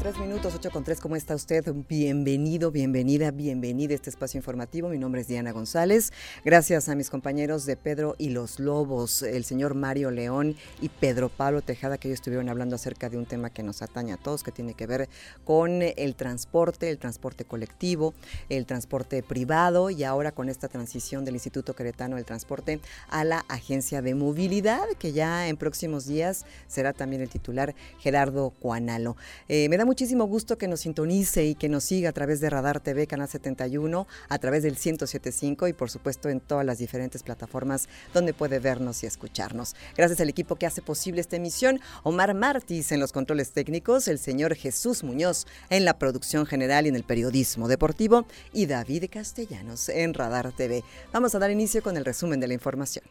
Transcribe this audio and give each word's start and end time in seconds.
3 0.00 0.18
minutos, 0.18 0.54
8 0.54 0.70
con 0.70 0.82
3. 0.82 0.98
¿Cómo 0.98 1.14
está 1.14 1.34
usted? 1.34 1.62
Bienvenido, 1.86 2.70
bienvenida, 2.70 3.32
bienvenida 3.32 3.92
a 3.92 3.96
este 3.96 4.08
espacio 4.08 4.38
informativo. 4.38 4.88
Mi 4.88 4.96
nombre 4.96 5.20
es 5.20 5.28
Diana 5.28 5.52
González. 5.52 6.10
Gracias 6.42 6.88
a 6.88 6.94
mis 6.94 7.10
compañeros 7.10 7.66
de 7.66 7.76
Pedro 7.76 8.14
y 8.16 8.30
los 8.30 8.60
Lobos, 8.60 9.22
el 9.22 9.44
señor 9.44 9.74
Mario 9.74 10.10
León 10.10 10.56
y 10.80 10.88
Pedro 10.88 11.28
Pablo 11.28 11.60
Tejada, 11.60 11.98
que 11.98 12.08
ellos 12.08 12.20
estuvieron 12.20 12.48
hablando 12.48 12.76
acerca 12.76 13.10
de 13.10 13.18
un 13.18 13.26
tema 13.26 13.50
que 13.50 13.62
nos 13.62 13.82
atañe 13.82 14.14
a 14.14 14.16
todos, 14.16 14.42
que 14.42 14.52
tiene 14.52 14.72
que 14.72 14.86
ver 14.86 15.10
con 15.44 15.82
el 15.82 16.14
transporte, 16.14 16.88
el 16.88 16.96
transporte 16.96 17.44
colectivo, 17.44 18.14
el 18.48 18.64
transporte 18.64 19.22
privado 19.22 19.90
y 19.90 20.04
ahora 20.04 20.32
con 20.32 20.48
esta 20.48 20.68
transición 20.68 21.26
del 21.26 21.34
Instituto 21.34 21.74
Queretano 21.74 22.16
del 22.16 22.24
Transporte 22.24 22.80
a 23.10 23.22
la 23.24 23.44
Agencia 23.48 24.00
de 24.00 24.14
Movilidad, 24.14 24.88
que 24.98 25.12
ya 25.12 25.46
en 25.48 25.58
próximos 25.58 26.06
días 26.06 26.46
será 26.68 26.94
también 26.94 27.20
el 27.20 27.28
titular 27.28 27.74
Gerardo 27.98 28.48
Cuanalo. 28.48 29.18
Eh, 29.46 29.68
me 29.68 29.76
da 29.76 29.89
muchísimo 29.90 30.24
gusto 30.26 30.56
que 30.56 30.68
nos 30.68 30.82
sintonice 30.82 31.46
y 31.46 31.56
que 31.56 31.68
nos 31.68 31.82
siga 31.82 32.10
a 32.10 32.12
través 32.12 32.38
de 32.38 32.48
Radar 32.48 32.78
TV, 32.78 33.08
Canal 33.08 33.26
71, 33.26 34.06
a 34.28 34.38
través 34.38 34.62
del 34.62 34.74
1075 34.74 35.66
y 35.66 35.72
por 35.72 35.90
supuesto 35.90 36.28
en 36.28 36.38
todas 36.38 36.64
las 36.64 36.78
diferentes 36.78 37.24
plataformas 37.24 37.88
donde 38.14 38.32
puede 38.32 38.60
vernos 38.60 39.02
y 39.02 39.06
escucharnos. 39.06 39.74
Gracias 39.96 40.20
al 40.20 40.28
equipo 40.28 40.54
que 40.54 40.66
hace 40.66 40.80
posible 40.80 41.20
esta 41.20 41.34
emisión, 41.34 41.80
Omar 42.04 42.34
Martis 42.34 42.92
en 42.92 43.00
los 43.00 43.10
controles 43.10 43.50
técnicos, 43.50 44.06
el 44.06 44.20
señor 44.20 44.54
Jesús 44.54 45.02
Muñoz 45.02 45.48
en 45.70 45.84
la 45.84 45.98
producción 45.98 46.46
general 46.46 46.86
y 46.86 46.90
en 46.90 46.94
el 46.94 47.02
periodismo 47.02 47.66
deportivo 47.66 48.26
y 48.52 48.66
David 48.66 49.06
Castellanos 49.10 49.88
en 49.88 50.14
Radar 50.14 50.52
TV. 50.52 50.84
Vamos 51.12 51.34
a 51.34 51.40
dar 51.40 51.50
inicio 51.50 51.82
con 51.82 51.96
el 51.96 52.04
resumen 52.04 52.38
de 52.38 52.46
la 52.46 52.54
información. 52.54 53.02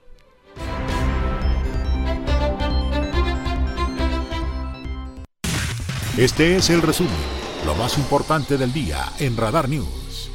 Este 6.17 6.57
es 6.57 6.69
el 6.69 6.81
resumen, 6.81 7.13
lo 7.65 7.75
más 7.75 7.97
importante 7.97 8.57
del 8.57 8.73
día 8.73 9.13
en 9.19 9.37
Radar 9.37 9.69
News. 9.69 10.31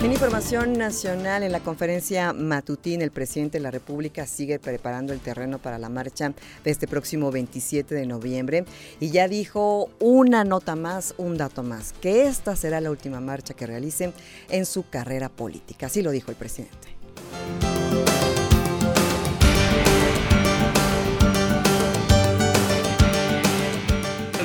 En 0.00 0.12
información 0.12 0.74
nacional, 0.74 1.42
en 1.42 1.50
la 1.50 1.60
conferencia 1.60 2.32
matutina, 2.32 3.02
el 3.02 3.10
presidente 3.10 3.58
de 3.58 3.62
la 3.62 3.70
República 3.72 4.26
sigue 4.26 4.60
preparando 4.60 5.12
el 5.12 5.18
terreno 5.18 5.58
para 5.58 5.78
la 5.78 5.88
marcha 5.88 6.34
de 6.62 6.70
este 6.70 6.86
próximo 6.86 7.32
27 7.32 7.94
de 7.94 8.06
noviembre 8.06 8.64
y 9.00 9.10
ya 9.10 9.26
dijo 9.26 9.90
una 9.98 10.44
nota 10.44 10.76
más, 10.76 11.14
un 11.16 11.36
dato 11.36 11.62
más, 11.64 11.94
que 11.94 12.28
esta 12.28 12.54
será 12.54 12.80
la 12.80 12.90
última 12.90 13.20
marcha 13.20 13.54
que 13.54 13.66
realice 13.66 14.12
en 14.50 14.66
su 14.66 14.88
carrera 14.88 15.30
política. 15.30 15.86
Así 15.86 16.02
lo 16.02 16.12
dijo 16.12 16.30
el 16.30 16.36
presidente. 16.36 16.88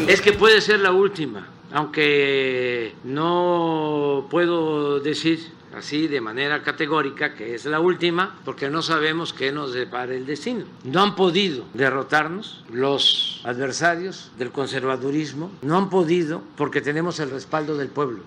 Es 0.07 0.21
que 0.21 0.33
puede 0.33 0.59
ser 0.59 0.81
la 0.81 0.91
última, 0.91 1.47
aunque 1.71 2.93
no 3.05 4.27
puedo 4.29 4.99
decir 4.99 5.39
así 5.73 6.07
de 6.07 6.21
manera 6.21 6.61
categórica 6.61 7.33
que 7.33 7.55
es 7.55 7.65
la 7.65 7.79
última, 7.79 8.37
porque 8.43 8.69
no 8.69 8.81
sabemos 8.81 9.33
qué 9.33 9.51
nos 9.51 9.73
depara 9.73 10.13
el 10.13 10.25
destino. 10.25 10.65
No 10.83 11.01
han 11.01 11.15
podido 11.15 11.63
derrotarnos 11.73 12.63
los 12.71 13.41
adversarios 13.45 14.31
del 14.37 14.51
conservadurismo, 14.51 15.51
no 15.61 15.77
han 15.77 15.89
podido 15.89 16.41
porque 16.57 16.81
tenemos 16.81 17.19
el 17.19 17.31
respaldo 17.31 17.77
del 17.77 17.87
pueblo. 17.87 18.23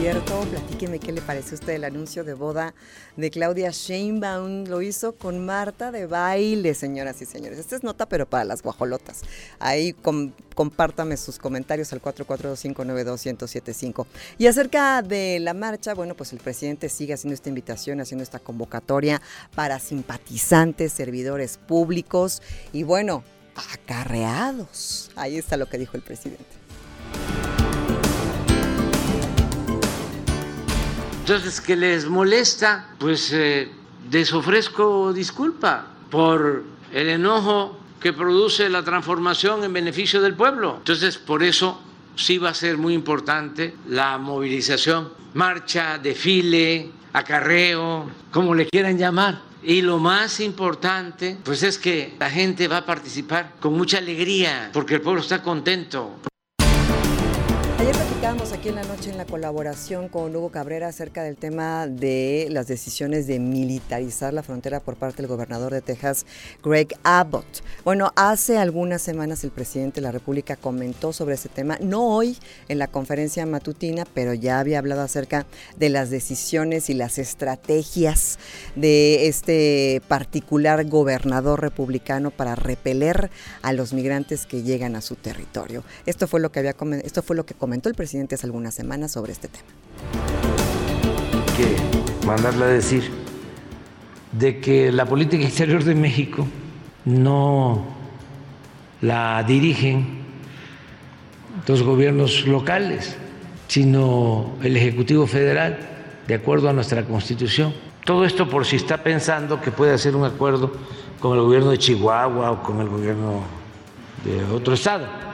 Cierto, 0.00 0.40
platíqueme 0.50 0.98
qué 0.98 1.12
le 1.12 1.20
parece 1.20 1.50
a 1.50 1.54
usted 1.56 1.74
el 1.74 1.84
anuncio 1.84 2.24
de 2.24 2.32
boda 2.32 2.72
de 3.18 3.30
Claudia 3.30 3.68
Sheinbaum. 3.70 4.64
Lo 4.64 4.80
hizo 4.80 5.14
con 5.14 5.44
Marta 5.44 5.92
de 5.92 6.06
baile, 6.06 6.74
señoras 6.74 7.20
y 7.20 7.26
señores. 7.26 7.58
Esta 7.58 7.76
es 7.76 7.82
nota, 7.82 8.06
pero 8.06 8.24
para 8.24 8.44
las 8.44 8.62
guajolotas. 8.62 9.20
Ahí 9.58 9.92
com- 9.92 10.32
compártame 10.54 11.18
sus 11.18 11.38
comentarios 11.38 11.92
al 11.92 12.00
442-592-1075. 12.00 14.06
Y 14.38 14.46
acerca 14.46 15.02
de 15.02 15.38
la 15.38 15.52
marcha, 15.52 15.92
bueno, 15.92 16.14
pues 16.14 16.32
el 16.32 16.38
presidente 16.38 16.88
sigue 16.88 17.12
haciendo 17.12 17.34
esta 17.34 17.50
invitación, 17.50 18.00
haciendo 18.00 18.22
esta 18.22 18.38
convocatoria 18.38 19.20
para 19.54 19.78
simpatizantes, 19.78 20.94
servidores 20.94 21.58
públicos 21.58 22.40
y 22.72 22.84
bueno, 22.84 23.22
acarreados. 23.74 25.10
Ahí 25.14 25.36
está 25.36 25.58
lo 25.58 25.68
que 25.68 25.76
dijo 25.76 25.98
el 25.98 26.02
presidente. 26.02 26.59
Entonces, 31.30 31.60
que 31.60 31.76
les 31.76 32.06
molesta, 32.06 32.88
pues 32.98 33.32
eh, 33.32 33.70
les 34.10 34.32
ofrezco 34.32 35.12
disculpa 35.12 35.86
por 36.10 36.64
el 36.92 37.08
enojo 37.08 37.78
que 38.00 38.12
produce 38.12 38.68
la 38.68 38.82
transformación 38.82 39.62
en 39.62 39.72
beneficio 39.72 40.20
del 40.20 40.34
pueblo. 40.34 40.78
Entonces, 40.78 41.18
por 41.18 41.44
eso 41.44 41.80
sí 42.16 42.38
va 42.38 42.48
a 42.48 42.54
ser 42.54 42.78
muy 42.78 42.94
importante 42.94 43.76
la 43.86 44.18
movilización, 44.18 45.10
marcha, 45.34 45.98
desfile, 45.98 46.90
acarreo, 47.12 48.10
como 48.32 48.52
le 48.52 48.66
quieran 48.66 48.98
llamar. 48.98 49.40
Y 49.62 49.82
lo 49.82 49.98
más 49.98 50.40
importante, 50.40 51.38
pues 51.44 51.62
es 51.62 51.78
que 51.78 52.16
la 52.18 52.28
gente 52.28 52.66
va 52.66 52.78
a 52.78 52.84
participar 52.84 53.54
con 53.60 53.74
mucha 53.74 53.98
alegría, 53.98 54.70
porque 54.72 54.96
el 54.96 55.00
pueblo 55.00 55.20
está 55.20 55.44
contento, 55.44 56.16
Ayer 57.80 57.94
platicábamos 57.94 58.52
aquí 58.52 58.68
en 58.68 58.74
la 58.74 58.82
noche 58.82 59.08
en 59.08 59.16
la 59.16 59.24
colaboración 59.24 60.10
con 60.10 60.36
Hugo 60.36 60.50
Cabrera 60.50 60.88
acerca 60.88 61.22
del 61.22 61.38
tema 61.38 61.86
de 61.86 62.48
las 62.50 62.66
decisiones 62.66 63.26
de 63.26 63.38
militarizar 63.38 64.34
la 64.34 64.42
frontera 64.42 64.80
por 64.80 64.96
parte 64.96 65.22
del 65.22 65.28
gobernador 65.28 65.72
de 65.72 65.80
Texas, 65.80 66.26
Greg 66.62 66.88
Abbott. 67.04 67.62
Bueno, 67.82 68.12
hace 68.16 68.58
algunas 68.58 69.00
semanas 69.00 69.44
el 69.44 69.50
presidente 69.50 70.02
de 70.02 70.06
la 70.06 70.12
República 70.12 70.56
comentó 70.56 71.14
sobre 71.14 71.36
ese 71.36 71.48
tema, 71.48 71.78
no 71.80 72.06
hoy 72.14 72.36
en 72.68 72.78
la 72.78 72.86
conferencia 72.86 73.46
matutina, 73.46 74.04
pero 74.12 74.34
ya 74.34 74.58
había 74.58 74.78
hablado 74.78 75.00
acerca 75.00 75.46
de 75.78 75.88
las 75.88 76.10
decisiones 76.10 76.90
y 76.90 76.92
las 76.92 77.16
estrategias 77.16 78.38
de 78.76 79.26
este 79.26 80.02
particular 80.06 80.84
gobernador 80.86 81.62
republicano 81.62 82.30
para 82.30 82.56
repeler 82.56 83.30
a 83.62 83.72
los 83.72 83.94
migrantes 83.94 84.44
que 84.44 84.62
llegan 84.62 84.96
a 84.96 85.00
su 85.00 85.16
territorio. 85.16 85.82
Esto 86.04 86.28
fue 86.28 86.40
lo 86.40 86.52
que 86.52 86.58
había 86.58 86.76
esto 87.02 87.22
fue 87.22 87.36
lo 87.36 87.46
que 87.46 87.54
comentó 87.54 87.69
el 87.72 87.94
presidente 87.94 88.34
hace 88.34 88.46
algunas 88.46 88.74
semanas 88.74 89.12
sobre 89.12 89.32
este 89.32 89.48
tema. 89.48 89.68
que 91.56 92.26
mandarle 92.26 92.64
a 92.64 92.68
decir 92.68 93.10
de 94.32 94.60
que 94.60 94.90
la 94.92 95.06
política 95.06 95.44
exterior 95.44 95.84
de 95.84 95.94
México 95.94 96.46
no 97.04 97.84
la 99.00 99.42
dirigen 99.44 100.20
los 101.66 101.82
gobiernos 101.82 102.46
locales, 102.46 103.16
sino 103.68 104.56
el 104.62 104.76
Ejecutivo 104.76 105.26
Federal, 105.26 105.78
de 106.26 106.34
acuerdo 106.34 106.68
a 106.68 106.72
nuestra 106.72 107.04
Constitución. 107.04 107.72
Todo 108.04 108.24
esto 108.24 108.48
por 108.48 108.66
si 108.66 108.76
está 108.76 109.02
pensando 109.02 109.60
que 109.60 109.70
puede 109.70 109.94
hacer 109.94 110.16
un 110.16 110.24
acuerdo 110.24 110.72
con 111.20 111.36
el 111.36 111.44
gobierno 111.44 111.70
de 111.70 111.78
Chihuahua 111.78 112.50
o 112.50 112.62
con 112.62 112.80
el 112.80 112.88
gobierno 112.88 113.42
de 114.24 114.44
otro 114.52 114.74
estado. 114.74 115.29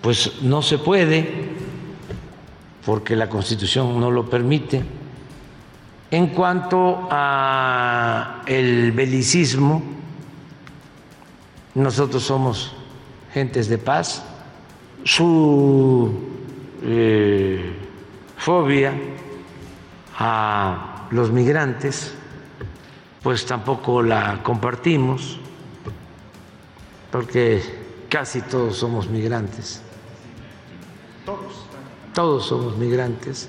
Pues 0.00 0.42
no 0.42 0.62
se 0.62 0.78
puede 0.78 1.48
porque 2.88 3.16
la 3.16 3.28
Constitución 3.28 4.00
no 4.00 4.10
lo 4.10 4.30
permite. 4.30 4.82
En 6.10 6.28
cuanto 6.28 7.06
a 7.10 8.42
el 8.46 8.92
belicismo, 8.92 9.82
nosotros 11.74 12.22
somos 12.22 12.72
gentes 13.34 13.68
de 13.68 13.76
paz. 13.76 14.24
Su 15.04 16.10
eh, 16.82 17.74
fobia 18.38 18.94
a 20.18 21.08
los 21.10 21.30
migrantes, 21.30 22.14
pues 23.22 23.44
tampoco 23.44 24.02
la 24.02 24.42
compartimos, 24.42 25.38
porque 27.12 27.62
casi 28.08 28.40
todos 28.40 28.78
somos 28.78 29.08
migrantes. 29.08 29.82
Todos 32.14 32.46
somos 32.46 32.76
migrantes. 32.76 33.48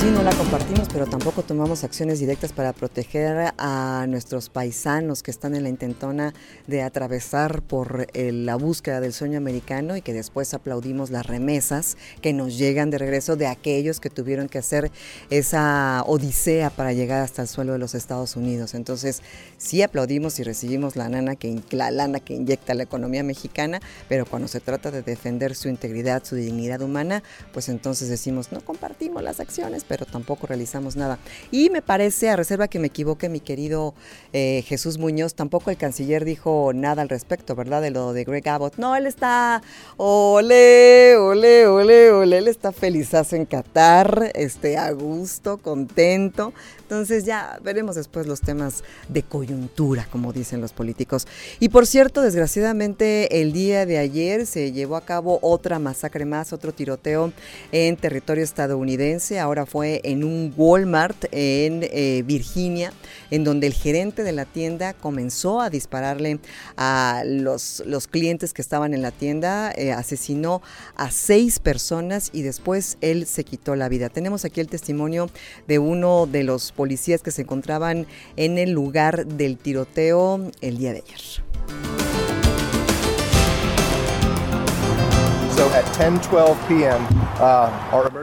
Sí, 0.00 0.06
no 0.10 0.22
la 0.22 0.34
compartimos, 0.34 0.88
pero 0.90 1.06
tampoco 1.06 1.42
tomamos 1.42 1.84
acciones 1.84 2.20
directas 2.20 2.54
para 2.54 2.72
proteger 2.72 3.52
a 3.58 4.06
nuestros 4.08 4.48
paisanos 4.48 5.22
que 5.22 5.30
están 5.30 5.54
en 5.54 5.62
la 5.62 5.68
intentona 5.68 6.32
de 6.66 6.80
atravesar 6.80 7.60
por 7.60 8.06
eh, 8.14 8.32
la 8.32 8.56
búsqueda 8.56 9.02
del 9.02 9.12
sueño 9.12 9.36
americano 9.36 9.98
y 9.98 10.00
que 10.00 10.14
después 10.14 10.54
aplaudimos 10.54 11.10
las 11.10 11.26
remesas 11.26 11.98
que 12.22 12.32
nos 12.32 12.56
llegan 12.56 12.88
de 12.88 12.96
regreso 12.96 13.36
de 13.36 13.46
aquellos 13.46 14.00
que 14.00 14.08
tuvieron 14.08 14.48
que 14.48 14.56
hacer 14.56 14.90
esa 15.28 16.02
odisea 16.06 16.70
para 16.70 16.94
llegar 16.94 17.20
hasta 17.20 17.42
el 17.42 17.48
suelo 17.48 17.74
de 17.74 17.78
los 17.78 17.94
Estados 17.94 18.36
Unidos. 18.36 18.72
Entonces, 18.72 19.20
sí 19.58 19.82
aplaudimos 19.82 20.38
y 20.38 20.44
recibimos 20.44 20.96
la, 20.96 21.10
lana 21.10 21.36
que, 21.36 21.60
la 21.72 21.90
lana 21.90 22.20
que 22.20 22.32
inyecta 22.32 22.72
la 22.72 22.84
economía 22.84 23.22
mexicana, 23.22 23.80
pero 24.08 24.24
cuando 24.24 24.48
se 24.48 24.60
trata 24.60 24.90
de 24.90 25.02
defender 25.02 25.54
su 25.54 25.68
integridad, 25.68 26.24
su 26.24 26.36
dignidad 26.36 26.80
humana, 26.80 27.22
pues 27.52 27.68
entonces 27.68 28.08
decimos, 28.08 28.50
no 28.50 28.62
compartimos 28.62 29.22
las 29.22 29.40
acciones, 29.40 29.84
pero 29.90 30.06
tampoco 30.06 30.46
realizamos 30.46 30.94
nada. 30.94 31.18
Y 31.50 31.68
me 31.68 31.82
parece, 31.82 32.30
a 32.30 32.36
reserva 32.36 32.68
que 32.68 32.78
me 32.78 32.86
equivoque 32.86 33.28
mi 33.28 33.40
querido 33.40 33.92
eh, 34.32 34.62
Jesús 34.68 34.98
Muñoz, 34.98 35.34
tampoco 35.34 35.68
el 35.72 35.76
canciller 35.76 36.24
dijo 36.24 36.70
nada 36.72 37.02
al 37.02 37.08
respecto, 37.08 37.56
¿verdad? 37.56 37.82
De 37.82 37.90
lo 37.90 38.12
de 38.12 38.22
Greg 38.22 38.48
Abbott. 38.48 38.76
No, 38.76 38.94
él 38.94 39.08
está, 39.08 39.62
ole, 39.96 41.16
ole, 41.16 41.66
ole, 41.66 42.12
ole, 42.12 42.38
él 42.38 42.46
está 42.46 42.70
felizazo 42.70 43.34
en 43.34 43.46
Qatar, 43.46 44.30
este, 44.36 44.78
a 44.78 44.92
gusto, 44.92 45.58
contento. 45.58 46.52
Entonces 46.82 47.24
ya 47.24 47.58
veremos 47.62 47.96
después 47.96 48.26
los 48.26 48.40
temas 48.40 48.84
de 49.08 49.22
coyuntura, 49.22 50.06
como 50.10 50.32
dicen 50.32 50.60
los 50.60 50.72
políticos. 50.72 51.26
Y 51.58 51.68
por 51.68 51.86
cierto, 51.86 52.20
desgraciadamente 52.20 53.40
el 53.40 53.52
día 53.52 53.86
de 53.86 53.98
ayer 53.98 54.44
se 54.44 54.72
llevó 54.72 54.96
a 54.96 55.04
cabo 55.04 55.38
otra 55.42 55.78
masacre 55.78 56.24
más, 56.24 56.52
otro 56.52 56.72
tiroteo 56.72 57.32
en 57.70 57.96
territorio 57.96 58.42
estadounidense. 58.42 59.38
Ahora 59.38 59.66
fue 59.66 59.79
en 59.82 60.24
un 60.24 60.52
Walmart 60.56 61.24
en 61.32 61.82
eh, 61.82 62.22
Virginia, 62.26 62.92
en 63.30 63.44
donde 63.44 63.66
el 63.66 63.74
gerente 63.74 64.22
de 64.22 64.32
la 64.32 64.44
tienda 64.44 64.94
comenzó 64.94 65.60
a 65.60 65.70
dispararle 65.70 66.38
a 66.76 67.22
los, 67.24 67.82
los 67.86 68.06
clientes 68.06 68.52
que 68.52 68.62
estaban 68.62 68.94
en 68.94 69.02
la 69.02 69.10
tienda, 69.10 69.72
eh, 69.72 69.92
asesinó 69.92 70.62
a 70.96 71.10
seis 71.10 71.58
personas 71.58 72.30
y 72.32 72.42
después 72.42 72.98
él 73.00 73.26
se 73.26 73.44
quitó 73.44 73.76
la 73.76 73.88
vida. 73.88 74.08
Tenemos 74.08 74.44
aquí 74.44 74.60
el 74.60 74.68
testimonio 74.68 75.30
de 75.66 75.78
uno 75.78 76.26
de 76.26 76.44
los 76.44 76.72
policías 76.72 77.22
que 77.22 77.30
se 77.30 77.42
encontraban 77.42 78.06
en 78.36 78.58
el 78.58 78.70
lugar 78.70 79.26
del 79.26 79.58
tiroteo 79.58 80.50
el 80.60 80.78
día 80.78 80.92
de 80.92 81.02
ayer. 81.06 81.49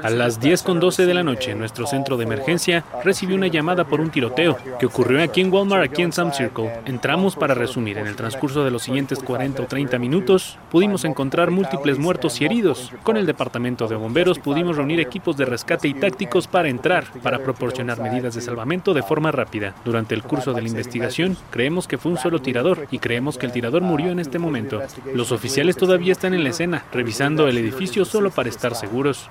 A 0.04 0.10
las 0.10 0.40
10 0.40 0.64
con 0.64 0.80
12 0.80 1.06
de 1.06 1.14
la 1.14 1.24
noche, 1.24 1.54
nuestro 1.54 1.86
centro 1.86 2.18
de 2.18 2.24
emergencia 2.24 2.84
recibió 3.04 3.36
una 3.36 3.46
llamada 3.46 3.84
por 3.84 4.02
un 4.02 4.10
tiroteo 4.10 4.58
que 4.80 4.88
ocurrió 4.88 5.22
aquí 5.22 5.42
en 5.42 5.54
Walmart, 5.54 5.84
aquí 5.84 6.02
en 6.02 6.12
Sam 6.12 6.32
Circle. 6.34 6.72
Entramos 6.86 7.36
para 7.36 7.54
resumir. 7.54 8.00
En 8.00 8.08
el 8.08 8.16
transcurso 8.16 8.64
de 8.64 8.72
los 8.72 8.82
siguientes 8.82 9.20
40 9.20 9.62
o 9.62 9.66
30 9.68 10.00
minutos, 10.00 10.58
pudimos 10.72 11.06
encontrar 11.06 11.52
múltiples 11.52 12.00
muertos 12.00 12.42
y 12.42 12.46
heridos. 12.46 12.92
Con 13.04 13.18
el 13.18 13.28
departamento 13.28 13.88
de 13.88 13.96
bomberos 13.96 14.40
pudimos 14.40 14.76
reunir 14.76 15.00
equipos 15.00 15.38
de 15.38 15.46
rescate 15.46 15.88
y 15.88 15.94
tácticos 15.94 16.48
para 16.48 16.70
entrar, 16.70 17.06
para 17.22 17.40
proporcionar 17.40 18.00
medidas 18.00 18.34
de 18.34 18.42
salvamento 18.42 18.96
de 18.96 19.04
forma 19.04 19.32
rápida. 19.32 19.76
Durante 19.86 20.16
el 20.16 20.24
curso 20.24 20.54
de 20.54 20.62
la 20.62 20.70
investigación, 20.70 21.38
creemos 21.52 21.88
que 21.88 22.00
fue 22.00 22.12
un 22.12 22.18
solo 22.18 22.42
tirador 22.42 22.88
y 22.90 22.98
creemos 22.98 23.38
que 23.38 23.46
el 23.46 23.52
tirador 23.52 23.84
murió 23.84 24.12
en 24.12 24.20
este 24.20 24.40
momento. 24.40 24.82
Los 25.14 25.32
oficiales 25.32 25.78
todavía 25.78 26.14
están 26.14 26.34
en 26.34 26.44
la 26.44 26.50
escena, 26.50 26.84
revisando 26.92 27.27
el 27.28 27.58
edificio 27.58 28.06
solo 28.06 28.30
para 28.32 28.50
estar 28.50 28.76
seguros. 28.76 29.28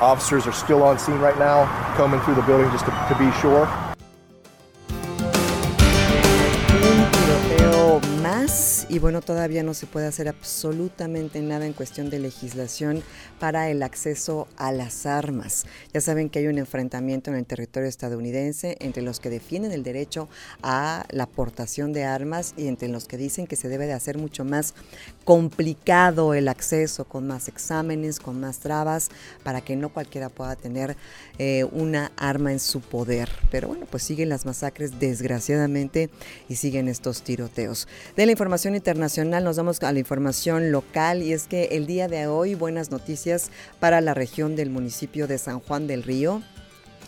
Officers 0.00 0.46
are 0.46 0.52
still 0.52 0.82
on 0.82 0.98
scene 0.98 1.18
right 1.20 1.38
now, 1.38 1.66
combing 1.96 2.20
through 2.20 2.36
the 2.36 2.46
building 2.46 2.70
just 2.70 2.84
to, 2.84 2.92
to 3.08 3.14
be 3.18 3.30
sure. 3.40 3.66
más 8.22 8.77
y 8.88 8.98
bueno, 8.98 9.20
todavía 9.20 9.62
no 9.62 9.74
se 9.74 9.86
puede 9.86 10.06
hacer 10.06 10.28
absolutamente 10.28 11.40
nada 11.42 11.66
en 11.66 11.72
cuestión 11.72 12.08
de 12.08 12.18
legislación 12.18 13.02
para 13.38 13.70
el 13.70 13.82
acceso 13.82 14.48
a 14.56 14.72
las 14.72 15.04
armas. 15.04 15.66
Ya 15.92 16.00
saben 16.00 16.30
que 16.30 16.38
hay 16.38 16.46
un 16.46 16.58
enfrentamiento 16.58 17.30
en 17.30 17.36
el 17.36 17.44
territorio 17.44 17.88
estadounidense 17.88 18.76
entre 18.80 19.02
los 19.02 19.20
que 19.20 19.30
defienden 19.30 19.72
el 19.72 19.82
derecho 19.82 20.28
a 20.62 21.04
la 21.10 21.24
aportación 21.24 21.92
de 21.92 22.04
armas 22.04 22.54
y 22.56 22.66
entre 22.66 22.88
los 22.88 23.06
que 23.06 23.18
dicen 23.18 23.46
que 23.46 23.56
se 23.56 23.68
debe 23.68 23.86
de 23.86 23.92
hacer 23.92 24.16
mucho 24.16 24.44
más 24.44 24.74
complicado 25.24 26.32
el 26.32 26.48
acceso, 26.48 27.04
con 27.04 27.26
más 27.26 27.48
exámenes, 27.48 28.18
con 28.18 28.40
más 28.40 28.58
trabas, 28.60 29.10
para 29.42 29.60
que 29.60 29.76
no 29.76 29.90
cualquiera 29.90 30.30
pueda 30.30 30.56
tener 30.56 30.96
eh, 31.38 31.64
una 31.72 32.10
arma 32.16 32.52
en 32.52 32.60
su 32.60 32.80
poder. 32.80 33.28
Pero 33.50 33.68
bueno, 33.68 33.86
pues 33.90 34.02
siguen 34.02 34.30
las 34.30 34.46
masacres 34.46 34.98
desgraciadamente 34.98 36.08
y 36.48 36.56
siguen 36.56 36.88
estos 36.88 37.22
tiroteos. 37.22 37.86
De 38.16 38.24
la 38.24 38.32
información 38.32 38.77
internacional 38.78 39.44
nos 39.44 39.56
vamos 39.56 39.82
a 39.82 39.92
la 39.92 39.98
información 39.98 40.72
local 40.72 41.22
y 41.22 41.32
es 41.32 41.46
que 41.46 41.64
el 41.72 41.86
día 41.86 42.08
de 42.08 42.26
hoy 42.26 42.54
buenas 42.54 42.90
noticias 42.90 43.50
para 43.80 44.00
la 44.00 44.14
región 44.14 44.56
del 44.56 44.70
municipio 44.70 45.26
de 45.26 45.36
San 45.36 45.60
Juan 45.60 45.86
del 45.86 46.02
Río 46.02 46.42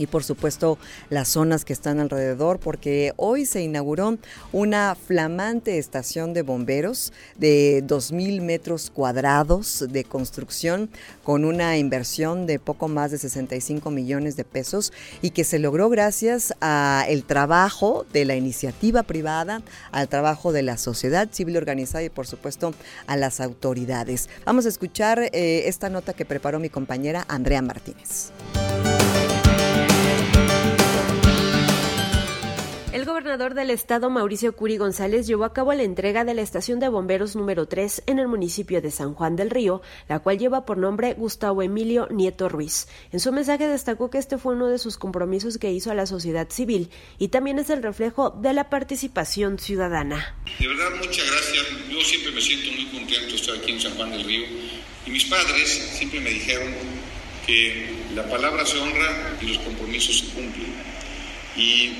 y 0.00 0.06
por 0.06 0.24
supuesto 0.24 0.78
las 1.10 1.28
zonas 1.28 1.66
que 1.66 1.74
están 1.74 2.00
alrededor, 2.00 2.58
porque 2.58 3.12
hoy 3.16 3.44
se 3.44 3.60
inauguró 3.60 4.16
una 4.50 4.94
flamante 4.94 5.76
estación 5.76 6.32
de 6.32 6.40
bomberos 6.40 7.12
de 7.36 7.84
2.000 7.86 8.40
metros 8.40 8.90
cuadrados 8.90 9.84
de 9.90 10.04
construcción 10.04 10.88
con 11.22 11.44
una 11.44 11.76
inversión 11.76 12.46
de 12.46 12.58
poco 12.58 12.88
más 12.88 13.10
de 13.10 13.18
65 13.18 13.90
millones 13.90 14.36
de 14.36 14.44
pesos 14.44 14.90
y 15.20 15.30
que 15.30 15.44
se 15.44 15.58
logró 15.58 15.90
gracias 15.90 16.54
al 16.60 17.22
trabajo 17.24 18.06
de 18.10 18.24
la 18.24 18.36
iniciativa 18.36 19.02
privada, 19.02 19.60
al 19.92 20.08
trabajo 20.08 20.52
de 20.52 20.62
la 20.62 20.78
sociedad 20.78 21.28
civil 21.30 21.58
organizada 21.58 22.02
y 22.02 22.08
por 22.08 22.26
supuesto 22.26 22.72
a 23.06 23.18
las 23.18 23.40
autoridades. 23.40 24.30
Vamos 24.46 24.64
a 24.64 24.70
escuchar 24.70 25.18
eh, 25.32 25.64
esta 25.66 25.90
nota 25.90 26.14
que 26.14 26.24
preparó 26.24 26.58
mi 26.58 26.70
compañera 26.70 27.26
Andrea 27.28 27.60
Martínez. 27.60 28.30
El 32.92 33.04
gobernador 33.04 33.54
del 33.54 33.70
estado, 33.70 34.10
Mauricio 34.10 34.56
Curi 34.56 34.76
González, 34.76 35.24
llevó 35.24 35.44
a 35.44 35.52
cabo 35.52 35.72
la 35.74 35.84
entrega 35.84 36.24
de 36.24 36.34
la 36.34 36.42
estación 36.42 36.80
de 36.80 36.88
bomberos 36.88 37.36
número 37.36 37.66
3 37.68 38.02
en 38.06 38.18
el 38.18 38.26
municipio 38.26 38.82
de 38.82 38.90
San 38.90 39.14
Juan 39.14 39.36
del 39.36 39.48
Río, 39.48 39.80
la 40.08 40.18
cual 40.18 40.38
lleva 40.38 40.66
por 40.66 40.76
nombre 40.76 41.14
Gustavo 41.14 41.62
Emilio 41.62 42.08
Nieto 42.10 42.48
Ruiz. 42.48 42.88
En 43.12 43.20
su 43.20 43.30
mensaje 43.30 43.68
destacó 43.68 44.10
que 44.10 44.18
este 44.18 44.38
fue 44.38 44.54
uno 44.54 44.66
de 44.66 44.80
sus 44.80 44.98
compromisos 44.98 45.56
que 45.56 45.70
hizo 45.70 45.92
a 45.92 45.94
la 45.94 46.04
sociedad 46.04 46.50
civil 46.50 46.90
y 47.16 47.28
también 47.28 47.60
es 47.60 47.70
el 47.70 47.84
reflejo 47.84 48.30
de 48.30 48.54
la 48.54 48.68
participación 48.70 49.60
ciudadana. 49.60 50.34
De 50.58 50.66
verdad, 50.66 50.90
muchas 50.96 51.30
gracias. 51.30 51.66
Yo 51.88 52.00
siempre 52.00 52.32
me 52.32 52.40
siento 52.40 52.72
muy 52.72 52.86
contento 52.86 53.28
de 53.28 53.36
estar 53.36 53.54
aquí 53.54 53.70
en 53.70 53.80
San 53.80 53.94
Juan 53.94 54.10
del 54.10 54.24
Río 54.24 54.42
y 55.06 55.10
mis 55.10 55.26
padres 55.26 55.92
siempre 55.96 56.18
me 56.18 56.30
dijeron 56.30 56.74
que 57.46 57.88
la 58.16 58.28
palabra 58.28 58.66
se 58.66 58.80
honra 58.80 59.38
y 59.40 59.46
los 59.46 59.58
compromisos 59.58 60.18
se 60.18 60.34
cumplen. 60.34 60.74
Y 61.56 61.92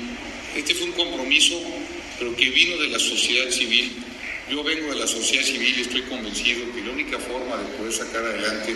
este 0.55 0.75
fue 0.75 0.87
un 0.87 0.93
compromiso, 0.93 1.61
pero 2.19 2.35
que 2.35 2.49
vino 2.49 2.77
de 2.77 2.89
la 2.89 2.99
sociedad 2.99 3.49
civil. 3.49 3.91
Yo 4.49 4.63
vengo 4.63 4.93
de 4.93 4.99
la 4.99 5.07
sociedad 5.07 5.43
civil 5.43 5.75
y 5.77 5.81
estoy 5.81 6.01
convencido 6.03 6.71
que 6.73 6.81
la 6.81 6.91
única 6.91 7.19
forma 7.19 7.57
de 7.57 7.77
poder 7.77 7.93
sacar 7.93 8.23
adelante 8.23 8.75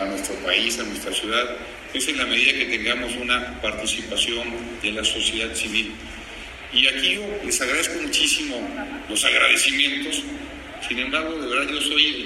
a 0.00 0.04
nuestro 0.04 0.34
país, 0.36 0.78
a 0.78 0.82
nuestra 0.82 1.12
ciudad, 1.14 1.56
es 1.94 2.08
en 2.08 2.18
la 2.18 2.26
medida 2.26 2.52
que 2.52 2.66
tengamos 2.66 3.14
una 3.16 3.60
participación 3.62 4.48
de 4.82 4.92
la 4.92 5.04
sociedad 5.04 5.54
civil. 5.54 5.92
Y 6.72 6.86
aquí 6.88 7.14
yo 7.14 7.22
les 7.44 7.60
agradezco 7.60 8.02
muchísimo 8.02 8.56
los 9.08 9.24
agradecimientos 9.24 10.22
sin 10.88 10.98
embargo, 10.98 11.30
de 11.38 11.46
verdad 11.48 11.72
yo 11.72 11.80
soy 11.80 12.04
el 12.06 12.24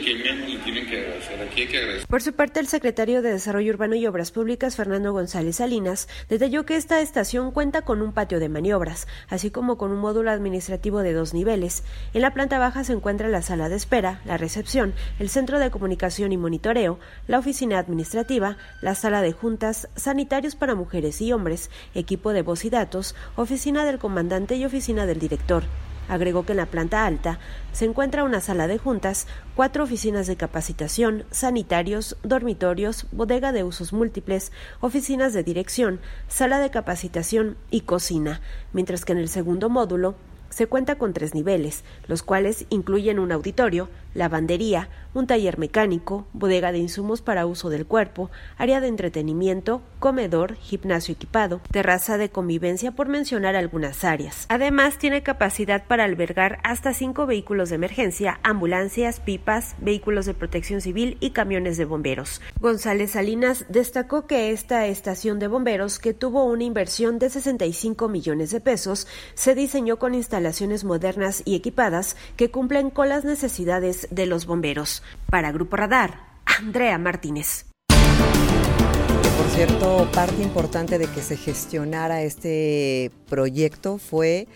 tienen 0.65 0.87
que 0.87 1.79
agradecer. 1.79 2.07
Por 2.07 2.23
su 2.23 2.33
parte, 2.33 2.61
el 2.61 2.67
secretario 2.67 3.23
de 3.23 3.33
Desarrollo 3.33 3.73
Urbano 3.73 3.95
y 3.95 4.07
Obras 4.07 4.31
Públicas, 4.31 4.77
Fernando 4.77 5.12
González 5.12 5.57
Salinas, 5.57 6.09
detalló 6.29 6.67
que 6.67 6.77
esta 6.77 7.00
estación 7.00 7.53
cuenta 7.53 7.83
con 7.83 8.03
un 8.03 8.12
patio 8.12 8.41
de 8.41 8.49
maniobras, 8.49 9.07
así 9.29 9.50
como 9.50 9.79
con 9.79 9.93
un 9.93 9.99
módulo 9.99 10.31
administrativo 10.31 11.00
de 11.00 11.12
dos 11.12 11.35
niveles. 11.35 11.85
En 12.15 12.23
la 12.23 12.35
planta 12.35 12.59
baja 12.59 12.85
se 12.85 12.93
encuentra 12.93 13.29
la 13.29 13.43
sala 13.43 13.69
de 13.69 13.77
espera, 13.77 14.21
la 14.25 14.37
recepción, 14.37 14.95
el 15.19 15.29
centro 15.29 15.59
de 15.59 15.71
comunicación 15.71 16.33
y 16.33 16.37
monitoreo, 16.37 16.99
la 17.27 17.38
oficina 17.38 17.79
administrativa, 17.79 18.57
la 18.83 18.95
sala 18.95 19.23
de 19.23 19.33
juntas, 19.33 19.88
sanitarios 19.97 20.57
para 20.57 20.75
mujeres 20.75 21.21
y 21.21 21.33
hombres, 21.33 21.71
equipo 21.95 22.33
de 22.33 22.43
voz 22.43 22.65
y 22.65 22.71
datos, 22.71 23.15
oficina 23.37 23.85
del 23.85 23.99
comandante 23.99 24.57
y 24.57 24.65
oficina 24.65 25.07
del 25.07 25.19
director. 25.19 25.65
Agregó 26.09 26.45
que 26.45 26.53
en 26.53 26.59
la 26.59 26.67
planta 26.67 27.07
alta 27.07 27.38
se 27.73 27.85
encuentra 27.85 28.25
una 28.25 28.41
sala 28.41 28.67
de 28.67 28.79
juntas, 28.79 29.27
cuatro 29.55 29.85
oficinas 29.85 30.27
de 30.27 30.37
capacitación, 30.37 31.25
sanitarios, 31.31 32.17
dormitorios, 32.23 33.07
bodega 33.12 33.53
de 33.53 33.65
usos 33.65 33.93
múltiples, 33.93 34.53
oficinas 34.81 35.33
de 35.33 35.45
dirección, 35.45 36.00
sala 36.27 36.59
de 36.59 36.71
capacitación 36.71 37.57
y 37.71 37.83
cocina, 37.83 38.41
mientras 38.73 39.05
que 39.05 39.12
en 39.12 39.19
el 39.19 39.29
segundo 39.29 39.69
módulo 39.69 40.17
se 40.50 40.67
cuenta 40.67 40.97
con 40.97 41.12
tres 41.12 41.35
niveles, 41.35 41.85
los 42.07 42.23
cuales 42.23 42.67
incluyen 42.71 43.19
un 43.19 43.33
auditorio, 43.33 43.88
lavandería, 44.19 44.91
un 45.15 45.27
taller 45.27 45.59
mecánico, 45.59 46.27
bodega 46.33 46.73
de 46.73 46.79
insumos 46.79 47.23
para 47.23 47.47
uso 47.47 47.71
del 47.71 47.87
cuerpo, 47.87 48.31
área 48.57 48.81
de 48.81 48.89
entretenimiento, 48.89 49.81
comedor, 49.99 50.57
gimnasio 50.57 51.15
equipado, 51.15 51.61
terraza 51.71 52.19
de 52.19 52.29
convivencia 52.29 52.93
por 52.93 53.09
mencionar 53.09 53.57
algunas 53.57 54.05
áreas. 54.05 54.47
Además, 54.49 54.99
tiene 54.99 55.23
capacidad 55.23 55.87
para 55.87 56.05
albergar 56.05 56.59
hasta 56.63 56.93
cinco 56.93 57.27
vehículos 57.27 57.71
de 57.71 57.77
emergencia, 57.77 58.41
ambulancias, 58.43 59.21
pipas, 59.21 59.75
vehículos 59.79 60.27
de 60.27 60.35
protección 60.35 60.81
civil 60.81 61.17
y 61.21 61.31
camiones 61.31 61.77
de 61.77 61.85
bomberos. 61.85 62.41
González 62.61 63.13
Salinas 63.13 63.65
destacó 63.69 64.27
que 64.27 64.51
esta 64.51 64.87
estación 64.87 65.39
de 65.39 65.49
bomberos, 65.49 65.99
que 65.99 66.15
tuvo 66.15 66.45
una 66.45 66.65
inversión 66.65 67.19
de 67.19 67.31
65 67.31 68.09
millones 68.09 68.51
de 68.51 68.61
pesos, 68.61 69.07
se 69.35 69.55
diseñó 69.55 69.99
con 69.99 70.15
instalaciones 70.15 70.85
modernas 70.85 71.43
y 71.45 71.55
equipadas 71.55 72.17
que 72.37 72.51
cumplen 72.51 72.91
con 72.91 73.09
las 73.09 73.25
necesidades 73.25 74.08
de 74.11 74.27
los 74.27 74.47
bomberos. 74.47 75.03
Para 75.31 75.53
Grupo 75.53 75.77
Radar, 75.77 76.21
Andrea 76.45 76.99
Martínez. 76.99 77.67
Por 77.88 79.49
cierto, 79.55 80.09
parte 80.12 80.43
importante 80.43 80.99
de 80.99 81.07
que 81.07 81.23
se 81.23 81.37
gestionara 81.37 82.23
este 82.23 83.11
proyecto 83.29 83.99
fue 83.99 84.47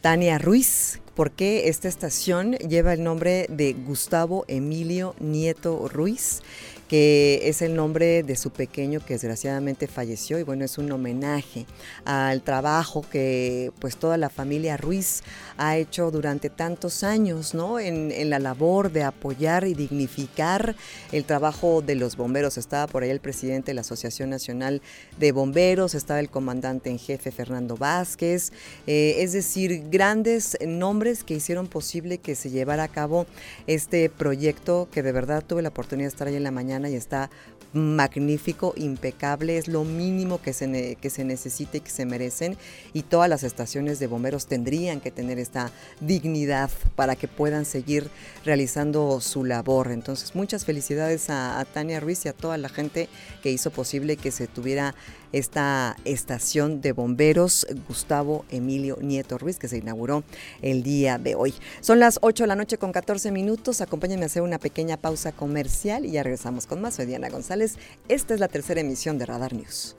Tania 0.00 0.38
Ruiz, 0.38 1.00
porque 1.14 1.68
esta 1.68 1.88
estación 1.88 2.52
lleva 2.56 2.92
el 2.92 3.02
nombre 3.02 3.46
de 3.48 3.72
Gustavo 3.72 4.44
Emilio 4.48 5.14
Nieto 5.20 5.88
Ruiz 5.88 6.42
que 6.88 7.40
es 7.44 7.62
el 7.62 7.74
nombre 7.74 8.22
de 8.22 8.36
su 8.36 8.50
pequeño 8.50 9.00
que 9.04 9.14
desgraciadamente 9.14 9.86
falleció 9.86 10.38
y 10.38 10.44
bueno, 10.44 10.64
es 10.64 10.78
un 10.78 10.90
homenaje 10.92 11.66
al 12.04 12.42
trabajo 12.42 13.04
que 13.10 13.72
pues 13.80 13.96
toda 13.96 14.16
la 14.16 14.30
familia 14.30 14.76
Ruiz 14.76 15.22
ha 15.56 15.76
hecho 15.76 16.10
durante 16.10 16.50
tantos 16.50 17.02
años, 17.02 17.54
¿no? 17.54 17.80
En, 17.80 18.06
la 18.26 18.38
labor 18.38 18.90
de 18.90 19.04
apoyar 19.04 19.66
y 19.66 19.74
dignificar 19.74 20.74
el 21.12 21.24
trabajo 21.24 21.82
de 21.82 21.94
los 21.94 22.16
bomberos. 22.16 22.58
Estaba 22.58 22.86
por 22.86 23.02
ahí 23.02 23.10
el 23.10 23.20
presidente 23.20 23.70
de 23.70 23.74
la 23.74 23.82
Asociación 23.82 24.30
Nacional 24.30 24.82
de 25.18 25.32
Bomberos, 25.32 25.94
estaba 25.94 26.18
el 26.20 26.28
comandante 26.28 26.90
en 26.90 26.98
jefe 26.98 27.30
Fernando 27.30 27.76
Vázquez, 27.76 28.52
eh, 28.86 29.16
es 29.18 29.32
decir, 29.32 29.84
grandes 29.90 30.56
nombres 30.66 31.24
que 31.24 31.34
hicieron 31.34 31.68
posible 31.68 32.18
que 32.18 32.34
se 32.34 32.50
llevara 32.50 32.84
a 32.84 32.88
cabo 32.88 33.26
este 33.66 34.10
proyecto 34.10 34.88
que 34.90 35.02
de 35.02 35.12
verdad 35.12 35.44
tuve 35.46 35.62
la 35.62 35.68
oportunidad 35.68 36.08
de 36.08 36.12
estar 36.12 36.28
ahí 36.28 36.36
en 36.36 36.44
la 36.44 36.50
mañana 36.50 36.75
y 36.84 36.94
está 36.94 37.30
magnífico, 37.72 38.72
impecable, 38.76 39.58
es 39.58 39.68
lo 39.68 39.84
mínimo 39.84 40.40
que 40.40 40.52
se, 40.52 40.96
que 41.00 41.10
se 41.10 41.24
necesita 41.24 41.76
y 41.76 41.80
que 41.80 41.90
se 41.90 42.06
merecen 42.06 42.56
y 42.92 43.02
todas 43.02 43.28
las 43.28 43.42
estaciones 43.42 43.98
de 43.98 44.06
bomberos 44.06 44.46
tendrían 44.46 45.00
que 45.00 45.10
tener 45.10 45.38
esta 45.38 45.70
dignidad 46.00 46.70
para 46.94 47.16
que 47.16 47.28
puedan 47.28 47.64
seguir 47.64 48.08
realizando 48.44 49.20
su 49.20 49.44
labor. 49.44 49.90
Entonces, 49.90 50.34
muchas 50.34 50.64
felicidades 50.64 51.28
a, 51.30 51.60
a 51.60 51.64
Tania 51.64 52.00
Ruiz 52.00 52.24
y 52.24 52.28
a 52.28 52.32
toda 52.32 52.56
la 52.56 52.68
gente 52.68 53.08
que 53.42 53.50
hizo 53.50 53.70
posible 53.70 54.16
que 54.16 54.30
se 54.30 54.46
tuviera 54.46 54.94
esta 55.32 55.96
estación 56.04 56.80
de 56.80 56.92
bomberos 56.92 57.66
Gustavo 57.88 58.44
Emilio 58.50 58.98
Nieto 59.00 59.38
Ruiz 59.38 59.58
que 59.58 59.68
se 59.68 59.78
inauguró 59.78 60.24
el 60.62 60.82
día 60.82 61.18
de 61.18 61.34
hoy. 61.34 61.54
Son 61.80 61.98
las 61.98 62.18
8 62.22 62.44
de 62.44 62.48
la 62.48 62.56
noche 62.56 62.78
con 62.78 62.92
14 62.92 63.30
minutos. 63.32 63.80
Acompáñenme 63.80 64.24
a 64.24 64.26
hacer 64.26 64.42
una 64.42 64.58
pequeña 64.58 64.96
pausa 64.96 65.32
comercial 65.32 66.04
y 66.04 66.12
ya 66.12 66.22
regresamos 66.22 66.66
con 66.66 66.80
más. 66.80 66.94
Soy 66.94 67.06
Diana 67.06 67.28
González. 67.28 67.76
Esta 68.08 68.34
es 68.34 68.40
la 68.40 68.48
tercera 68.48 68.80
emisión 68.80 69.18
de 69.18 69.26
Radar 69.26 69.52
News. 69.52 69.96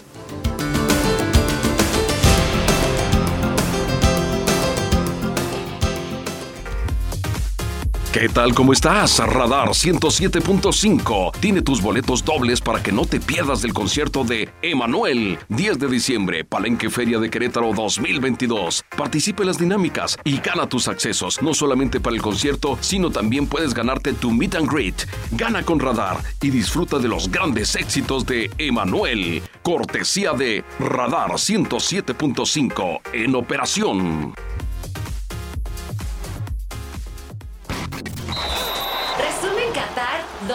¿Qué 8.20 8.30
tal? 8.30 8.56
¿Cómo 8.56 8.74
estás? 8.74 9.20
Radar 9.20 9.70
107.5 9.70 11.34
tiene 11.40 11.62
tus 11.62 11.84
boletos 11.84 12.26
dobles 12.26 12.62
para 12.62 12.82
que 12.82 12.92
no 12.92 13.06
te 13.06 13.20
pierdas 13.20 13.62
del 13.62 13.76
concierto 13.76 14.24
de 14.24 14.50
Emanuel. 14.64 15.38
10 15.50 15.78
de 15.78 15.88
diciembre, 15.88 16.44
Palenque 16.44 16.90
Feria 16.90 17.20
de 17.20 17.30
Querétaro 17.30 17.72
2022. 17.76 18.86
Participa 18.98 19.44
en 19.44 19.48
las 19.48 19.60
dinámicas 19.60 20.18
y 20.24 20.40
gana 20.40 20.68
tus 20.68 20.88
accesos, 20.88 21.44
no 21.44 21.54
solamente 21.54 22.00
para 22.00 22.16
el 22.16 22.22
concierto, 22.24 22.80
sino 22.82 23.12
también 23.12 23.46
puedes 23.46 23.76
ganarte 23.76 24.14
tu 24.14 24.32
meet 24.32 24.56
and 24.56 24.68
greet. 24.68 24.96
Gana 25.34 25.62
con 25.62 25.80
Radar 25.80 26.18
y 26.42 26.50
disfruta 26.50 26.98
de 26.98 27.10
los 27.10 27.30
grandes 27.30 27.76
éxitos 27.76 28.26
de 28.26 28.50
Emanuel. 28.58 29.44
Cortesía 29.62 30.34
de 30.34 30.64
Radar 30.80 31.34
107.5 31.34 33.00
en 33.14 33.36
operación. 33.36 34.34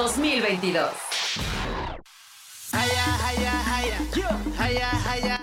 2022. 0.08 1.12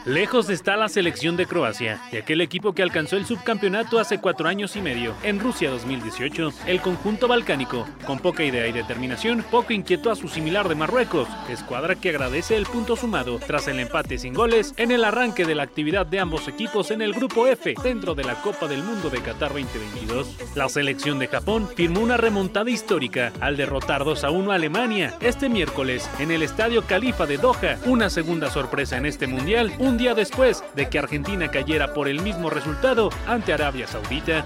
Lejos 0.10 0.50
está 0.50 0.76
la 0.76 0.90
selección 0.90 1.38
de 1.38 1.46
Croacia, 1.46 2.02
de 2.12 2.18
aquel 2.18 2.42
equipo 2.42 2.74
que 2.74 2.82
alcanzó 2.82 3.16
el 3.16 3.28
subcampeonato 3.28 4.00
hace 4.00 4.20
cuatro 4.20 4.50
años 4.50 4.76
y 4.76 4.82
medio. 4.82 5.14
En 5.22 5.40
Rusia 5.40 5.70
2018, 5.70 6.52
el 6.66 6.82
conjunto 6.82 7.28
balcánico, 7.28 7.88
con 8.08 8.18
poca 8.18 8.44
idea 8.44 8.66
y 8.66 8.72
determinación, 8.72 9.46
poco 9.52 9.72
inquieto 9.72 10.10
a 10.10 10.16
su 10.16 10.28
similar 10.28 10.68
de 10.68 10.74
Marruecos, 10.74 11.28
escuadra 11.48 11.94
que 11.94 12.10
agradece 12.10 12.58
el 12.58 12.66
punto 12.66 12.96
sumado 12.96 13.38
tras 13.38 13.68
el 13.68 13.80
empate 13.80 14.18
sin 14.18 14.34
goles 14.34 14.74
en 14.78 14.90
el 14.90 15.06
arranque 15.06 15.46
de 15.46 15.54
la 15.54 15.62
actividad 15.62 16.08
de 16.08 16.20
ambos 16.20 16.48
equipos 16.48 16.90
en 16.90 17.04
el 17.04 17.14
Grupo 17.14 17.46
F 17.46 17.76
dentro 17.84 18.16
de 18.16 18.24
la 18.24 18.34
Copa 18.42 18.68
del 18.68 18.82
Mundo 18.82 19.12
de 19.12 19.22
Qatar 19.22 19.54
2022. 19.54 20.56
La 20.56 20.70
selección 20.70 21.20
de 21.20 21.28
Japón 21.28 21.70
firmó 21.76 22.00
una 22.02 22.18
remontada 22.18 22.72
histórica 22.72 23.32
al 23.42 23.58
derrotar 23.58 24.04
2 24.04 24.24
a 24.24 24.32
1 24.32 24.52
a 24.54 24.56
Alemania 24.56 25.14
este 25.22 25.50
miércoles 25.50 26.10
en 26.18 26.32
el 26.32 26.42
Estadio 26.42 26.82
Califa 26.82 27.28
de 27.28 27.38
Doha, 27.38 27.78
una 27.86 28.10
segunda 28.10 28.50
sorpresa 28.50 28.98
en 28.98 29.06
este 29.06 29.28
mundial, 29.28 29.72
un 29.78 29.99
día 30.00 30.16
después 30.16 30.64
de 30.76 30.90
que 30.90 30.98
Argentina 30.98 31.52
cayera 31.52 31.94
por 31.94 32.08
el 32.08 32.22
mismo 32.22 32.50
resultado 32.50 33.10
ante 33.28 33.54
Arabia 33.54 33.86
Saudita. 33.86 34.46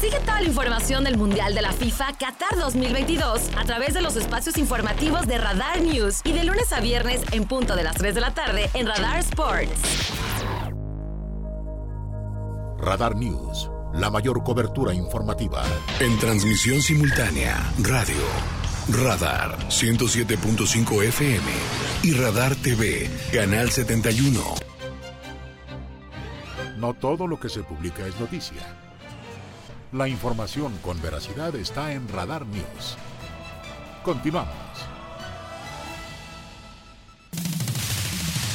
Sigue 0.00 0.18
toda 0.20 0.40
la 0.40 0.48
información 0.48 1.04
del 1.04 1.18
Mundial 1.18 1.54
de 1.54 1.62
la 1.62 1.72
FIFA 1.72 2.14
Qatar 2.18 2.58
2022 2.58 3.50
a 3.56 3.64
través 3.64 3.94
de 3.94 4.00
los 4.00 4.16
espacios 4.16 4.56
informativos 4.56 5.26
de 5.26 5.38
Radar 5.38 5.80
News 5.82 6.22
y 6.24 6.32
de 6.32 6.44
lunes 6.44 6.72
a 6.72 6.80
viernes 6.80 7.22
en 7.32 7.44
punto 7.44 7.76
de 7.76 7.84
las 7.84 7.96
3 7.96 8.14
de 8.14 8.20
la 8.20 8.32
tarde 8.32 8.70
en 8.72 8.86
Radar 8.86 9.18
Sports. 9.18 9.70
Radar 12.78 13.14
News, 13.14 13.70
la 13.94 14.10
mayor 14.10 14.42
cobertura 14.42 14.94
informativa. 14.94 15.62
En 16.00 16.18
transmisión 16.18 16.80
simultánea, 16.80 17.72
radio 17.78 18.63
Radar 18.88 19.56
107.5 19.70 21.04
FM 21.04 21.46
y 22.02 22.12
Radar 22.12 22.54
TV, 22.54 23.08
Canal 23.32 23.70
71. 23.70 24.42
No 26.76 26.92
todo 26.92 27.26
lo 27.26 27.40
que 27.40 27.48
se 27.48 27.62
publica 27.62 28.06
es 28.06 28.20
noticia. 28.20 28.60
La 29.92 30.06
información 30.06 30.76
con 30.82 31.00
veracidad 31.00 31.54
está 31.56 31.92
en 31.92 32.06
Radar 32.08 32.44
News. 32.44 32.98
Continuamos. 34.02 34.52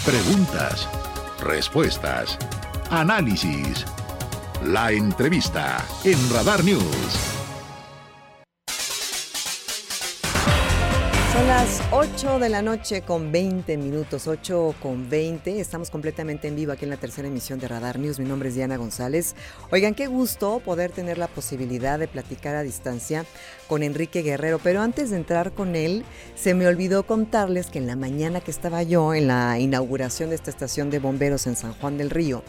Preguntas, 0.06 0.88
respuestas, 1.42 2.38
análisis. 2.92 3.84
La 4.64 4.92
entrevista 4.92 5.84
en 6.04 6.18
Radar 6.30 6.64
News. 6.64 7.39
Son 11.40 11.48
las 11.48 11.82
8 11.92 12.40
de 12.40 12.50
la 12.50 12.62
noche 12.62 13.02
con 13.02 13.32
20 13.32 13.78
minutos, 13.78 14.28
8 14.28 14.76
con 14.82 15.10
20. 15.10 15.62
Estamos 15.62 15.90
completamente 15.90 16.50
en 16.50 16.58
vivo 16.58 16.74
aquí 16.74 16.84
en 16.84 16.90
la 16.90 16.98
tercera 16.98 17.30
emisión 17.30 17.60
de 17.60 17.70
Radar 17.70 17.98
News. 17.98 18.20
Mi 18.20 18.26
nombre 18.26 18.50
es 18.50 18.56
Diana 18.56 18.76
González. 18.76 19.36
Oigan, 19.72 19.96
qué 19.96 20.08
gusto 20.08 20.60
poder 20.60 20.92
tener 20.92 21.18
la 21.18 21.28
posibilidad 21.28 21.98
de 21.98 22.10
platicar 22.10 22.58
a 22.58 22.62
distancia 22.62 23.24
con 23.70 23.84
Enrique 23.84 24.22
Guerrero. 24.22 24.60
Pero 24.62 24.82
antes 24.82 25.12
de 25.12 25.16
entrar 25.16 25.54
con 25.54 25.78
él, 25.78 26.04
se 26.36 26.54
me 26.54 26.68
olvidó 26.68 27.04
contarles 27.04 27.68
que 27.68 27.80
en 27.80 27.88
la 27.88 27.96
mañana 27.96 28.42
que 28.42 28.52
estaba 28.52 28.84
yo 28.84 29.14
en 29.14 29.28
la 29.28 29.60
inauguración 29.60 30.32
de 30.32 30.36
esta 30.36 30.50
estación 30.50 30.90
de 30.90 31.00
bomberos 31.00 31.48
en 31.48 31.56
San 31.56 31.72
Juan 31.72 31.98
del 31.98 32.10
Río, 32.10 32.44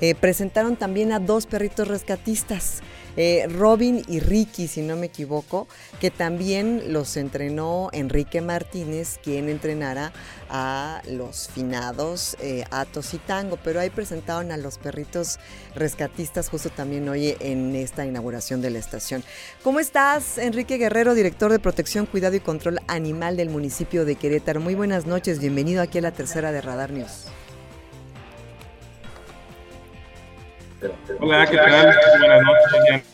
eh, 0.00 0.14
presentaron 0.14 0.76
también 0.76 1.12
a 1.12 1.18
dos 1.18 1.44
perritos 1.44 1.88
rescatistas. 1.88 2.80
Eh, 3.16 3.46
Robin 3.48 4.02
y 4.06 4.20
Ricky, 4.20 4.68
si 4.68 4.82
no 4.82 4.96
me 4.96 5.06
equivoco, 5.06 5.66
que 6.00 6.10
también 6.10 6.92
los 6.92 7.16
entrenó 7.16 7.88
Enrique 7.92 8.40
Martínez, 8.40 9.18
quien 9.22 9.48
entrenara 9.48 10.12
a 10.48 11.02
los 11.08 11.48
finados 11.48 12.36
eh, 12.40 12.64
Atos 12.70 13.14
y 13.14 13.18
Tango, 13.18 13.58
pero 13.62 13.80
ahí 13.80 13.90
presentaron 13.90 14.52
a 14.52 14.56
los 14.56 14.78
perritos 14.78 15.38
rescatistas 15.74 16.48
justo 16.48 16.70
también 16.70 17.08
hoy 17.08 17.36
en 17.40 17.74
esta 17.76 18.06
inauguración 18.06 18.60
de 18.60 18.70
la 18.70 18.78
estación. 18.78 19.22
¿Cómo 19.62 19.80
estás, 19.80 20.38
Enrique 20.38 20.78
Guerrero, 20.78 21.14
director 21.14 21.50
de 21.52 21.58
Protección, 21.58 22.06
Cuidado 22.06 22.36
y 22.36 22.40
Control 22.40 22.80
Animal 22.86 23.36
del 23.36 23.50
municipio 23.50 24.04
de 24.04 24.16
Querétaro? 24.16 24.60
Muy 24.60 24.74
buenas 24.74 25.06
noches, 25.06 25.38
bienvenido 25.38 25.82
aquí 25.82 25.98
a 25.98 26.02
la 26.02 26.12
tercera 26.12 26.52
de 26.52 26.60
Radar 26.60 26.90
News. 26.90 27.26
Hola, 31.20 31.46
¿qué 31.46 31.56
tal? 31.56 31.94
Buenas 32.18 32.42
noches, 32.42 33.04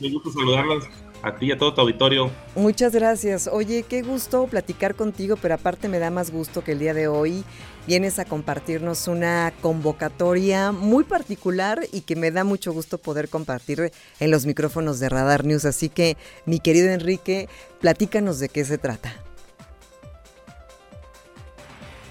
Me 0.00 0.10
gusto 0.10 0.32
saludarlos 0.32 0.84
a 1.22 1.34
ti 1.36 1.46
y 1.46 1.52
a 1.52 1.58
todo 1.58 1.74
tu 1.74 1.82
auditorio. 1.82 2.30
Muchas 2.56 2.94
gracias. 2.94 3.46
Oye, 3.46 3.84
qué 3.88 4.02
gusto 4.02 4.46
platicar 4.46 4.94
contigo, 4.94 5.36
pero 5.40 5.54
aparte 5.54 5.88
me 5.88 5.98
da 5.98 6.10
más 6.10 6.30
gusto 6.30 6.64
que 6.64 6.72
el 6.72 6.78
día 6.78 6.94
de 6.94 7.06
hoy 7.06 7.44
vienes 7.86 8.18
a 8.18 8.24
compartirnos 8.24 9.06
una 9.06 9.52
convocatoria 9.60 10.72
muy 10.72 11.04
particular 11.04 11.80
y 11.92 12.00
que 12.00 12.16
me 12.16 12.30
da 12.30 12.42
mucho 12.42 12.72
gusto 12.72 12.98
poder 12.98 13.28
compartir 13.28 13.92
en 14.18 14.30
los 14.30 14.46
micrófonos 14.46 14.98
de 14.98 15.10
Radar 15.10 15.44
News. 15.44 15.66
Así 15.66 15.90
que, 15.90 16.16
mi 16.46 16.58
querido 16.58 16.90
Enrique, 16.90 17.48
platícanos 17.80 18.40
de 18.40 18.48
qué 18.48 18.64
se 18.64 18.78
trata. 18.78 19.14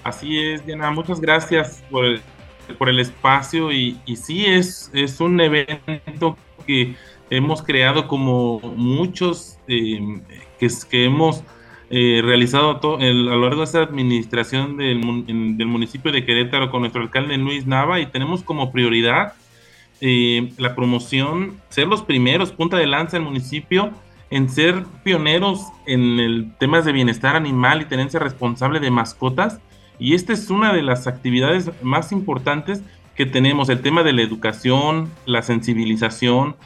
Así 0.04 0.38
es, 0.38 0.64
Diana. 0.64 0.90
Muchas 0.90 1.20
gracias 1.20 1.82
por 1.90 2.04
el, 2.06 2.22
por 2.78 2.88
el 2.88 3.00
espacio 3.00 3.72
y, 3.72 3.98
sí, 4.16 4.46
es, 4.46 4.90
es 4.92 5.20
un 5.20 5.40
evento 5.40 6.36
que 6.66 6.94
hemos 7.30 7.62
creado 7.62 8.08
como 8.08 8.60
muchos 8.76 9.58
eh, 9.68 10.20
que, 10.58 10.68
que, 10.90 11.04
hemos 11.04 11.44
eh, 11.90 12.20
realizado 12.22 12.98
a 12.98 13.04
lo 13.04 13.40
largo 13.40 13.58
de 13.58 13.64
esta 13.64 13.82
administración 13.82 14.76
del, 14.76 15.00
del, 15.56 15.66
municipio 15.66 16.12
de 16.12 16.24
Querétaro 16.24 16.70
con 16.70 16.82
nuestro 16.82 17.02
alcalde 17.02 17.36
Luis 17.36 17.66
Nava 17.66 18.00
y 18.00 18.06
tenemos 18.06 18.42
como 18.42 18.70
prioridad 18.70 19.34
eh, 20.00 20.52
la 20.56 20.74
promoción, 20.74 21.60
ser 21.68 21.88
los 21.88 22.02
primeros, 22.02 22.52
punta 22.52 22.76
de 22.76 22.86
lanza 22.86 23.16
del 23.16 23.26
municipio 23.26 23.90
en 24.30 24.48
ser 24.48 24.84
pioneros 25.02 25.66
en 25.84 26.20
el 26.20 26.52
temas 26.58 26.84
de 26.84 26.92
bienestar 26.92 27.36
animal 27.36 27.82
y 27.82 27.86
tenencia 27.86 28.20
responsable 28.20 28.80
de 28.80 28.90
mascotas. 28.90 29.60
Y 30.00 30.14
esta 30.14 30.32
es 30.32 30.50
una 30.50 30.72
de 30.72 30.82
las 30.82 31.06
actividades 31.06 31.70
más 31.82 32.10
importantes 32.10 32.82
que 33.14 33.26
tenemos, 33.26 33.68
el 33.68 33.82
tema 33.82 34.02
de 34.02 34.14
la 34.14 34.22
educación, 34.22 35.10
la 35.26 35.42
sensibilización, 35.42 36.56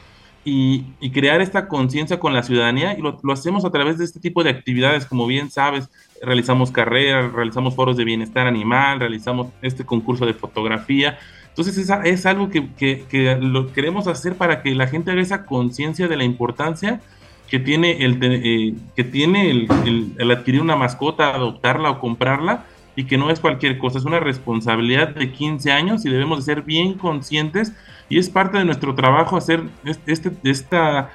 y, 0.45 1.11
crear 1.11 1.41
esta 1.41 1.69
conciencia 1.69 2.19
con 2.21 2.35
la 2.35 2.43
ciudadanía 2.43 2.99
y 2.99 3.00
lo, 3.00 3.19
hacemos 3.33 3.64
a 3.64 3.71
través 3.71 3.99
de 3.99 4.05
este 4.05 4.21
tipo 4.21 4.45
de 4.45 4.50
actividades, 4.50 5.07
como 5.07 5.26
bien 5.26 5.50
sabes, 5.50 5.88
realizamos 6.21 6.71
carreras, 6.71 7.33
realizamos 7.33 7.75
foros 7.75 7.97
de 7.97 8.05
bienestar 8.05 8.47
animal, 8.47 9.00
realizamos 9.00 9.49
este 9.62 9.85
concurso 9.85 10.26
de 10.26 10.35
fotografía. 10.35 11.19
Entonces 11.49 11.79
es, 11.79 12.26
algo 12.26 12.50
que, 12.50 13.38
lo 13.41 13.73
queremos 13.73 14.07
hacer 14.07 14.35
para 14.35 14.62
que 14.62 14.75
la 14.75 14.87
gente 14.87 15.12
haga 15.12 15.23
esa 15.23 15.47
conciencia 15.47 16.09
de 16.09 16.17
la 16.17 16.25
importancia 16.25 17.00
que 17.49 17.59
tiene 17.59 17.97
eh, 18.00 18.75
que 18.97 19.05
tiene 19.05 19.50
el 19.50 20.31
adquirir 20.31 20.61
una 20.61 20.76
mascota, 20.76 21.35
adoptarla 21.35 21.91
o 21.91 22.00
comprarla 22.00 22.67
y 22.97 23.05
que 23.05 23.19
no 23.19 23.31
es 23.31 23.41
cualquier 23.41 23.79
cosa, 23.79 23.99
es 23.99 24.05
una 24.05 24.21
responsabilidad 24.21 25.09
de 25.09 25.33
15 25.33 25.73
años 25.73 26.05
y 26.05 26.11
debemos 26.11 26.39
de 26.39 26.55
ser 26.55 26.63
bien 26.63 26.95
conscientes 26.95 27.73
y 28.09 28.19
es 28.19 28.31
parte 28.31 28.59
de 28.59 28.65
nuestro 28.65 28.95
trabajo 28.95 29.37
hacer 29.37 29.63
este, 30.07 30.33
esta, 30.45 31.11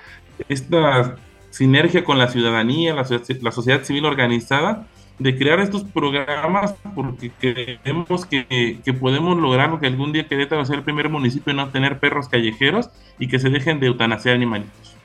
esta 0.48 1.16
sinergia 1.50 2.04
con 2.04 2.18
la 2.18 2.28
ciudadanía, 2.28 2.94
la, 2.94 3.06
la 3.42 3.52
sociedad 3.52 3.84
civil 3.84 4.06
organizada, 4.06 4.88
de 5.20 5.38
crear 5.38 5.60
estos 5.60 5.84
programas 5.84 6.76
porque 6.96 7.32
creemos 7.40 8.26
que, 8.26 8.80
que 8.84 8.94
podemos 8.94 9.38
lograr 9.38 9.78
que 9.80 9.88
algún 9.88 10.14
día 10.14 10.28
Querétaro 10.28 10.66
sea 10.66 10.78
el 10.78 10.84
primer 10.84 11.10
municipio 11.10 11.52
en 11.52 11.58
no 11.58 11.70
tener 11.70 12.00
perros 12.00 12.30
callejeros 12.30 12.90
y 13.20 13.28
que 13.28 13.40
se 13.40 13.50
dejen 13.50 13.82
de 13.82 13.88
eutanasiar 13.88 14.36
animalitos. 14.36 14.99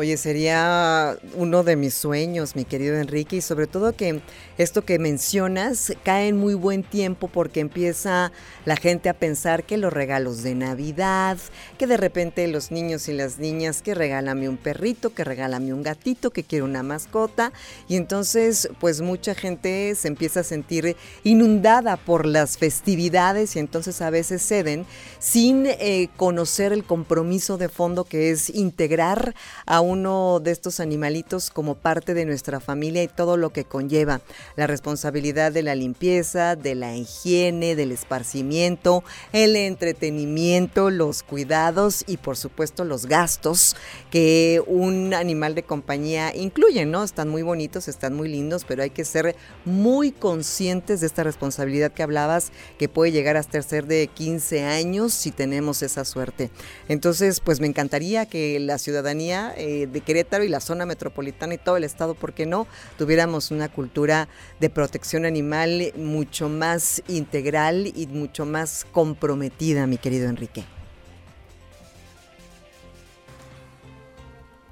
Oye, 0.00 0.16
sería 0.16 1.18
uno 1.34 1.62
de 1.62 1.76
mis 1.76 1.92
sueños, 1.92 2.56
mi 2.56 2.64
querido 2.64 2.96
Enrique, 2.96 3.36
y 3.36 3.40
sobre 3.42 3.66
todo 3.66 3.94
que 3.94 4.22
esto 4.56 4.82
que 4.82 4.98
mencionas 4.98 5.92
cae 6.04 6.28
en 6.28 6.38
muy 6.38 6.54
buen 6.54 6.82
tiempo 6.84 7.28
porque 7.28 7.60
empieza 7.60 8.32
la 8.64 8.76
gente 8.76 9.10
a 9.10 9.12
pensar 9.12 9.64
que 9.64 9.76
los 9.76 9.92
regalos 9.92 10.42
de 10.42 10.54
Navidad, 10.54 11.36
que 11.76 11.86
de 11.86 11.98
repente 11.98 12.48
los 12.48 12.70
niños 12.70 13.10
y 13.10 13.12
las 13.12 13.38
niñas, 13.38 13.82
que 13.82 13.94
regálame 13.94 14.48
un 14.48 14.56
perrito, 14.56 15.12
que 15.12 15.22
regálame 15.22 15.74
un 15.74 15.82
gatito, 15.82 16.30
que 16.30 16.44
quiere 16.44 16.64
una 16.64 16.82
mascota, 16.82 17.52
y 17.86 17.96
entonces 17.96 18.70
pues 18.80 19.02
mucha 19.02 19.34
gente 19.34 19.94
se 19.96 20.08
empieza 20.08 20.40
a 20.40 20.44
sentir 20.44 20.96
inundada 21.24 21.98
por 21.98 22.24
las 22.24 22.56
festividades 22.56 23.54
y 23.54 23.58
entonces 23.58 24.00
a 24.00 24.08
veces 24.08 24.40
ceden 24.40 24.86
sin 25.18 25.66
eh, 25.66 26.08
conocer 26.16 26.72
el 26.72 26.84
compromiso 26.84 27.58
de 27.58 27.68
fondo 27.68 28.04
que 28.04 28.30
es 28.30 28.48
integrar 28.48 29.34
a 29.66 29.82
un 29.82 29.89
uno 29.90 30.40
de 30.40 30.50
estos 30.50 30.80
animalitos 30.80 31.50
como 31.50 31.74
parte 31.74 32.14
de 32.14 32.24
nuestra 32.24 32.60
familia 32.60 33.02
y 33.02 33.08
todo 33.08 33.36
lo 33.36 33.50
que 33.50 33.64
conlleva. 33.64 34.20
La 34.56 34.66
responsabilidad 34.66 35.52
de 35.52 35.62
la 35.62 35.74
limpieza, 35.74 36.56
de 36.56 36.74
la 36.74 36.96
higiene, 36.96 37.76
del 37.76 37.92
esparcimiento, 37.92 39.04
el 39.32 39.56
entretenimiento, 39.56 40.90
los 40.90 41.22
cuidados 41.22 42.04
y 42.06 42.16
por 42.16 42.36
supuesto 42.36 42.84
los 42.84 43.06
gastos 43.06 43.76
que 44.10 44.62
un 44.66 45.14
animal 45.14 45.54
de 45.54 45.62
compañía 45.62 46.34
incluye, 46.34 46.86
¿no? 46.86 47.04
Están 47.04 47.28
muy 47.28 47.42
bonitos, 47.42 47.88
están 47.88 48.14
muy 48.14 48.28
lindos, 48.28 48.64
pero 48.66 48.82
hay 48.82 48.90
que 48.90 49.04
ser 49.04 49.36
muy 49.64 50.12
conscientes 50.12 51.00
de 51.00 51.06
esta 51.06 51.24
responsabilidad 51.24 51.92
que 51.92 52.02
hablabas, 52.02 52.52
que 52.78 52.88
puede 52.88 53.12
llegar 53.12 53.36
hasta 53.36 53.60
ser 53.62 53.86
de 53.86 54.06
15 54.06 54.64
años 54.64 55.12
si 55.12 55.30
tenemos 55.30 55.82
esa 55.82 56.04
suerte. 56.04 56.50
Entonces, 56.88 57.40
pues 57.40 57.60
me 57.60 57.66
encantaría 57.66 58.26
que 58.26 58.58
la 58.60 58.78
ciudadanía 58.78 59.52
eh, 59.56 59.79
de 59.86 60.00
Querétaro 60.00 60.44
y 60.44 60.48
la 60.48 60.60
zona 60.60 60.86
metropolitana 60.86 61.54
y 61.54 61.58
todo 61.58 61.76
el 61.76 61.84
estado, 61.84 62.14
¿por 62.14 62.32
qué 62.32 62.46
no? 62.46 62.66
Tuviéramos 62.98 63.50
una 63.50 63.68
cultura 63.68 64.28
de 64.60 64.70
protección 64.70 65.24
animal 65.24 65.92
mucho 65.96 66.48
más 66.48 67.02
integral 67.08 67.92
y 67.94 68.06
mucho 68.06 68.46
más 68.46 68.86
comprometida, 68.92 69.86
mi 69.86 69.98
querido 69.98 70.28
Enrique. 70.28 70.64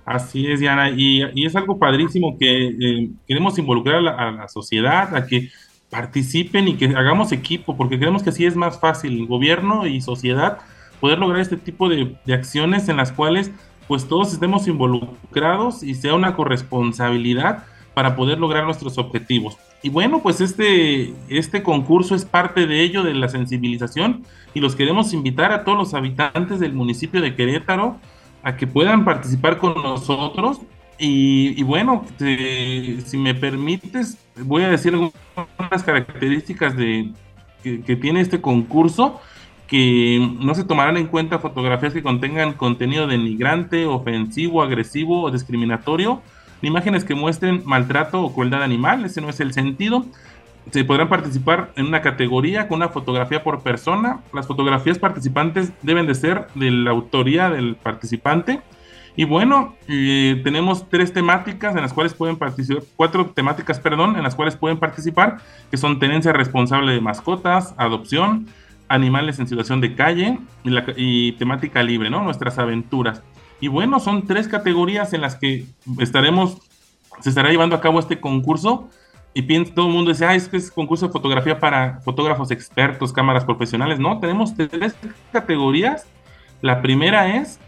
Así 0.09 0.51
es, 0.51 0.61
Diana, 0.61 0.89
y, 0.89 1.23
es 1.45 1.55
algo 1.55 1.79
padrísimo 1.79 2.39
que 2.39 2.69
eh, 2.69 3.11
queremos 3.27 3.59
involucrar 3.59 3.97
a 3.97 4.33
la, 4.33 4.49
sociedad, 4.49 5.15
a 5.15 5.27
que 5.27 5.51
participen 5.91 6.67
y 6.67 6.77
que 6.77 6.87
hagamos 6.87 7.31
equipo, 7.31 7.77
porque 7.77 7.99
creemos 7.99 8.23
que 8.23 8.31
así 8.31 8.47
es 8.47 8.57
más 8.57 8.81
fácil, 8.81 9.27
gobierno 9.27 9.87
y 9.87 10.01
sociedad, 10.01 10.61
poder 10.99 11.19
lograr 11.19 11.41
este 11.41 11.59
tipo 11.59 11.91
de, 11.91 12.17
de 12.25 12.33
acciones 12.33 12.89
en 12.89 12.97
las 12.97 13.13
cuales 13.13 13.51
pues 13.89 14.07
todos 14.07 14.33
estemos 14.33 14.69
involucrados 14.69 15.83
y 15.83 15.95
sea 15.95 16.15
una 16.15 16.37
corresponsabilidad 16.37 17.65
para 17.95 18.15
poder 18.15 18.39
lograr 18.39 18.65
nuestros 18.65 18.99
objetivos. 18.99 19.57
Y 19.83 19.89
bueno, 19.89 20.21
pues 20.23 20.41
este, 20.41 21.15
este 21.29 21.63
concurso 21.63 22.15
es 22.15 22.25
parte 22.25 22.67
de 22.67 22.83
ello, 22.83 23.03
de 23.03 23.15
la 23.15 23.29
sensibilización, 23.29 24.25
y 24.55 24.61
los 24.61 24.77
queremos 24.77 25.13
invitar 25.13 25.53
a 25.53 25.65
todos 25.65 25.79
los 25.79 25.95
habitantes 25.95 26.61
del 26.61 26.75
municipio 26.75 27.21
de 27.21 27.35
Querétaro 27.35 27.97
a 28.43 28.57
que 28.57 28.67
puedan 28.67 29.05
participar 29.05 29.59
con 29.59 29.75
nosotros. 29.75 30.61
Y, 31.01 31.63
bueno, 31.63 32.05
si 32.19 33.17
me 33.17 33.35
permites, 33.35 34.19
voy 34.37 34.65
a 34.65 34.69
decir 34.69 34.93
algunas 34.93 35.83
características 35.85 36.77
de, 36.77 37.13
que 37.63 37.97
tiene 37.97 38.21
este 38.21 38.41
concurso 38.41 39.21
que 39.69 40.35
no 40.41 40.55
se 40.55 40.65
tomarán 40.65 40.97
en 40.97 41.07
cuenta 41.07 41.39
fotografías 41.39 41.93
que 41.93 42.03
contengan 42.03 42.55
contenido 42.55 43.07
denigrante, 43.07 43.85
ofensivo, 43.87 44.63
agresivo 44.63 45.23
o 45.23 45.31
discriminatorio, 45.31 46.23
ni 46.63 46.71
imágenes 46.71 47.05
que 47.05 47.15
muestren 47.15 47.63
maltrato 47.67 48.23
o 48.23 48.33
crueldad 48.33 48.63
animal, 48.63 49.05
ese 49.05 49.21
no 49.21 49.29
es 49.29 49.39
el 49.41 49.53
sentido. 49.53 50.07
Se 50.73 50.85
podrán 50.85 51.09
participar 51.09 51.71
en 51.77 51.87
una 51.87 52.03
categoría 52.03 52.67
con 52.67 52.77
una 52.77 52.89
fotografía 52.89 53.43
por 53.43 53.63
persona. 53.63 54.21
Las 54.33 54.47
fotografías 54.47 54.99
participantes 54.99 55.73
deben 55.83 56.07
de 56.07 56.15
ser 56.15 56.47
de 56.55 56.71
la 56.71 56.91
autoría 56.91 57.51
del 57.51 57.77
participante. 57.77 58.61
Y 59.17 59.25
bueno, 59.25 59.75
eh, 59.89 60.41
tenemos 60.45 60.89
tres 60.89 61.13
temáticas 61.13 61.75
en 61.75 61.83
las 61.83 61.93
cuales 61.93 62.15
pueden 62.15 62.37
participar, 62.37 62.85
cuatro 62.97 63.27
temáticas, 63.27 63.81
perdón, 63.81 64.17
en 64.17 64.23
las 64.23 64.35
cuales 64.35 64.57
pueden 64.57 64.79
participar, 64.79 65.39
que 65.71 65.77
son 65.77 65.99
tenencia 65.99 66.33
responsable 66.33 66.93
de 66.93 67.01
mascotas, 67.01 67.75
adopción, 67.79 68.47
animales 68.89 69.39
en 69.39 69.47
situación 69.47 69.81
de 69.81 69.95
calle 69.95 70.39
y, 70.97 71.33
temática 71.33 71.83
libre, 71.83 72.11
¿no? 72.11 72.23
Nuestras 72.23 72.59
aventuras. 72.59 73.23
Y 73.61 73.69
bueno, 73.69 74.01
son 74.01 74.27
tres 74.27 74.49
categorías 74.49 75.13
en 75.13 75.21
las 75.21 75.37
que 75.37 75.67
estaremos, 75.99 76.59
se 77.21 77.29
estará 77.29 77.51
llevando 77.51 77.77
a 77.77 77.81
cabo 77.81 77.99
este 77.99 78.21
concurso. 78.21 78.89
Y 79.35 79.43
piensa, 79.43 79.75
todo 79.75 79.87
el 79.87 79.93
mundo 79.93 80.11
dice, 80.11 80.25
ah, 80.25 80.35
es 80.35 80.49
que 80.49 80.57
es 80.57 80.71
concurso 80.71 81.07
de 81.07 81.13
fotografía 81.13 81.61
para 81.61 82.01
fotógrafos 82.01 82.51
expertos, 82.51 83.13
cámaras 83.13 83.45
profesionales. 83.45 83.99
No, 83.99 84.19
tenemos 84.19 84.55
tres 84.55 84.97
categorías. 85.33 86.07
La 86.63 86.81
primera 86.83 87.37
es 87.37 87.61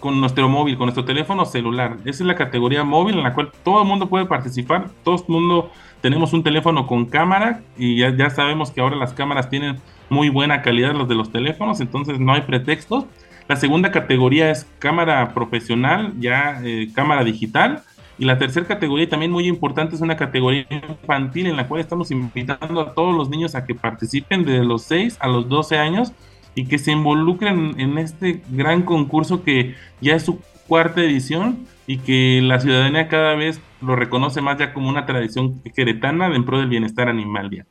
con 0.00 0.20
nuestro 0.20 0.48
móvil, 0.48 0.76
con 0.76 0.86
nuestro 0.86 1.04
teléfono 1.04 1.44
celular. 1.44 1.98
Esa 2.00 2.22
es 2.22 2.26
la 2.26 2.34
categoría 2.34 2.84
móvil 2.84 3.16
en 3.18 3.22
la 3.22 3.34
cual 3.34 3.50
todo 3.62 3.82
el 3.82 3.88
mundo 3.88 4.08
puede 4.08 4.26
participar. 4.26 4.88
Todo 5.04 5.16
el 5.16 5.22
mundo 5.28 5.70
tenemos 6.00 6.32
un 6.32 6.42
teléfono 6.42 6.86
con 6.86 7.06
cámara 7.06 7.60
y 7.76 7.96
ya, 7.96 8.14
ya 8.16 8.30
sabemos 8.30 8.70
que 8.70 8.80
ahora 8.80 8.96
las 8.96 9.12
cámaras 9.12 9.48
tienen 9.50 9.78
muy 10.10 10.28
buena 10.28 10.60
calidad 10.60 10.94
los 10.94 11.08
de 11.08 11.14
los 11.14 11.32
teléfonos, 11.32 11.80
entonces 11.80 12.18
no 12.18 12.34
hay 12.34 12.42
pretextos. 12.42 13.06
La 13.48 13.56
segunda 13.56 13.90
categoría 13.90 14.50
es 14.50 14.66
cámara 14.78 15.32
profesional, 15.34 16.12
ya 16.20 16.60
eh, 16.62 16.88
cámara 16.94 17.24
digital. 17.24 17.82
Y 18.18 18.26
la 18.26 18.36
tercera 18.36 18.66
categoría, 18.66 19.08
también 19.08 19.32
muy 19.32 19.46
importante, 19.48 19.94
es 19.94 20.02
una 20.02 20.16
categoría 20.16 20.66
infantil 20.70 21.46
en 21.46 21.56
la 21.56 21.66
cual 21.66 21.80
estamos 21.80 22.10
invitando 22.10 22.80
a 22.80 22.92
todos 22.92 23.16
los 23.16 23.30
niños 23.30 23.54
a 23.54 23.64
que 23.64 23.74
participen 23.74 24.44
de 24.44 24.62
los 24.62 24.82
6 24.82 25.16
a 25.20 25.26
los 25.26 25.48
12 25.48 25.78
años 25.78 26.12
y 26.54 26.66
que 26.66 26.78
se 26.78 26.92
involucren 26.92 27.80
en 27.80 27.96
este 27.98 28.42
gran 28.50 28.82
concurso 28.82 29.42
que 29.42 29.74
ya 30.00 30.16
es 30.16 30.24
su 30.24 30.40
cuarta 30.66 31.00
edición 31.00 31.66
y 31.86 31.98
que 31.98 32.40
la 32.42 32.60
ciudadanía 32.60 33.08
cada 33.08 33.34
vez 33.34 33.60
lo 33.80 33.96
reconoce 33.96 34.40
más 34.40 34.58
ya 34.58 34.72
como 34.72 34.88
una 34.88 35.06
tradición 35.06 35.60
queretana 35.74 36.28
dentro 36.28 36.58
del 36.58 36.68
bienestar 36.68 37.08
animal. 37.08 37.50
Ya. 37.50 37.66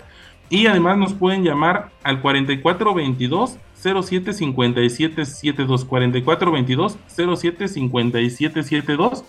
Y 0.50 0.68
además 0.68 0.98
nos 0.98 1.14
pueden 1.14 1.44
llamar 1.44 1.92
al 2.04 2.22
4422 2.22 3.58
075772 3.76 5.86
4422 5.86 6.98
075772 7.08 9.24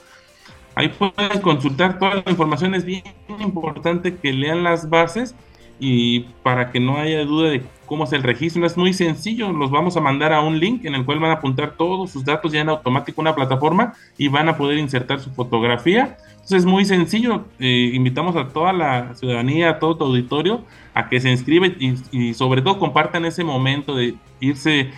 Ahí 0.74 0.88
pueden 0.88 1.40
consultar 1.40 1.98
toda 1.98 2.16
la 2.16 2.30
información. 2.30 2.74
Es 2.74 2.84
bien 2.84 3.02
importante 3.40 4.16
que 4.16 4.32
lean 4.32 4.62
las 4.62 4.88
bases 4.88 5.34
y 5.78 6.20
para 6.42 6.70
que 6.70 6.80
no 6.80 6.96
haya 6.96 7.24
duda 7.24 7.50
de 7.50 7.62
cómo 7.90 8.04
es 8.04 8.12
el 8.12 8.22
registro, 8.22 8.64
es 8.64 8.76
muy 8.76 8.92
sencillo. 8.92 9.50
Los 9.52 9.72
vamos 9.72 9.96
a 9.96 10.00
mandar 10.00 10.32
a 10.32 10.40
un 10.42 10.60
link 10.60 10.84
en 10.84 10.94
el 10.94 11.04
cual 11.04 11.18
van 11.18 11.32
a 11.32 11.34
apuntar 11.34 11.74
todos 11.76 12.12
sus 12.12 12.24
datos 12.24 12.52
ya 12.52 12.60
en 12.60 12.68
automático 12.68 13.20
una 13.20 13.34
plataforma 13.34 13.94
y 14.16 14.28
van 14.28 14.48
a 14.48 14.56
poder 14.56 14.78
insertar 14.78 15.18
su 15.18 15.30
fotografía. 15.30 16.16
Entonces 16.34 16.58
es 16.58 16.66
muy 16.66 16.84
sencillo. 16.84 17.46
Eh, 17.58 17.90
invitamos 17.92 18.36
a 18.36 18.46
toda 18.46 18.72
la 18.72 19.16
ciudadanía, 19.16 19.70
a 19.70 19.78
todo 19.80 19.96
tu 19.96 20.04
auditorio 20.04 20.64
a 20.94 21.08
que 21.08 21.18
se 21.18 21.32
inscribe 21.32 21.74
y, 21.80 21.96
y 22.12 22.34
sobre 22.34 22.62
todo 22.62 22.78
compartan 22.78 23.24
ese 23.24 23.42
momento 23.42 23.96
de 23.96 24.14
irse 24.38 24.92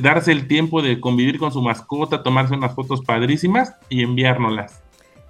darse 0.00 0.32
el 0.32 0.48
tiempo 0.48 0.82
de 0.82 0.98
convivir 0.98 1.38
con 1.38 1.52
su 1.52 1.60
mascota, 1.60 2.22
tomarse 2.22 2.54
unas 2.54 2.74
fotos 2.74 3.02
padrísimas 3.02 3.74
y 3.88 4.02
enviárnoslas. 4.02 4.83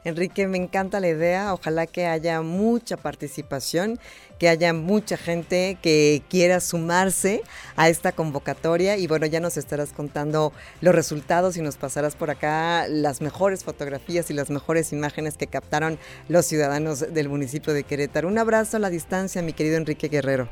Enrique, 0.04 0.46
me 0.46 0.58
encanta 0.58 1.00
la 1.00 1.08
idea. 1.08 1.54
Ojalá 1.54 1.86
que 1.86 2.06
haya 2.06 2.42
mucha 2.42 2.98
participación, 2.98 3.98
que 4.38 4.50
haya 4.50 4.74
mucha 4.74 5.16
gente 5.16 5.78
que 5.80 6.22
quiera 6.28 6.60
sumarse 6.60 7.42
a 7.76 7.88
esta 7.88 8.12
convocatoria. 8.12 8.98
Y 8.98 9.06
bueno, 9.06 9.24
ya 9.24 9.40
nos 9.40 9.56
estarás 9.56 9.92
contando 9.92 10.52
los 10.82 10.94
resultados 10.94 11.56
y 11.56 11.62
nos 11.62 11.76
pasarás 11.76 12.16
por 12.16 12.30
acá 12.30 12.86
las 12.86 13.22
mejores 13.22 13.64
fotografías 13.64 14.30
y 14.30 14.34
las 14.34 14.50
mejores 14.50 14.92
imágenes 14.92 15.38
que 15.38 15.46
captaron 15.46 15.98
los 16.28 16.44
ciudadanos 16.44 17.00
del 17.14 17.30
municipio 17.30 17.72
de 17.72 17.84
Querétaro. 17.84 18.28
Un 18.28 18.38
abrazo 18.38 18.76
a 18.76 18.80
la 18.80 18.90
distancia, 18.90 19.40
mi 19.40 19.54
querido 19.54 19.78
Enrique 19.78 20.08
Guerrero. 20.08 20.48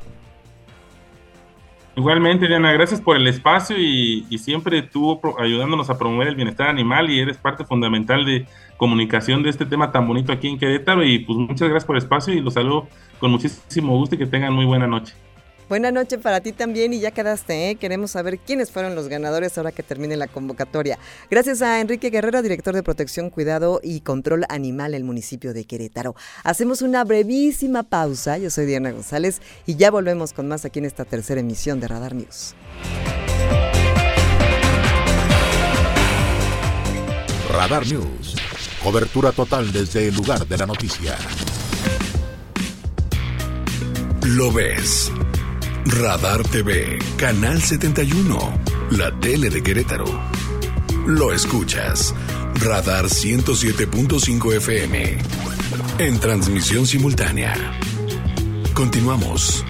Igualmente, 1.95 2.47
Diana, 2.47 2.71
gracias 2.71 2.99
por 2.99 3.17
el 3.17 3.27
espacio 3.27 3.77
y, 3.77 4.25
siempre 4.39 4.81
tú 4.81 5.21
ayudándonos 5.37 5.91
a 5.91 5.97
promover 5.97 6.27
el 6.27 6.35
bienestar 6.35 6.67
animal 6.67 7.09
y 7.11 7.19
eres 7.19 7.37
parte 7.37 7.65
fundamental 7.65 8.25
de 8.25 8.47
comunicación 8.77 9.43
de 9.43 9.51
este 9.51 9.65
tema 9.65 9.91
tan 9.91 10.07
bonito 10.07 10.31
aquí 10.31 10.47
en 10.47 10.57
Querétaro 10.57 11.03
y 11.03 11.19
pues 11.19 11.37
muchas 11.37 11.69
gracias 11.69 11.85
por 11.85 11.95
el 11.95 12.01
espacio 12.01 12.33
y 12.33 12.41
los 12.41 12.55
saludo 12.55 12.87
con 13.19 13.29
muchísimo 13.29 13.95
gusto 13.95 14.15
y 14.15 14.17
que 14.17 14.25
tengan 14.25 14.53
muy 14.53 14.65
buena 14.65 14.87
noche. 14.87 15.13
Buena 15.73 15.89
noche 15.89 16.19
para 16.19 16.39
ti 16.39 16.51
también 16.51 16.93
y 16.93 16.99
ya 16.99 17.09
quedaste, 17.09 17.71
¿eh? 17.71 17.75
Queremos 17.77 18.11
saber 18.11 18.37
quiénes 18.37 18.69
fueron 18.69 18.93
los 18.93 19.07
ganadores 19.07 19.57
ahora 19.57 19.71
que 19.71 19.81
termine 19.81 20.15
la 20.15 20.27
convocatoria. 20.27 20.99
Gracias 21.31 21.63
a 21.63 21.81
Enrique 21.81 22.11
Guerrero, 22.11 22.43
director 22.43 22.75
de 22.75 22.83
Protección, 22.83 23.31
Cuidado 23.31 23.79
y 23.81 24.01
Control 24.01 24.45
Animal 24.49 24.93
el 24.93 25.03
municipio 25.03 25.51
de 25.51 25.65
Querétaro. 25.65 26.15
Hacemos 26.43 26.83
una 26.83 27.03
brevísima 27.03 27.81
pausa. 27.81 28.37
Yo 28.37 28.51
soy 28.51 28.67
Diana 28.67 28.91
González 28.91 29.41
y 29.65 29.75
ya 29.75 29.89
volvemos 29.89 30.31
con 30.31 30.47
más 30.47 30.63
aquí 30.63 30.77
en 30.77 30.85
esta 30.85 31.05
tercera 31.05 31.41
emisión 31.41 31.79
de 31.79 31.87
Radar 31.87 32.13
News. 32.13 32.53
Radar 37.51 37.87
News. 37.87 38.35
Cobertura 38.83 39.31
total 39.31 39.71
desde 39.71 40.09
el 40.09 40.13
lugar 40.13 40.45
de 40.45 40.55
la 40.55 40.67
noticia. 40.67 41.17
Lo 44.21 44.51
ves 44.51 45.11
Radar 45.85 46.43
TV, 46.43 46.97
Canal 47.17 47.61
71, 47.61 48.37
la 48.91 49.11
tele 49.19 49.49
de 49.49 49.61
Querétaro. 49.61 50.05
Lo 51.05 51.33
escuchas, 51.33 52.15
Radar 52.55 53.05
107.5 53.05 54.55
FM, 54.55 55.17
en 55.99 56.19
transmisión 56.19 56.87
simultánea. 56.87 57.53
Continuamos. 58.73 59.65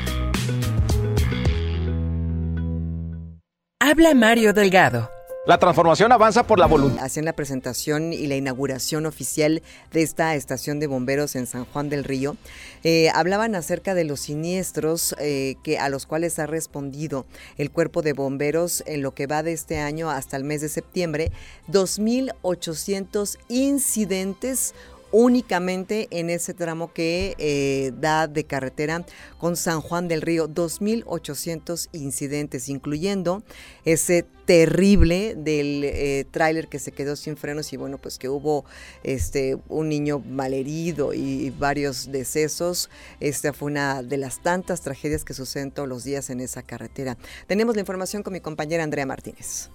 Habla 3.80 4.14
Mario 4.14 4.54
Delgado 4.54 5.10
la 5.46 5.58
transformación 5.58 6.14
avanza 6.14 6.44
por 6.48 6.58
la 6.58 6.68
voluntad. 6.68 7.04
Hacían 7.04 7.26
la 7.26 7.34
presentación 7.34 8.14
y 8.14 8.28
la 8.28 8.38
inauguración 8.38 9.06
oficial 9.06 9.62
de 9.92 10.02
esta 10.02 10.36
estación 10.36 10.80
de 10.80 10.88
bomberos 10.88 11.36
en 11.36 11.48
San 11.48 11.66
Juan 11.66 11.90
del 11.90 12.06
Río. 12.06 12.38
Eh, 12.86 13.10
hablaban 13.14 13.54
acerca 13.54 13.94
de 13.94 14.06
los 14.06 14.22
siniestros 14.22 15.14
eh, 15.20 15.56
que, 15.62 15.80
a 15.80 15.90
los 15.90 16.06
cuales 16.06 16.40
ha 16.40 16.46
respondido 16.46 17.26
el 17.58 17.72
cuerpo 17.72 18.02
de 18.02 18.14
bomberos 18.14 18.84
en 18.86 19.02
lo 19.02 19.14
que 19.14 19.28
va 19.28 19.44
de 19.44 19.52
este 19.52 19.80
año 19.80 20.10
hasta 20.10 20.38
el 20.38 20.46
mes 20.46 20.62
de 20.62 20.70
septiembre. 20.70 21.34
2.800 21.70 23.38
incidentes 23.50 24.74
únicamente 25.14 26.08
en 26.10 26.32
ese 26.32 26.54
tramo 26.54 26.92
que 26.92 27.36
eh, 27.38 27.94
da 28.00 28.28
de 28.28 28.44
carretera 28.44 29.06
con 29.38 29.56
San 29.56 29.80
Juan 29.80 30.08
del 30.08 30.22
Río, 30.22 30.50
2.800 30.50 31.88
incidentes, 31.94 32.68
incluyendo 32.68 33.44
ese 33.86 34.26
terrible 34.46 35.36
del 35.36 35.84
eh, 35.84 36.26
tráiler 36.30 36.68
que 36.68 36.80
se 36.80 36.92
quedó 36.92 37.16
sin 37.16 37.38
frenos 37.38 37.72
y 37.72 37.78
bueno, 37.78 38.00
pues 38.00 38.18
que 38.18 38.28
hubo 38.28 38.66
este, 39.04 39.58
un 39.70 39.88
niño 39.88 40.20
malherido 40.20 41.14
y 41.14 41.52
varios 41.52 42.12
decesos. 42.12 42.90
Esta 43.20 43.54
fue 43.54 43.72
una 43.72 44.02
de 44.02 44.18
las 44.18 44.42
tantas 44.42 44.82
tragedias 44.82 45.24
que 45.24 45.36
suceden 45.36 45.72
todos 45.72 45.88
los 45.88 46.04
días 46.04 46.32
en 46.32 46.42
esa 46.42 46.64
carretera. 46.64 47.18
Tenemos 47.46 47.76
la 47.76 47.82
información 47.82 48.24
con 48.24 48.34
mi 48.34 48.42
compañera 48.42 48.84
Andrea 48.84 49.06
Martínez. 49.06 49.70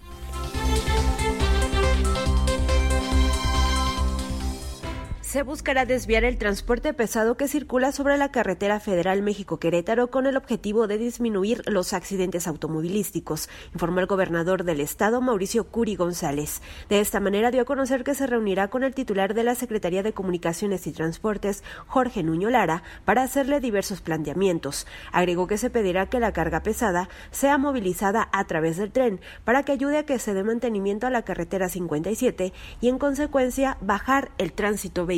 Se 5.29 5.43
buscará 5.43 5.85
desviar 5.85 6.25
el 6.25 6.39
transporte 6.39 6.95
pesado 6.95 7.37
que 7.37 7.49
circula 7.49 7.93
sobre 7.93 8.17
la 8.17 8.31
carretera 8.31 8.81
federal 8.81 9.21
México-Querétaro 9.21 10.11
con 10.11 10.27
el 10.27 10.39
objetivo 10.39 10.87
de 10.87 10.97
disminuir 10.97 11.63
los 11.67 11.93
accidentes 11.93 12.49
automovilísticos, 12.49 13.51
informó 13.75 14.01
el 14.01 14.07
gobernador 14.07 14.65
del 14.65 14.81
estado, 14.81 15.21
Mauricio 15.21 15.65
Curi 15.65 15.97
González. 15.97 16.63
De 16.89 17.01
esta 17.01 17.21
manera 17.21 17.51
dio 17.51 17.61
a 17.61 17.67
conocer 17.67 18.05
que 18.05 18.15
se 18.15 18.27
reunirá 18.27 18.69
con 18.69 18.85
el 18.85 18.95
titular 18.95 19.35
de 19.35 19.45
la 19.45 19.55
Secretaría 19.55 20.03
de 20.03 20.15
Comunicaciones 20.15 20.87
y 20.87 20.93
Transportes, 20.93 21.63
Jorge 21.87 22.23
Nuño 22.23 22.49
Lara, 22.49 22.83
para 23.05 23.23
hacerle 23.23 23.61
diversos 23.61 24.01
planteamientos. 24.01 24.87
Agregó 25.13 25.47
que 25.47 25.59
se 25.59 25.69
pedirá 25.69 26.07
que 26.07 26.21
la 26.21 26.33
carga 26.33 26.63
pesada 26.63 27.11
sea 27.33 27.59
movilizada 27.59 28.31
a 28.33 28.47
través 28.47 28.79
del 28.79 28.93
tren 28.93 29.21
para 29.45 29.63
que 29.63 29.73
ayude 29.73 29.99
a 29.99 30.07
que 30.07 30.19
se 30.19 30.33
dé 30.33 30.43
mantenimiento 30.43 31.07
a 31.07 31.11
la 31.11 31.21
carretera 31.21 31.69
57 31.69 32.55
y 32.81 32.89
en 32.89 32.99
consecuencia 32.99 33.77
bajar 33.83 34.31
el 34.39 34.55
tránsito 34.55 35.05
vehicular 35.05 35.18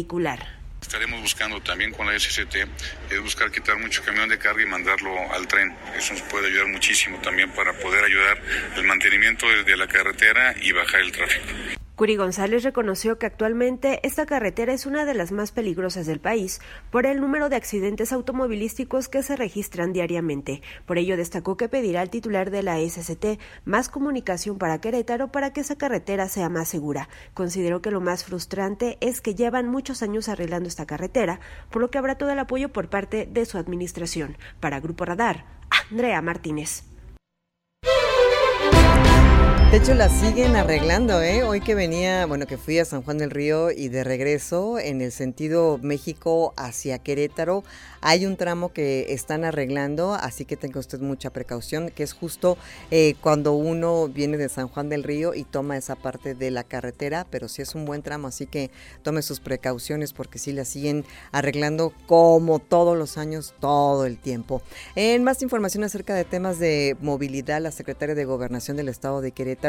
Estaremos 0.81 1.21
buscando 1.21 1.61
también 1.61 1.93
con 1.93 2.07
la 2.07 2.19
SCT, 2.19 2.55
es 3.11 3.21
buscar 3.21 3.51
quitar 3.51 3.79
mucho 3.79 4.03
camión 4.03 4.29
de 4.29 4.39
carga 4.39 4.63
y 4.63 4.67
mandarlo 4.67 5.33
al 5.33 5.47
tren. 5.47 5.77
Eso 5.97 6.15
nos 6.15 6.23
puede 6.23 6.49
ayudar 6.49 6.69
muchísimo 6.69 7.19
también 7.21 7.51
para 7.53 7.73
poder 7.75 8.05
ayudar 8.05 8.41
el 8.77 8.85
mantenimiento 8.85 9.47
de 9.49 9.77
la 9.77 9.87
carretera 9.87 10.55
y 10.61 10.73
bajar 10.73 11.01
el 11.01 11.13
tráfico. 11.13 11.80
Curi 12.01 12.17
González 12.17 12.63
reconoció 12.63 13.19
que 13.19 13.27
actualmente 13.27 14.01
esta 14.05 14.25
carretera 14.25 14.73
es 14.73 14.87
una 14.87 15.05
de 15.05 15.13
las 15.13 15.33
más 15.33 15.53
peligrosas 15.53 16.07
del 16.07 16.19
país 16.19 16.63
por 16.91 17.05
el 17.05 17.21
número 17.21 17.51
de 17.51 17.57
accidentes 17.57 18.11
automovilísticos 18.15 19.11
que 19.11 19.23
se 19.23 19.37
registran 19.37 19.93
diariamente. 19.93 20.63
Por 20.87 20.97
ello 20.97 21.19
destacó 21.19 21.59
que 21.59 21.69
pedirá 21.69 22.01
al 22.01 22.09
titular 22.09 22.51
de 22.51 22.63
la 22.63 22.79
SCT 22.79 23.39
más 23.67 23.91
comunicación 23.91 24.57
para 24.57 24.81
Querétaro 24.81 25.31
para 25.31 25.53
que 25.53 25.61
esa 25.61 25.77
carretera 25.77 26.31
sea 26.31 26.49
más 26.49 26.71
segura. 26.71 27.11
Consideró 27.35 27.83
que 27.83 27.91
lo 27.91 28.01
más 28.01 28.25
frustrante 28.25 28.97
es 29.03 29.21
que 29.21 29.35
llevan 29.35 29.69
muchos 29.69 30.03
años 30.03 30.31
arreglando 30.31 30.71
esta 30.71 30.87
carretera, 30.87 31.41
por 31.69 31.83
lo 31.83 31.91
que 31.91 31.99
habrá 31.99 32.17
todo 32.17 32.31
el 32.31 32.39
apoyo 32.39 32.71
por 32.71 32.89
parte 32.89 33.29
de 33.31 33.45
su 33.45 33.59
administración. 33.59 34.39
Para 34.59 34.81
Grupo 34.81 35.05
Radar, 35.05 35.45
Andrea 35.91 36.23
Martínez. 36.23 36.90
De 39.71 39.77
hecho, 39.77 39.95
la 39.95 40.09
siguen 40.09 40.57
arreglando, 40.57 41.23
¿eh? 41.23 41.45
Hoy 41.45 41.61
que 41.61 41.77
venía, 41.77 42.27
bueno, 42.27 42.49
que 42.49 42.59
fui 42.59 42.81
a 42.81 42.85
San 42.85 43.03
Juan 43.03 43.19
del 43.19 43.31
Río 43.31 43.71
y 43.71 43.87
de 43.87 44.03
regreso 44.03 44.81
en 44.81 45.01
el 45.01 45.13
sentido 45.13 45.79
México 45.81 46.53
hacia 46.57 46.99
Querétaro, 46.99 47.63
hay 48.01 48.27
un 48.27 48.37
tramo 48.37 48.73
que 48.73 49.13
están 49.13 49.45
arreglando, 49.45 50.15
así 50.15 50.45
que 50.45 50.57
tenga 50.57 50.81
usted 50.81 50.99
mucha 50.99 51.31
precaución, 51.31 51.91
que 51.91 52.03
es 52.03 52.15
justo 52.15 52.59
eh, 52.91 53.15
cuando 53.21 53.53
uno 53.53 54.09
viene 54.09 54.39
de 54.39 54.49
San 54.49 54.67
Juan 54.67 54.89
del 54.89 55.05
Río 55.05 55.35
y 55.35 55.45
toma 55.45 55.77
esa 55.77 55.95
parte 55.95 56.35
de 56.35 56.51
la 56.51 56.65
carretera, 56.65 57.25
pero 57.31 57.47
sí 57.47 57.63
es 57.63 57.77
un 57.77 57.85
buen 57.85 58.03
tramo, 58.03 58.27
así 58.27 58.47
que 58.47 58.73
tome 59.03 59.23
sus 59.23 59.39
precauciones 59.39 60.13
porque 60.13 60.41
sí 60.41 60.53
la 60.53 60.65
siguen 60.65 61.05
arreglando 61.31 61.93
como 62.07 62.59
todos 62.59 62.99
los 62.99 63.19
años, 63.19 63.55
todo 63.61 64.05
el 64.05 64.19
tiempo. 64.19 64.63
En 64.97 65.23
más 65.23 65.43
información 65.43 65.85
acerca 65.85 66.15
de 66.15 66.25
temas 66.25 66.59
de 66.59 66.97
movilidad, 67.01 67.61
la 67.61 67.71
secretaria 67.71 68.17
de 68.17 68.25
Gobernación 68.25 68.77
del 68.77 68.89
Estado 68.89 69.21
de 69.21 69.31
Querétaro, 69.31 69.60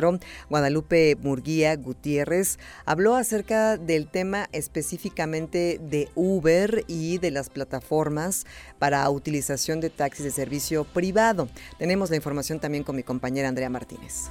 Guadalupe 0.49 1.17
Murguía 1.21 1.75
Gutiérrez, 1.75 2.59
habló 2.85 3.15
acerca 3.15 3.77
del 3.77 4.07
tema 4.07 4.47
específicamente 4.51 5.79
de 5.81 6.09
Uber 6.15 6.83
y 6.87 7.17
de 7.17 7.31
las 7.31 7.49
plataformas 7.49 8.45
para 8.79 9.09
utilización 9.09 9.81
de 9.81 9.89
taxis 9.89 10.25
de 10.25 10.31
servicio 10.31 10.83
privado. 10.83 11.49
Tenemos 11.77 12.09
la 12.09 12.15
información 12.15 12.59
también 12.59 12.83
con 12.83 12.95
mi 12.95 13.03
compañera 13.03 13.47
Andrea 13.47 13.69
Martínez. 13.69 14.29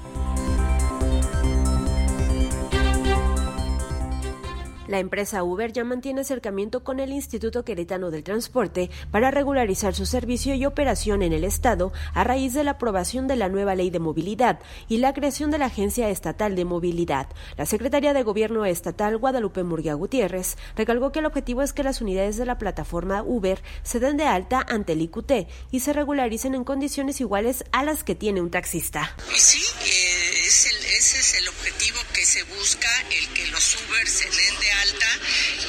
La 4.91 4.99
empresa 4.99 5.45
Uber 5.45 5.73
ya 5.73 5.85
mantiene 5.85 6.23
acercamiento 6.23 6.83
con 6.83 6.99
el 6.99 7.13
Instituto 7.13 7.65
Queretano 7.65 8.11
del 8.11 8.25
Transporte 8.25 8.91
para 9.13 9.31
regularizar 9.31 9.95
su 9.95 10.05
servicio 10.05 10.53
y 10.57 10.67
operación 10.67 11.23
en 11.23 11.33
el 11.33 11.45
Estado 11.45 11.93
a 12.13 12.25
raíz 12.25 12.55
de 12.55 12.65
la 12.65 12.73
aprobación 12.73 13.29
de 13.29 13.37
la 13.37 13.49
nueva 13.49 13.77
ley 13.77 13.91
de 13.91 14.01
movilidad 14.01 14.59
y 14.89 14.97
la 14.97 15.15
creación 15.15 15.53
de 15.53 15.59
la 15.59 15.67
Agencia 15.67 16.11
Estatal 16.11 16.57
de 16.57 16.65
Movilidad. 16.65 17.29
La 17.57 17.67
secretaria 17.67 18.13
de 18.13 18.25
Gobierno 18.25 18.65
Estatal, 18.65 19.17
Guadalupe 19.17 19.63
Murguía 19.63 19.95
Gutiérrez, 19.95 20.57
recalcó 20.75 21.13
que 21.13 21.21
el 21.21 21.27
objetivo 21.27 21.63
es 21.63 21.73
que 21.73 21.85
las 21.85 22.01
unidades 22.01 22.37
de 22.37 22.47
la 22.47 22.59
plataforma 22.59 23.23
Uber 23.23 23.63
se 23.85 24.01
den 24.01 24.17
de 24.17 24.25
alta 24.25 24.67
ante 24.69 24.95
el 24.95 25.03
IQT 25.03 25.47
y 25.71 25.79
se 25.79 25.93
regularicen 25.93 26.57
en 26.57 26.65
condiciones 26.65 27.21
iguales 27.21 27.63
a 27.71 27.85
las 27.85 28.03
que 28.03 28.17
tiene 28.17 28.41
un 28.41 28.51
taxista. 28.51 29.15
Sí, 29.37 29.63
eh, 29.85 30.80
ese 31.01 31.19
es 31.19 31.35
el 31.41 31.49
objetivo 31.49 31.99
que 32.13 32.27
se 32.27 32.43
busca, 32.43 32.91
el 33.11 33.27
que 33.33 33.47
los 33.47 33.75
Uber 33.77 34.07
se 34.07 34.27
den 34.27 34.61
de 34.61 34.71
alta 34.71 35.07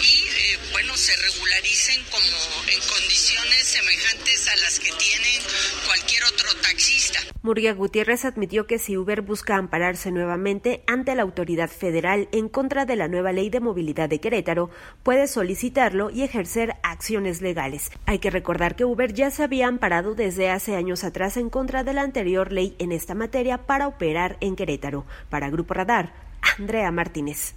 y 0.02 0.28
eh, 0.28 0.60
bueno, 0.74 0.98
se 0.98 1.15
regularicen 1.15 2.04
como 2.12 2.67
en 2.67 2.80
condiciones 2.82 3.65
semejantes 3.65 4.50
a 4.50 4.56
las 4.58 4.82
que 4.82 4.91
tienen 4.91 5.41
cualquier 5.86 6.26
otro 6.26 6.54
taxista. 6.62 7.20
Murguía 7.44 7.74
Gutiérrez 7.74 8.26
admitió 8.26 8.67
que 8.67 8.78
si 8.78 8.98
Uber 8.98 9.22
busca 9.22 9.56
ampararse 9.56 10.12
nuevamente 10.12 10.84
ante 10.86 11.15
la 11.15 11.24
autoridad 11.24 11.70
federal 11.70 12.28
en 12.34 12.50
contra 12.50 12.86
de 12.86 12.98
la 12.98 13.08
nueva 13.08 13.32
ley 13.32 13.50
de 13.50 13.62
movilidad 13.62 14.10
de 14.10 14.20
Querétaro, 14.20 14.70
puede 15.02 15.28
solicitarlo 15.28 16.10
y 16.10 16.24
ejercer 16.24 16.76
acciones 16.84 17.41
legales. 17.41 17.89
Hay 18.06 18.20
que 18.20 18.30
recordar 18.30 18.76
que 18.76 18.86
Uber 18.86 19.13
ya 19.13 19.32
se 19.32 19.44
había 19.44 19.67
amparado 19.67 20.13
desde 20.13 20.50
hace 20.50 20.76
años 20.76 21.06
atrás 21.06 21.38
en 21.38 21.50
contra 21.50 21.86
de 21.86 21.94
la 21.94 22.02
anterior 22.02 22.52
ley 22.52 22.76
en 22.80 22.91
esta 22.91 23.15
materia 23.15 23.65
para 23.65 23.88
operar 23.88 24.38
en 24.41 24.58
Querétaro. 24.58 25.06
Para 25.29 25.49
Grupo 25.49 25.73
Radar, 25.73 26.13
Andrea 26.57 26.91
Martínez. 26.91 27.55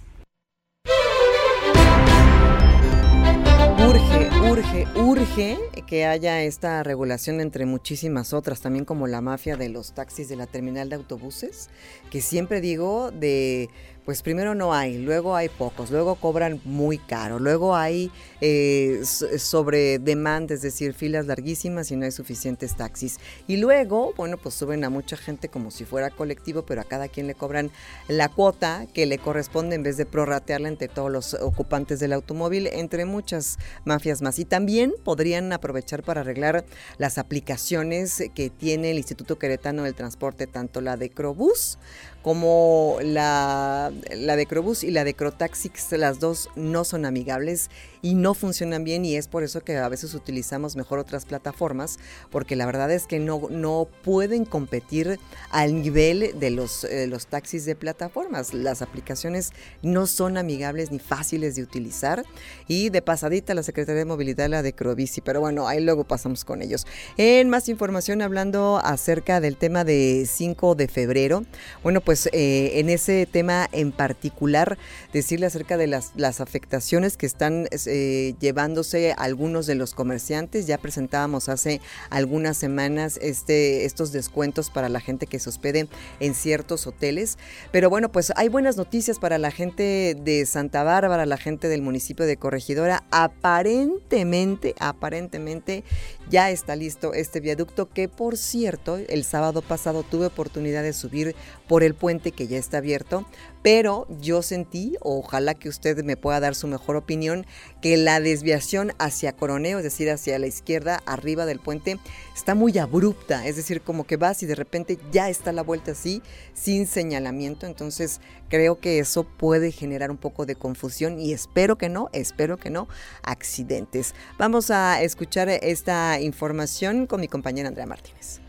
Urge, 3.87 4.29
urge, 4.49 4.87
urge 4.95 5.57
que 5.85 6.05
haya 6.05 6.41
esta 6.41 6.81
regulación 6.81 7.39
entre 7.39 7.65
muchísimas 7.65 8.33
otras, 8.33 8.61
también 8.61 8.85
como 8.85 9.05
la 9.05 9.21
mafia 9.21 9.57
de 9.57 9.69
los 9.69 9.93
taxis 9.93 10.27
de 10.27 10.35
la 10.35 10.47
terminal 10.47 10.89
de 10.89 10.95
autobuses, 10.95 11.69
que 12.09 12.21
siempre 12.21 12.61
digo 12.61 13.11
de 13.11 13.69
pues 14.05 14.21
primero 14.21 14.53
no 14.53 14.73
hay, 14.73 14.99
luego 14.99 15.35
hay 15.35 15.49
pocos, 15.49 15.89
luego 15.89 16.15
cobran 16.15 16.61
muy 16.63 16.99
caro, 16.99 17.39
luego 17.39 17.75
hay 17.75 18.11
eh, 18.39 19.01
sobre 19.03 19.97
demanda, 19.97 20.53
es 20.53 20.61
decir, 20.61 20.93
filas 20.93 21.25
larguísimas 21.25 21.89
y 21.89 21.95
no 21.95 22.05
hay 22.05 22.11
suficientes 22.11 22.75
taxis. 22.75 23.17
Y 23.47 23.57
luego, 23.57 24.13
bueno, 24.15 24.37
pues 24.37 24.53
suben 24.53 24.83
a 24.83 24.91
mucha 24.91 25.17
gente 25.17 25.49
como 25.49 25.71
si 25.71 25.85
fuera 25.85 26.11
colectivo, 26.11 26.65
pero 26.67 26.81
a 26.81 26.83
cada 26.83 27.07
quien 27.07 27.25
le 27.25 27.33
cobran 27.33 27.71
la 28.07 28.29
cuota 28.29 28.85
que 28.93 29.07
le 29.07 29.17
corresponde 29.17 29.75
en 29.75 29.81
vez 29.81 29.97
de 29.97 30.05
prorratearla 30.05 30.67
entre 30.67 30.87
todos 30.87 31.11
los 31.11 31.33
ocupantes 31.33 31.99
del 31.99 32.13
automóvil, 32.13 32.67
entre 32.67 33.05
muchas 33.05 33.57
mafias 33.85 34.21
más. 34.21 34.37
Y 34.37 34.45
también 34.45 34.93
podrían 35.03 35.51
aprovechar 35.51 36.03
para 36.03 36.21
arreglar 36.21 36.63
las 36.99 37.17
aplicaciones 37.17 38.23
que 38.35 38.51
tiene 38.51 38.91
el 38.91 38.97
Instituto 38.97 39.39
Queretano 39.39 39.81
del 39.81 39.95
Transporte, 39.95 40.45
tanto 40.45 40.79
la 40.81 40.95
de 40.95 41.09
Crobús 41.09 41.79
como 42.25 42.97
la, 43.03 43.91
la 44.13 44.35
de 44.35 44.45
Crobus 44.45 44.83
y 44.83 44.91
la 44.91 45.03
de 45.03 45.13
Crotaxix, 45.13 45.91
las 45.93 46.19
dos 46.19 46.49
no 46.55 46.83
son 46.83 47.05
amigables 47.05 47.69
y 48.01 48.13
no 48.13 48.35
funcionan 48.35 48.83
bien 48.83 49.03
y 49.03 49.15
es 49.15 49.27
por 49.27 49.43
eso 49.43 49.61
que 49.61 49.77
a 49.77 49.89
veces 49.89 50.13
utilizamos 50.13 50.75
mejor 50.75 50.99
otras 50.99 51.25
plataformas 51.25 51.97
porque 52.29 52.55
la 52.55 52.67
verdad 52.67 52.91
es 52.91 53.07
que 53.07 53.19
no, 53.19 53.47
no 53.49 53.87
pueden 54.03 54.45
competir 54.45 55.19
al 55.49 55.81
nivel 55.81 56.39
de 56.39 56.51
los, 56.51 56.83
eh, 56.83 57.07
los 57.07 57.25
taxis 57.25 57.65
de 57.65 57.75
plataformas. 57.75 58.53
Las 58.53 58.81
aplicaciones 58.81 59.53
no 59.81 60.05
son 60.05 60.37
amigables 60.37 60.91
ni 60.91 60.99
fáciles 60.99 61.55
de 61.55 61.63
utilizar 61.63 62.23
y 62.67 62.89
de 62.89 63.01
pasadita 63.01 63.55
la 63.55 63.63
Secretaría 63.63 63.99
de 63.99 64.05
Movilidad 64.05 64.49
la 64.49 64.61
de 64.61 64.73
Crobici, 64.73 65.21
pero 65.21 65.39
bueno, 65.39 65.67
ahí 65.67 65.83
luego 65.83 66.03
pasamos 66.03 66.45
con 66.45 66.61
ellos. 66.61 66.85
En 67.17 67.49
más 67.49 67.69
información 67.69 68.21
hablando 68.21 68.79
acerca 68.83 69.41
del 69.41 69.57
tema 69.57 69.83
de 69.83 70.27
5 70.29 70.75
de 70.75 70.87
febrero, 70.87 71.43
bueno 71.81 72.01
pues 72.01 72.29
eh, 72.33 72.79
en 72.79 72.89
ese 72.89 73.25
tema 73.25 73.67
en 73.71 73.84
particular 73.91 74.77
decirle 75.13 75.45
acerca 75.45 75.77
de 75.77 75.87
las, 75.87 76.11
las 76.15 76.41
afectaciones 76.41 77.17
que 77.17 77.25
están... 77.25 77.67
Eh, 77.85 78.35
llevándose 78.39 79.13
algunos 79.17 79.65
de 79.65 79.75
los 79.75 79.93
comerciantes. 79.93 80.67
Ya 80.67 80.77
presentábamos 80.77 81.49
hace 81.49 81.81
algunas 82.09 82.57
semanas 82.57 83.17
este, 83.21 83.85
estos 83.85 84.11
descuentos 84.11 84.69
para 84.69 84.89
la 84.89 84.99
gente 84.99 85.27
que 85.27 85.39
se 85.39 85.49
hospede 85.49 85.87
en 86.19 86.33
ciertos 86.33 86.87
hoteles. 86.87 87.37
Pero 87.71 87.89
bueno, 87.89 88.11
pues 88.11 88.31
hay 88.35 88.49
buenas 88.49 88.77
noticias 88.77 89.19
para 89.19 89.37
la 89.37 89.51
gente 89.51 90.15
de 90.19 90.45
Santa 90.45 90.83
Bárbara, 90.83 91.25
la 91.25 91.37
gente 91.37 91.67
del 91.67 91.81
municipio 91.81 92.25
de 92.25 92.37
Corregidora. 92.37 93.03
Aparentemente, 93.11 94.75
aparentemente 94.79 95.83
ya 96.29 96.51
está 96.51 96.75
listo 96.75 97.13
este 97.13 97.39
viaducto 97.39 97.89
que 97.89 98.09
por 98.09 98.37
cierto 98.37 98.97
el 98.97 99.23
sábado 99.23 99.61
pasado 99.61 100.03
tuve 100.03 100.27
oportunidad 100.27 100.83
de 100.83 100.93
subir 100.93 101.35
por 101.67 101.83
el 101.83 101.93
puente 101.93 102.31
que 102.31 102.47
ya 102.47 102.57
está 102.57 102.77
abierto 102.77 103.25
pero 103.65 104.05
yo 104.21 104.43
sentí, 104.43 104.95
ojalá 105.01 105.55
que 105.55 105.69
usted 105.69 106.03
me 106.03 106.17
pueda 106.17 106.39
dar 106.39 106.53
su 106.53 106.67
mejor 106.67 106.97
opinión, 106.97 107.47
que 107.81 107.97
la 107.97 108.19
desviación 108.19 108.91
hacia 108.99 109.31
Coroneo, 109.31 109.79
es 109.79 109.83
decir, 109.83 110.07
hacia 110.11 110.37
la 110.37 110.45
izquierda, 110.45 111.01
arriba 111.07 111.47
del 111.47 111.59
puente, 111.59 111.97
está 112.35 112.53
muy 112.53 112.77
abrupta, 112.77 113.47
es 113.47 113.55
decir, 113.55 113.81
como 113.81 114.03
que 114.03 114.17
vas 114.17 114.43
y 114.43 114.45
de 114.45 114.53
repente 114.53 114.99
ya 115.11 115.29
está 115.29 115.51
la 115.51 115.63
vuelta 115.63 115.93
así, 115.93 116.21
sin 116.53 116.85
señalamiento, 116.85 117.65
entonces 117.65 118.21
creo 118.49 118.79
que 118.79 118.99
eso 118.99 119.23
puede 119.23 119.71
generar 119.71 120.11
un 120.11 120.17
poco 120.17 120.45
de 120.45 120.55
confusión 120.55 121.19
y 121.19 121.33
espero 121.33 121.75
que 121.75 121.89
no, 121.89 122.09
espero 122.13 122.57
que 122.57 122.69
no, 122.69 122.87
accidentes. 123.23 124.13
Vamos 124.37 124.69
a 124.69 125.01
escuchar 125.01 125.49
esta 125.49 126.21
información 126.21 127.07
con 127.07 127.19
mi 127.19 127.27
compañera 127.27 127.69
Andrea 127.69 127.87
Martínez. 127.87 128.44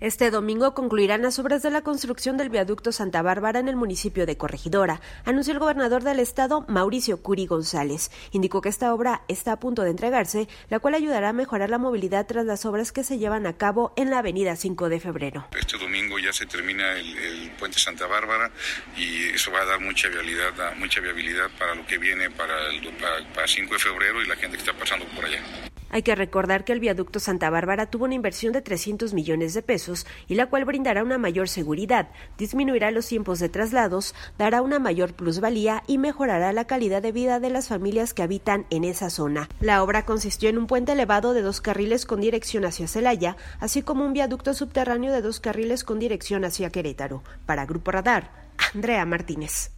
Este 0.00 0.30
domingo 0.30 0.72
concluirán 0.72 1.20
las 1.20 1.38
obras 1.38 1.62
de 1.62 1.70
la 1.70 1.82
construcción 1.82 2.38
del 2.38 2.48
viaducto 2.48 2.90
Santa 2.90 3.20
Bárbara 3.20 3.60
en 3.60 3.68
el 3.68 3.76
municipio 3.76 4.24
de 4.24 4.38
Corregidora, 4.38 5.02
anunció 5.26 5.52
el 5.52 5.58
gobernador 5.58 6.02
del 6.02 6.20
estado, 6.20 6.64
Mauricio 6.68 7.22
Curi 7.22 7.44
González. 7.44 8.10
Indicó 8.32 8.62
que 8.62 8.70
esta 8.70 8.94
obra 8.94 9.20
está 9.28 9.52
a 9.52 9.60
punto 9.60 9.82
de 9.82 9.90
entregarse, 9.90 10.48
la 10.70 10.78
cual 10.78 10.94
ayudará 10.94 11.28
a 11.28 11.32
mejorar 11.34 11.68
la 11.68 11.76
movilidad 11.76 12.26
tras 12.26 12.46
las 12.46 12.64
obras 12.64 12.92
que 12.92 13.04
se 13.04 13.18
llevan 13.18 13.46
a 13.46 13.58
cabo 13.58 13.92
en 13.94 14.08
la 14.08 14.20
avenida 14.20 14.56
5 14.56 14.88
de 14.88 15.00
febrero. 15.00 15.48
Este 15.54 15.76
domingo 15.76 16.18
ya 16.18 16.32
se 16.32 16.46
termina 16.46 16.92
el, 16.92 17.50
puente 17.58 17.78
Santa 17.78 18.06
Bárbara 18.06 18.50
y 18.96 19.26
eso 19.34 19.52
va 19.52 19.60
a 19.60 19.66
dar 19.66 19.80
mucha 19.80 20.08
viabilidad, 20.08 20.76
mucha 20.78 21.02
viabilidad 21.02 21.50
para 21.58 21.74
lo 21.74 21.86
que 21.86 21.98
viene 21.98 22.30
para, 22.30 22.68
el, 22.68 22.90
para 23.34 23.46
5 23.46 23.74
de 23.74 23.78
febrero 23.78 24.22
y 24.22 24.26
la 24.26 24.36
gente 24.36 24.56
que 24.56 24.62
está 24.62 24.72
pasando 24.72 25.04
por 25.08 25.26
allá. 25.26 25.42
Hay 25.90 26.02
que 26.02 26.14
recordar 26.14 26.64
que 26.64 26.72
el 26.72 26.80
viaducto 26.80 27.20
Santa 27.20 27.50
Bárbara 27.50 27.86
tuvo 27.86 28.04
una 28.04 28.14
inversión 28.14 28.52
de 28.52 28.62
300 28.62 29.12
millones 29.12 29.54
de 29.54 29.62
pesos 29.62 30.06
y 30.28 30.36
la 30.36 30.46
cual 30.46 30.64
brindará 30.64 31.02
una 31.02 31.18
mayor 31.18 31.48
seguridad, 31.48 32.08
disminuirá 32.38 32.90
los 32.90 33.06
tiempos 33.06 33.40
de 33.40 33.48
traslados, 33.48 34.14
dará 34.38 34.62
una 34.62 34.78
mayor 34.78 35.14
plusvalía 35.14 35.82
y 35.86 35.98
mejorará 35.98 36.52
la 36.52 36.66
calidad 36.66 37.02
de 37.02 37.12
vida 37.12 37.40
de 37.40 37.50
las 37.50 37.68
familias 37.68 38.14
que 38.14 38.22
habitan 38.22 38.66
en 38.70 38.84
esa 38.84 39.10
zona. 39.10 39.48
La 39.60 39.82
obra 39.82 40.04
consistió 40.04 40.48
en 40.48 40.58
un 40.58 40.66
puente 40.66 40.92
elevado 40.92 41.34
de 41.34 41.42
dos 41.42 41.60
carriles 41.60 42.06
con 42.06 42.20
dirección 42.20 42.64
hacia 42.64 42.86
Celaya, 42.86 43.36
así 43.58 43.82
como 43.82 44.04
un 44.04 44.12
viaducto 44.12 44.54
subterráneo 44.54 45.12
de 45.12 45.22
dos 45.22 45.40
carriles 45.40 45.84
con 45.84 45.98
dirección 45.98 46.44
hacia 46.44 46.70
Querétaro. 46.70 47.22
Para 47.46 47.66
Grupo 47.66 47.90
Radar, 47.90 48.30
Andrea 48.74 49.04
Martínez. 49.04 49.72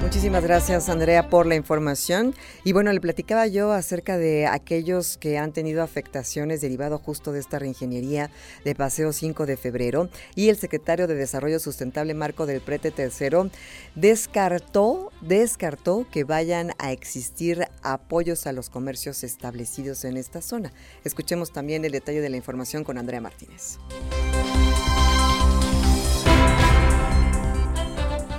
Muchísimas 0.00 0.44
gracias 0.44 0.88
Andrea 0.88 1.28
por 1.28 1.44
la 1.44 1.56
información. 1.56 2.34
Y 2.62 2.72
bueno, 2.72 2.92
le 2.92 3.00
platicaba 3.00 3.48
yo 3.48 3.72
acerca 3.72 4.16
de 4.16 4.46
aquellos 4.46 5.18
que 5.18 5.38
han 5.38 5.52
tenido 5.52 5.82
afectaciones 5.82 6.60
derivado 6.60 6.98
justo 6.98 7.32
de 7.32 7.40
esta 7.40 7.58
reingeniería 7.58 8.30
de 8.64 8.74
Paseo 8.76 9.12
5 9.12 9.44
de 9.44 9.56
febrero. 9.56 10.08
Y 10.36 10.50
el 10.50 10.56
secretario 10.56 11.08
de 11.08 11.14
Desarrollo 11.14 11.58
Sustentable 11.58 12.14
Marco 12.14 12.46
del 12.46 12.60
Prete 12.60 12.92
Tercero 12.92 13.50
descartó, 13.96 15.10
descartó 15.20 16.06
que 16.10 16.22
vayan 16.22 16.72
a 16.78 16.92
existir 16.92 17.66
apoyos 17.82 18.46
a 18.46 18.52
los 18.52 18.70
comercios 18.70 19.24
establecidos 19.24 20.04
en 20.04 20.16
esta 20.16 20.42
zona. 20.42 20.72
Escuchemos 21.04 21.52
también 21.52 21.84
el 21.84 21.92
detalle 21.92 22.20
de 22.20 22.30
la 22.30 22.36
información 22.36 22.84
con 22.84 22.98
Andrea 22.98 23.20
Martínez. 23.20 23.78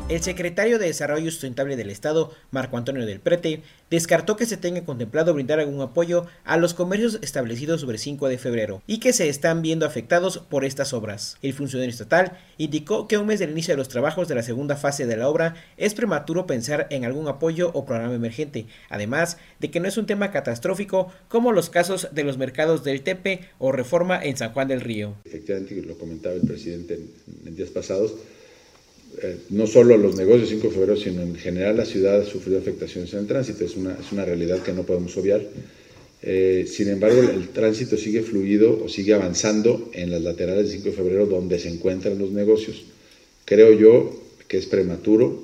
El 0.10 0.24
secretario 0.24 0.80
de 0.80 0.88
Desarrollo 0.88 1.30
Sustentable 1.30 1.76
del 1.76 1.92
Estado, 1.92 2.32
Marco 2.50 2.78
Antonio 2.78 3.06
del 3.06 3.20
Prete, 3.20 3.62
descartó 3.92 4.38
que 4.38 4.48
se 4.48 4.58
tenga 4.58 4.84
contemplado 4.84 5.36
brindar 5.36 5.60
algún 5.60 5.82
apoyo 5.82 6.26
a 6.46 6.58
los 6.58 6.74
comercios 6.74 7.20
establecidos 7.22 7.82
sobre 7.82 8.00
5 8.00 8.28
de 8.28 8.40
febrero 8.40 8.82
y 8.88 9.00
que 9.00 9.14
se 9.14 9.30
están 9.30 9.62
viendo 9.62 9.86
afectados 9.86 10.40
por 10.40 10.66
estas 10.66 10.94
obras. 10.94 11.38
El 11.44 11.54
funcionario 11.54 11.92
estatal 11.92 12.40
indicó 12.58 13.08
que 13.08 13.20
un 13.20 13.28
mes 13.28 13.38
del 13.38 13.52
inicio 13.52 13.74
de 13.74 13.78
los 13.78 13.88
trabajos 13.88 14.28
de 14.28 14.34
la 14.34 14.42
segunda 14.42 14.76
fase 14.76 15.06
de 15.06 15.16
la 15.16 15.30
obra 15.30 15.54
es 15.78 15.94
prematuro 15.94 16.48
pensar 16.48 16.88
en 16.90 17.06
algún 17.06 17.28
apoyo 17.28 17.70
o 17.76 17.86
programa 17.86 18.16
emergente, 18.16 18.66
además 18.90 19.38
de 19.60 19.70
que 19.70 19.80
no 19.80 19.88
es 19.88 19.98
un 19.98 20.08
tema 20.08 20.32
catastrófico 20.32 21.14
como 21.28 21.52
los 21.52 21.70
casos 21.70 22.08
de 22.14 22.24
los 22.24 22.40
mercados 22.40 22.84
del 22.84 23.04
Tepe 23.04 23.42
o 23.60 23.72
reforma 23.72 24.20
en 24.24 24.38
San 24.38 24.54
Juan 24.54 24.70
del 24.70 24.82
Río. 24.82 25.18
Efectivamente, 25.26 25.80
lo 25.84 26.00
comentaba 26.00 26.34
el 26.34 26.42
presidente 26.42 27.00
en, 27.46 27.56
días 27.56 27.70
pasados, 27.70 28.16
eh, 29.22 29.38
no 29.50 29.68
solo 29.68 29.98
los 29.98 30.16
negocios 30.16 30.50
5 30.50 30.68
de 30.68 30.74
febrero, 30.74 30.96
sino 30.96 31.22
en 31.22 31.36
general 31.36 31.78
la 31.78 31.86
ciudad 31.86 32.22
ha 32.22 32.26
sufrido 32.26 32.60
afectaciones 32.60 33.12
en 33.14 33.20
el 33.20 33.28
tránsito. 33.28 33.66
Es 33.66 33.76
una, 33.76 33.94
es 33.94 34.12
una 34.12 34.24
realidad 34.24 34.60
que 34.60 34.72
no 34.72 34.84
podemos 34.84 35.16
obviar. 35.18 35.42
Eh, 36.22 36.66
sin 36.68 36.90
embargo, 36.90 37.22
el, 37.22 37.50
tránsito 37.50 37.98
sigue 37.98 38.22
fluido 38.22 38.82
o 38.84 38.90
sigue 38.90 39.14
avanzando 39.14 39.90
en 39.94 40.12
las 40.12 40.22
laterales 40.22 40.68
de 40.68 40.78
5 40.78 40.90
de 40.90 40.96
febrero 40.96 41.26
donde 41.26 41.60
se 41.60 41.70
encuentran 41.70 42.18
los 42.18 42.32
negocios. 42.32 42.84
Creo 43.46 43.74
yo 43.74 44.22
que 44.48 44.58
es 44.58 44.66
prematuro 44.66 45.44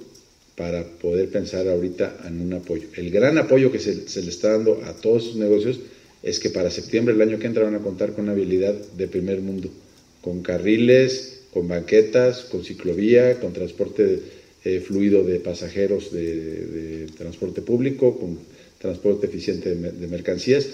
para 0.56 0.84
poder 0.86 1.30
pensar 1.30 1.68
ahorita 1.68 2.18
en 2.28 2.42
un 2.42 2.54
apoyo. 2.54 2.88
El 2.96 3.10
gran 3.10 3.38
apoyo 3.38 3.72
que 3.72 3.80
se, 3.80 4.08
se 4.08 4.22
le 4.22 4.30
está 4.30 4.52
dando 4.52 4.82
a 4.86 4.94
todos 4.94 5.24
esos 5.24 5.36
negocios 5.38 5.80
es 6.24 6.40
que 6.40 6.50
para 6.50 6.72
septiembre 6.72 7.14
del 7.14 7.30
año 7.30 7.40
que 7.40 7.48
entra 7.48 7.64
van 7.64 7.76
a 7.76 7.80
contar 7.80 8.14
con 8.14 8.24
una 8.24 8.34
habilidad 8.34 8.74
de 8.74 9.08
primer 9.08 9.42
mundo, 9.42 9.70
con 10.22 10.42
carriles, 10.42 11.35
con 11.56 11.70
banquetas, 11.70 12.42
con 12.52 12.66
ciclovía, 12.66 13.40
con 13.40 13.54
transporte 13.54 14.22
eh, 14.66 14.84
fluido 14.86 15.24
de 15.24 15.40
pasajeros 15.40 16.12
de, 16.12 17.08
transporte 17.18 17.62
público, 17.62 18.20
con 18.20 18.38
transporte 18.78 19.28
eficiente 19.28 19.74
de, 19.74 20.08
mercancías. 20.08 20.68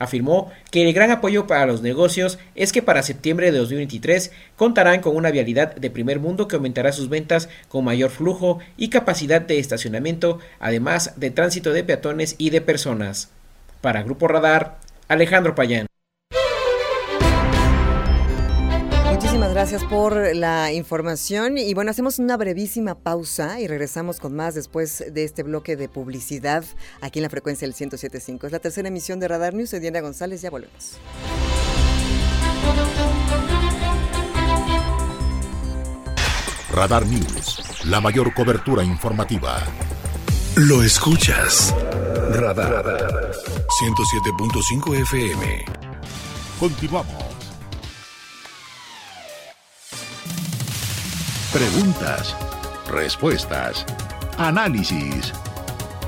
Afirmó 0.00 0.50
que 0.72 0.82
el 0.82 0.92
gran 0.92 1.12
apoyo 1.12 1.46
para 1.46 1.64
los 1.66 1.80
negocios 1.80 2.40
es 2.56 2.72
que 2.72 2.82
para 2.82 3.04
septiembre 3.04 3.52
de 3.52 3.58
2023 3.58 4.32
contarán 4.56 5.00
con 5.00 5.14
una 5.14 5.30
vialidad 5.30 5.76
de 5.76 5.90
primer 5.90 6.18
mundo 6.18 6.48
que 6.48 6.56
aumentará 6.56 6.90
sus 6.90 7.08
ventas 7.08 7.48
con 7.68 7.84
mayor 7.84 8.10
flujo 8.10 8.58
y 8.76 8.88
capacidad 8.88 9.40
de 9.40 9.60
estacionamiento, 9.60 10.40
además 10.58 11.12
de 11.16 11.30
tránsito 11.30 11.72
de 11.72 11.84
peatones 11.84 12.34
y 12.36 12.50
de 12.50 12.62
personas. 12.62 13.28
Para 13.80 14.02
Grupo 14.02 14.26
Radar, 14.26 14.80
Alejandro 15.06 15.54
Payán. 15.54 15.86
Gracias 19.56 19.84
por 19.84 20.36
la 20.36 20.70
información. 20.70 21.56
Y 21.56 21.72
bueno, 21.72 21.90
hacemos 21.90 22.18
una 22.18 22.36
brevísima 22.36 22.94
pausa 22.94 23.58
y 23.58 23.66
regresamos 23.66 24.20
con 24.20 24.36
más 24.36 24.54
después 24.54 25.02
de 25.10 25.24
este 25.24 25.44
bloque 25.44 25.76
de 25.76 25.88
publicidad 25.88 26.62
aquí 27.00 27.20
en 27.20 27.22
la 27.22 27.30
frecuencia 27.30 27.66
del 27.66 27.74
107.5. 27.74 28.44
Es 28.44 28.52
la 28.52 28.58
tercera 28.58 28.88
emisión 28.88 29.18
de 29.18 29.28
Radar 29.28 29.54
News. 29.54 29.70
Soy 29.70 29.80
Diana 29.80 30.02
González. 30.02 30.42
Ya 30.42 30.50
volvemos. 30.50 30.98
Radar 36.70 37.06
News, 37.06 37.86
la 37.86 38.02
mayor 38.02 38.34
cobertura 38.34 38.84
informativa. 38.84 39.62
Lo 40.56 40.82
escuchas. 40.82 41.74
Radar. 42.30 43.32
107.5 43.80 45.00
FM. 45.00 45.64
Continuamos. 46.60 47.25
Preguntas, 51.56 52.36
respuestas, 52.86 53.86
análisis. 54.36 55.32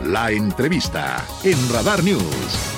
La 0.05 0.31
entrevista 0.31 1.25
en 1.43 1.57
Radar 1.73 2.05
News. 2.05 2.78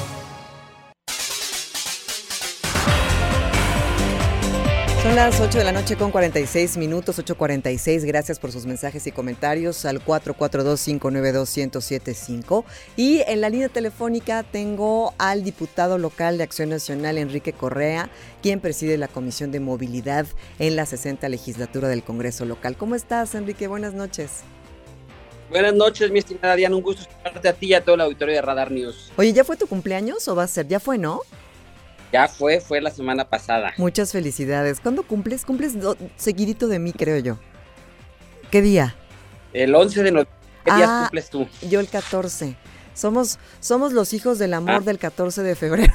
Son 5.02 5.16
las 5.16 5.40
8 5.40 5.56
de 5.56 5.64
la 5.64 5.72
noche 5.72 5.96
con 5.96 6.10
46 6.10 6.76
minutos, 6.76 7.18
8.46. 7.18 8.04
Gracias 8.04 8.38
por 8.38 8.52
sus 8.52 8.66
mensajes 8.66 9.06
y 9.06 9.12
comentarios 9.12 9.86
al 9.86 10.04
442-592-1075. 10.04 12.64
Y 12.98 13.22
en 13.26 13.40
la 13.40 13.48
línea 13.48 13.70
telefónica 13.70 14.42
tengo 14.42 15.14
al 15.16 15.42
diputado 15.42 15.96
local 15.96 16.36
de 16.36 16.44
Acción 16.44 16.68
Nacional, 16.68 17.16
Enrique 17.16 17.54
Correa, 17.54 18.10
quien 18.42 18.60
preside 18.60 18.98
la 18.98 19.08
Comisión 19.08 19.50
de 19.52 19.60
Movilidad 19.60 20.26
en 20.58 20.76
la 20.76 20.84
60 20.84 21.30
legislatura 21.30 21.88
del 21.88 22.02
Congreso 22.02 22.44
local. 22.44 22.76
¿Cómo 22.76 22.94
estás, 22.94 23.34
Enrique? 23.34 23.68
Buenas 23.68 23.94
noches. 23.94 24.42
Buenas 25.48 25.72
noches, 25.72 26.10
mi 26.10 26.18
estimada 26.18 26.56
Diana. 26.56 26.76
Un 26.76 26.82
gusto 26.82 27.00
escucharte 27.00 27.48
a 27.48 27.54
ti 27.54 27.68
y 27.68 27.74
a 27.74 27.82
todo 27.82 27.94
el 27.94 28.02
auditorio 28.02 28.34
de 28.34 28.42
Radar 28.42 28.70
News. 28.70 29.12
Oye, 29.16 29.32
¿ya 29.32 29.44
fue 29.44 29.56
tu 29.56 29.66
cumpleaños 29.66 30.28
o 30.28 30.36
va 30.36 30.42
a 30.42 30.46
ser? 30.46 30.68
Ya 30.68 30.78
fue, 30.78 30.98
¿no? 30.98 31.22
Ya 32.12 32.26
fue, 32.28 32.60
fue 32.60 32.80
la 32.80 32.90
semana 32.90 33.28
pasada. 33.28 33.72
Muchas 33.76 34.12
felicidades. 34.12 34.80
¿Cuándo 34.80 35.04
cumples? 35.04 35.44
Cumples 35.44 35.74
seguidito 36.16 36.66
de 36.66 36.78
mí, 36.78 36.92
creo 36.92 37.18
yo. 37.18 37.38
¿Qué 38.50 38.62
día? 38.62 38.96
El 39.52 39.74
11 39.74 40.02
de 40.02 40.10
noviembre. 40.10 40.34
¿Qué 40.64 40.74
día 40.74 40.86
ah, 40.88 41.00
cumples 41.02 41.30
tú? 41.30 41.48
Yo 41.68 41.80
el 41.80 41.88
14. 41.88 42.56
Somos, 42.94 43.38
somos 43.60 43.92
los 43.92 44.12
hijos 44.12 44.38
del 44.38 44.54
amor 44.54 44.76
ah. 44.76 44.80
del 44.80 44.98
14 44.98 45.42
de 45.42 45.54
febrero. 45.54 45.94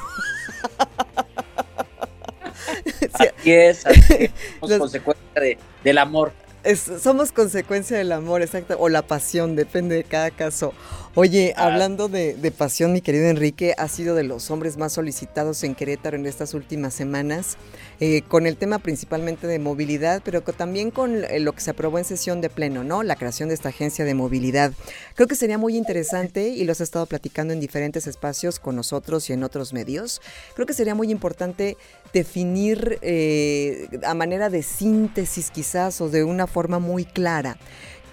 así 3.12 3.50
es, 3.50 3.86
así 3.86 4.00
es. 4.18 4.30
Somos 4.60 4.78
consecuencia 4.78 5.40
de, 5.40 5.58
del 5.84 5.98
amor. 5.98 6.32
Somos 6.74 7.32
consecuencia 7.32 7.96
del 7.96 8.12
amor, 8.12 8.42
exacto, 8.42 8.76
o 8.78 8.88
la 8.88 9.02
pasión, 9.02 9.54
depende 9.54 9.94
de 9.94 10.04
cada 10.04 10.30
caso. 10.30 10.72
Oye, 11.14 11.54
ah. 11.56 11.66
hablando 11.66 12.08
de, 12.08 12.52
pasión, 12.56 12.92
mi 12.92 13.00
querido 13.00 13.28
Enrique, 13.28 13.74
ha 13.78 13.88
sido 13.88 14.14
de 14.14 14.24
los 14.24 14.50
hombres 14.50 14.76
más 14.76 14.92
solicitados 14.92 15.62
en 15.64 15.74
Querétaro 15.74 16.16
en 16.16 16.26
estas 16.26 16.54
últimas 16.54 16.94
semanas, 16.94 17.56
eh, 18.00 18.22
con 18.22 18.46
el 18.46 18.56
tema 18.56 18.78
principalmente 18.78 19.46
de 19.46 19.58
movilidad, 19.58 20.22
pero 20.24 20.42
también 20.42 20.90
con 20.90 21.24
eh, 21.24 21.40
lo 21.40 21.52
que 21.52 21.60
se 21.60 21.70
aprobó 21.70 21.98
en 21.98 22.04
sesión 22.04 22.40
de 22.40 22.50
pleno, 22.50 22.84
¿no? 22.84 23.02
La 23.02 23.16
creación 23.16 23.48
de 23.48 23.54
esta 23.54 23.70
agencia 23.70 24.04
de 24.04 24.14
movilidad. 24.14 24.72
Creo 25.14 25.26
que 25.26 25.34
sería 25.34 25.58
muy 25.58 25.76
interesante, 25.76 26.48
y 26.48 26.64
lo 26.64 26.72
has 26.72 26.80
estado 26.80 27.06
platicando 27.06 27.52
en 27.52 27.60
diferentes 27.60 28.06
espacios 28.06 28.58
con 28.58 28.76
nosotros 28.76 29.28
y 29.30 29.32
en 29.32 29.44
otros 29.44 29.72
medios, 29.72 30.20
creo 30.54 30.66
que 30.66 30.74
sería 30.74 30.94
muy 30.94 31.10
importante 31.10 31.76
definir 32.12 32.98
eh, 33.02 33.88
a 34.04 34.14
manera 34.14 34.50
de 34.50 34.62
síntesis 34.62 35.50
quizás 35.50 36.00
o 36.00 36.08
de 36.08 36.24
una 36.24 36.46
forma 36.46 36.78
muy 36.78 37.04
clara 37.04 37.56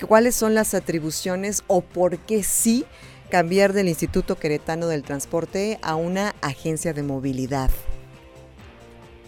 cuáles 0.08 0.36
son 0.36 0.54
las 0.54 0.74
atribuciones 0.74 1.64
o 1.68 1.82
por 1.82 2.18
qué 2.18 2.44
sí 2.44 2.86
cambiar 3.30 3.74
del 3.74 3.90
Instituto 3.90 4.38
Queretano 4.38 4.88
del 4.88 5.04
Transporte 5.04 5.80
a 5.82 5.96
una 5.96 6.36
agencia 6.42 6.94
de 6.94 7.04
movilidad. 7.04 7.72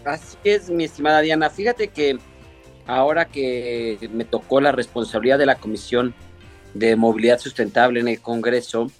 Así 0.06 0.38
es, 0.44 0.70
mi 0.70 0.84
estimada 0.84 1.20
Diana. 1.20 1.50
Fíjate 1.50 1.88
que 1.88 2.18
ahora 2.86 3.26
que 3.26 3.98
me 4.12 4.24
tocó 4.24 4.60
la 4.60 4.72
responsabilidad 4.72 5.38
de 5.38 5.46
la 5.46 5.56
Comisión 5.56 6.14
de 6.72 6.96
Movilidad 6.96 7.38
Sustentable 7.38 8.00
en 8.00 8.08
el 8.08 8.20
Congreso, 8.20 8.90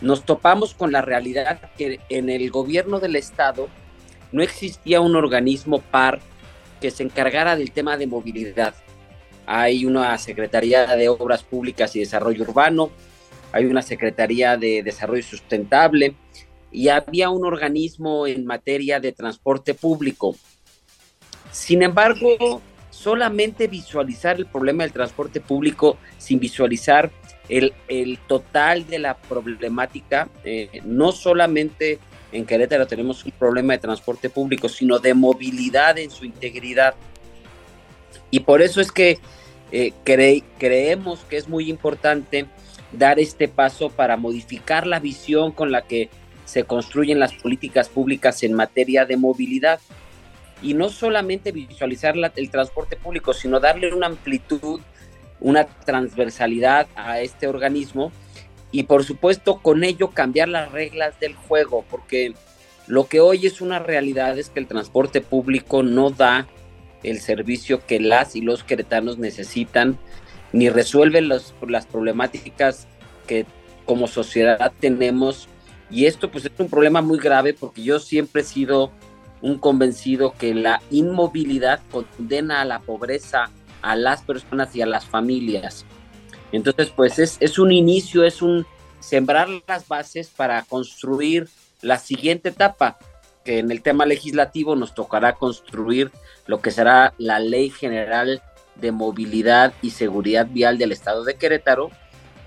nos 0.00 0.24
topamos 0.24 0.74
con 0.74 0.92
la 0.92 1.02
realidad 1.02 1.60
que 1.76 1.98
en 2.08 2.28
el 2.28 2.50
gobierno 2.50 3.00
del 3.00 3.16
Estado 3.16 3.68
no 4.30 4.42
existía 4.42 5.00
un 5.00 5.16
organismo 5.16 5.80
par 5.80 6.20
que 6.80 6.92
se 6.92 7.02
encargara 7.02 7.56
del 7.56 7.72
tema 7.72 7.96
de 7.96 8.06
movilidad 8.06 8.74
hay 9.50 9.86
una 9.86 10.18
Secretaría 10.18 10.94
de 10.94 11.08
Obras 11.08 11.42
Públicas 11.42 11.96
y 11.96 12.00
Desarrollo 12.00 12.42
Urbano, 12.42 12.90
hay 13.50 13.64
una 13.64 13.80
Secretaría 13.80 14.58
de 14.58 14.82
Desarrollo 14.82 15.22
Sustentable 15.22 16.14
y 16.70 16.88
había 16.88 17.30
un 17.30 17.44
organismo 17.44 18.26
en 18.26 18.44
materia 18.44 19.00
de 19.00 19.12
transporte 19.12 19.74
público. 19.74 20.36
Sin 21.50 21.82
embargo, 21.82 22.60
solamente 22.90 23.68
visualizar 23.68 24.36
el 24.36 24.46
problema 24.46 24.82
del 24.82 24.92
transporte 24.92 25.40
público 25.40 25.96
sin 26.18 26.38
visualizar 26.38 27.10
el, 27.48 27.72
total 28.26 28.86
de 28.86 28.98
la 28.98 29.16
problemática, 29.16 30.28
eh, 30.44 30.82
no 30.84 31.12
solamente 31.12 31.98
en 32.32 32.44
Querétaro 32.44 32.86
tenemos 32.86 33.24
un 33.24 33.30
problema 33.32 33.72
de 33.72 33.78
transporte 33.78 34.28
público, 34.28 34.68
sino 34.68 34.98
de 34.98 35.14
movilidad 35.14 35.96
en 35.98 36.10
su 36.10 36.26
integridad. 36.26 36.94
Y 38.30 38.40
por 38.40 38.60
eso 38.60 38.82
es 38.82 38.92
que 38.92 39.18
eh, 39.72 39.92
creemos 40.04 41.20
que 41.28 41.38
es 41.38 41.48
muy 41.48 41.70
importante 41.70 42.46
dar 42.92 43.18
este 43.18 43.48
paso 43.48 43.90
para 43.90 44.16
modificar 44.16 44.86
la 44.86 45.00
visión 45.00 45.52
con 45.52 45.72
la 45.72 45.82
que 45.82 46.10
se 46.48 46.64
construyen 46.64 47.20
las 47.20 47.34
políticas 47.34 47.90
públicas 47.90 48.42
en 48.42 48.54
materia 48.54 49.04
de 49.04 49.18
movilidad. 49.18 49.80
Y 50.62 50.72
no 50.72 50.88
solamente 50.88 51.52
visualizar 51.52 52.14
el 52.34 52.50
transporte 52.50 52.96
público, 52.96 53.34
sino 53.34 53.60
darle 53.60 53.92
una 53.92 54.06
amplitud, 54.06 54.80
una 55.40 55.66
transversalidad 55.66 56.86
a 56.96 57.20
este 57.20 57.46
organismo 57.46 58.10
y 58.72 58.84
por 58.84 59.04
supuesto 59.04 59.58
con 59.58 59.84
ello 59.84 60.10
cambiar 60.10 60.48
las 60.48 60.72
reglas 60.72 61.20
del 61.20 61.34
juego, 61.34 61.84
porque 61.90 62.32
lo 62.86 63.06
que 63.06 63.20
hoy 63.20 63.46
es 63.46 63.60
una 63.60 63.78
realidad 63.78 64.38
es 64.38 64.48
que 64.48 64.60
el 64.60 64.66
transporte 64.66 65.20
público 65.20 65.82
no 65.82 66.10
da 66.10 66.48
el 67.02 67.20
servicio 67.20 67.84
que 67.86 68.00
las 68.00 68.36
y 68.36 68.40
los 68.40 68.64
queretanos 68.64 69.18
necesitan, 69.18 69.98
ni 70.52 70.70
resuelve 70.70 71.20
las 71.20 71.86
problemáticas 71.90 72.88
que 73.26 73.44
como 73.84 74.06
sociedad 74.06 74.72
tenemos. 74.80 75.48
Y 75.90 76.06
esto 76.06 76.30
pues 76.30 76.44
es 76.44 76.52
un 76.58 76.68
problema 76.68 77.00
muy 77.00 77.18
grave 77.18 77.54
porque 77.54 77.82
yo 77.82 77.98
siempre 77.98 78.42
he 78.42 78.44
sido 78.44 78.90
un 79.40 79.58
convencido 79.58 80.34
que 80.34 80.54
la 80.54 80.82
inmovilidad 80.90 81.80
condena 81.90 82.60
a 82.60 82.64
la 82.64 82.80
pobreza 82.80 83.50
a 83.82 83.96
las 83.96 84.22
personas 84.22 84.74
y 84.74 84.82
a 84.82 84.86
las 84.86 85.06
familias. 85.06 85.84
Entonces 86.52 86.90
pues 86.90 87.18
es, 87.18 87.36
es 87.40 87.58
un 87.58 87.72
inicio, 87.72 88.24
es 88.24 88.42
un 88.42 88.66
sembrar 89.00 89.48
las 89.66 89.86
bases 89.86 90.28
para 90.28 90.62
construir 90.62 91.48
la 91.82 91.98
siguiente 91.98 92.48
etapa, 92.48 92.98
que 93.44 93.58
en 93.58 93.70
el 93.70 93.82
tema 93.82 94.04
legislativo 94.04 94.76
nos 94.76 94.94
tocará 94.94 95.34
construir 95.34 96.10
lo 96.46 96.60
que 96.60 96.70
será 96.70 97.14
la 97.18 97.38
Ley 97.38 97.70
General 97.70 98.42
de 98.74 98.92
Movilidad 98.92 99.72
y 99.82 99.90
Seguridad 99.90 100.46
Vial 100.50 100.78
del 100.78 100.92
Estado 100.92 101.24
de 101.24 101.36
Querétaro. 101.36 101.90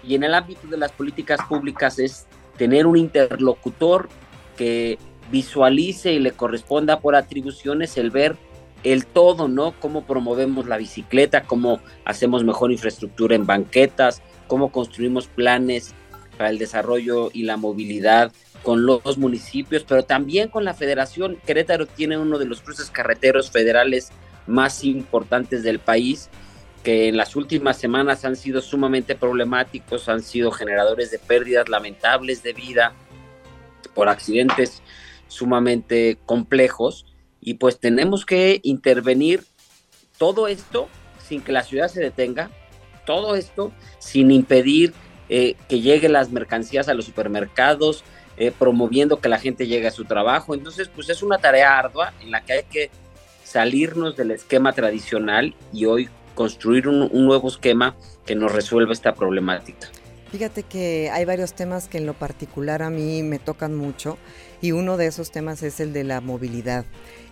Y 0.04 0.16
en 0.16 0.24
el 0.24 0.34
ámbito 0.34 0.68
de 0.68 0.78
las 0.78 0.92
políticas 0.92 1.40
públicas 1.48 2.00
es 2.00 2.26
tener 2.62 2.86
un 2.86 2.96
interlocutor 2.96 4.08
que 4.56 5.00
visualice 5.32 6.14
y 6.14 6.20
le 6.20 6.32
corresponda 6.32 7.00
por 7.00 7.16
atribuciones 7.16 7.98
el 7.98 8.12
ver 8.12 8.36
el 8.84 9.08
todo, 9.08 9.48
¿no? 9.48 9.74
Cómo 9.80 10.06
promovemos 10.06 10.68
la 10.68 10.78
bicicleta, 10.78 11.42
cómo 11.42 11.80
hacemos 12.06 12.44
mejor 12.44 12.72
infraestructura 12.72 13.36
en 13.36 13.48
banquetas, 13.48 14.22
cómo 14.46 14.72
construimos 14.72 15.26
planes 15.26 15.96
para 16.38 16.52
el 16.52 16.60
desarrollo 16.60 17.32
y 17.34 17.46
la 17.46 17.58
movilidad 17.58 18.32
con 18.62 18.86
los 18.86 19.18
municipios, 19.18 19.84
pero 19.84 20.04
también 20.04 20.48
con 20.48 20.64
la 20.64 20.76
federación. 20.76 21.38
Querétaro 21.44 21.88
tiene 21.88 22.20
uno 22.20 22.38
de 22.38 22.46
los 22.46 22.62
cruces 22.62 22.92
carreteros 22.92 23.50
federales 23.50 24.12
más 24.46 24.84
importantes 24.84 25.64
del 25.64 25.80
país, 25.80 26.30
que 26.84 27.08
en 27.08 27.18
las 27.18 27.36
últimas 27.36 27.78
semanas 27.78 28.26
han 28.26 28.36
sido 28.36 28.62
sumamente 28.62 29.16
problemáticos, 29.16 30.10
han 30.10 30.22
sido 30.22 30.52
generadores 30.52 31.12
de 31.12 31.20
pérdidas 31.20 31.70
lamentables 31.70 32.44
de 32.44 32.54
vida 32.54 32.94
por 33.94 34.10
accidentes 34.10 34.82
sumamente 35.28 36.18
complejos, 36.26 37.06
y 37.40 37.56
pues 37.56 37.80
tenemos 37.80 38.26
que 38.26 38.60
intervenir 38.64 39.44
todo 40.18 40.48
esto 40.48 40.88
sin 41.28 41.42
que 41.42 41.52
la 41.52 41.64
ciudad 41.64 41.88
se 41.88 42.00
detenga, 42.00 42.52
todo 43.06 43.36
esto 43.36 43.72
sin 44.00 44.32
impedir 44.32 44.94
eh, 45.30 45.56
que 45.68 45.82
lleguen 45.82 46.14
las 46.14 46.30
mercancías 46.30 46.88
a 46.88 46.94
los 46.94 47.06
supermercados, 47.06 48.04
eh, 48.38 48.52
promoviendo 48.58 49.20
que 49.20 49.30
la 49.30 49.40
gente 49.40 49.68
llegue 49.68 49.88
a 49.88 49.92
su 49.92 50.06
trabajo. 50.06 50.54
Entonces, 50.54 50.90
pues 50.94 51.10
es 51.10 51.24
una 51.24 51.38
tarea 51.38 51.78
ardua 51.78 52.14
en 52.22 52.32
la 52.32 52.42
que 52.42 52.54
hay 52.54 52.64
que 52.64 52.92
salirnos 53.44 54.16
del 54.16 54.32
esquema 54.32 54.74
tradicional 54.74 55.56
y 55.74 55.86
hoy 55.86 56.10
construir 56.36 56.88
un, 56.88 57.10
un 57.12 57.26
nuevo 57.26 57.48
esquema 57.48 57.96
que 58.26 58.36
nos 58.36 58.52
resuelva 58.52 58.94
esta 58.94 59.14
problemática. 59.14 59.90
Fíjate 60.32 60.64
que 60.64 61.10
hay 61.12 61.26
varios 61.26 61.54
temas 61.54 61.90
que 61.90 61.98
en 61.98 62.06
lo 62.06 62.14
particular 62.14 62.84
a 62.84 62.90
mí 62.90 63.22
me 63.22 63.38
tocan 63.38 63.76
mucho 63.76 64.18
y 64.62 64.72
uno 64.72 64.96
de 64.96 65.08
esos 65.08 65.30
temas 65.30 65.62
es 65.62 65.82
el 65.82 65.92
de 65.92 66.06
la 66.06 66.22
movilidad 66.22 66.86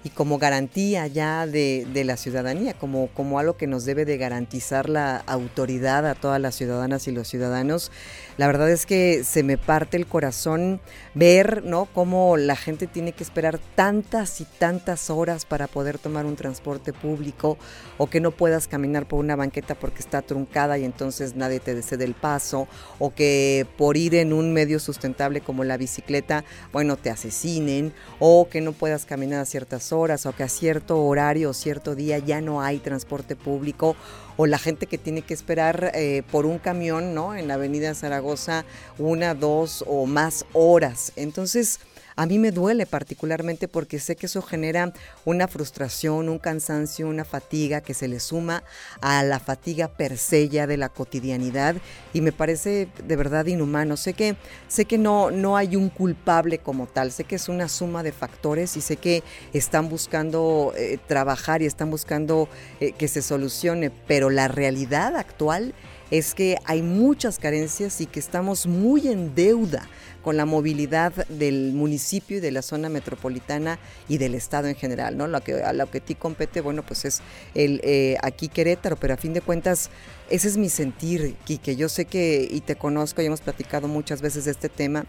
y 0.04 0.10
como 0.10 0.38
garantía 0.38 1.08
ya 1.08 1.46
de, 1.46 1.86
la 2.06 2.18
ciudadanía, 2.18 2.74
como, 2.74 3.08
como 3.08 3.40
algo 3.40 3.58
que 3.58 3.68
nos 3.68 3.86
debe 3.86 4.06
de 4.06 4.18
garantizar 4.18 4.90
la 4.90 5.18
autoridad 5.18 6.08
a 6.08 6.16
todas 6.16 6.40
las 6.40 6.56
ciudadanas 6.56 7.08
y 7.08 7.12
los 7.12 7.28
ciudadanos. 7.28 7.92
La 8.40 8.48
verdad 8.48 8.70
es 8.70 8.86
que 8.86 9.26
se 9.26 9.44
me 9.44 9.58
parte 9.58 9.98
el 9.98 10.08
corazón 10.08 10.80
ver, 11.14 11.62
¿no? 11.66 11.88
Cómo 11.94 12.38
la 12.38 12.56
gente 12.56 12.88
tiene 12.88 13.12
que 13.12 13.22
esperar 13.22 13.60
tantas 13.76 14.40
y 14.40 14.46
tantas 14.46 15.10
horas 15.10 15.44
para 15.44 15.68
poder 15.68 15.98
tomar 15.98 16.26
un 16.26 16.38
transporte 16.38 16.94
público 16.94 17.58
o 17.98 18.10
que 18.10 18.22
no 18.22 18.32
puedas 18.32 18.70
caminar 18.70 19.10
por 19.10 19.20
una 19.20 19.36
banqueta 19.36 19.76
porque 19.76 20.00
está 20.00 20.22
truncada 20.22 20.78
y 20.78 20.86
entonces 20.86 21.36
nadie 21.36 21.60
te 21.60 21.82
cede 21.82 22.06
el 22.06 22.14
paso 22.14 22.70
o 22.98 23.14
que 23.14 23.68
por 23.78 23.98
ir 23.98 24.16
en 24.16 24.32
un 24.32 24.54
medio 24.54 24.80
sustentable 24.80 25.42
como 25.42 25.66
la 25.66 25.76
bicicleta, 25.76 26.46
bueno, 26.72 26.96
te 26.96 27.10
asesinen 27.10 27.92
o 28.20 28.48
que 28.50 28.62
no 28.62 28.72
puedas 28.72 29.06
caminar 29.06 29.42
a 29.42 29.46
ciertas 29.46 29.92
horas 29.92 30.26
o 30.26 30.32
que 30.32 30.44
a 30.44 30.48
cierto 30.48 31.04
horario 31.04 31.50
o 31.50 31.54
cierto 31.54 31.94
día 31.94 32.20
ya 32.20 32.40
no 32.40 32.62
hay 32.62 32.78
transporte 32.78 33.36
público 33.36 33.98
o 34.42 34.48
la 34.48 34.58
gente 34.58 34.86
que 34.86 34.98
tiene 34.98 35.22
que 35.22 35.34
esperar 35.34 35.92
eh, 35.94 36.24
por 36.32 36.46
un 36.46 36.60
camión, 36.60 37.14
¿no? 37.14 37.36
En 37.36 37.50
la 37.50 37.56
avenida 37.56 37.94
Zaragoza 37.94 38.64
una, 38.98 39.36
dos 39.36 39.84
o 39.86 40.06
más 40.06 40.46
horas. 40.54 41.12
Entonces, 41.18 41.82
a 42.20 42.26
mí 42.26 42.38
me 42.38 42.52
duele 42.52 42.86
particularmente 42.86 43.70
porque 43.70 43.98
sé 43.98 44.18
que 44.18 44.26
eso 44.26 44.42
genera 44.42 44.92
una 45.24 45.48
frustración, 45.48 46.28
un 46.28 46.38
cansancio, 46.38 47.08
una 47.08 47.24
fatiga 47.24 47.80
que 47.80 47.94
se 47.94 48.10
le 48.10 48.20
suma 48.20 48.66
a 49.00 49.24
la 49.24 49.40
fatiga 49.40 49.88
per 49.88 50.20
de 50.20 50.76
la 50.76 50.90
cotidianidad 50.90 51.78
y 52.12 52.20
me 52.20 52.34
parece 52.34 52.90
de 53.08 53.16
verdad 53.16 53.46
inhumano. 53.46 53.96
Sé 53.96 54.16
que, 54.16 54.36
sé 54.68 54.84
que 54.84 54.98
no, 54.98 55.32
no 55.32 55.56
hay 55.56 55.78
un 55.78 55.88
culpable 55.88 56.58
como 56.58 56.88
tal, 56.88 57.14
sé 57.14 57.24
que 57.24 57.36
es 57.36 57.48
una 57.48 57.70
suma 57.70 58.04
de 58.04 58.12
factores 58.12 58.76
y 58.76 58.82
sé 58.82 58.98
que 58.98 59.24
están 59.54 59.88
buscando 59.88 60.74
eh, 60.76 61.00
trabajar 61.08 61.62
y 61.62 61.68
están 61.68 61.90
buscando 61.90 62.50
eh, 62.82 62.92
que 62.92 63.08
se 63.08 63.22
solucione, 63.22 63.92
pero 63.92 64.30
la 64.30 64.50
realidad 64.50 65.16
actual 65.16 65.74
es 66.12 66.34
que 66.34 66.58
hay 66.66 66.82
muchas 66.82 67.40
carencias 67.40 68.02
y 68.02 68.06
que 68.06 68.20
estamos 68.20 68.68
muy 68.68 69.08
en 69.08 69.36
deuda 69.36 69.88
con 70.24 70.38
la 70.38 70.46
movilidad 70.46 71.14
del 71.28 71.72
municipio 71.74 72.38
y 72.38 72.40
de 72.40 72.52
la 72.52 72.62
zona 72.62 72.90
metropolitana 72.90 73.80
y 74.08 74.18
del 74.18 74.36
estado 74.36 74.68
en 74.68 74.76
general, 74.76 75.18
¿no? 75.18 75.28
Lo 75.28 75.42
que, 75.42 75.64
a 75.64 75.72
lo 75.74 75.90
que 75.90 76.02
ti 76.02 76.16
compete, 76.16 76.62
bueno, 76.62 76.84
pues 76.84 77.06
es 77.06 77.22
el 77.56 77.80
eh, 77.84 78.18
aquí 78.22 78.50
Querétaro, 78.50 78.98
pero 78.98 79.14
a 79.14 79.18
fin 79.18 79.34
de 79.34 79.42
cuentas 79.42 79.90
ese 80.30 80.48
es 80.48 80.58
mi 80.58 80.70
sentir, 80.70 81.36
Quique. 81.46 81.76
Yo 81.76 81.90
sé 81.90 82.06
que, 82.06 82.48
y 82.50 82.62
te 82.62 82.76
conozco, 82.76 83.22
y 83.22 83.26
hemos 83.26 83.42
platicado 83.42 83.88
muchas 83.88 84.22
veces 84.22 84.46
de 84.46 84.52
este 84.52 84.70
tema, 84.70 85.06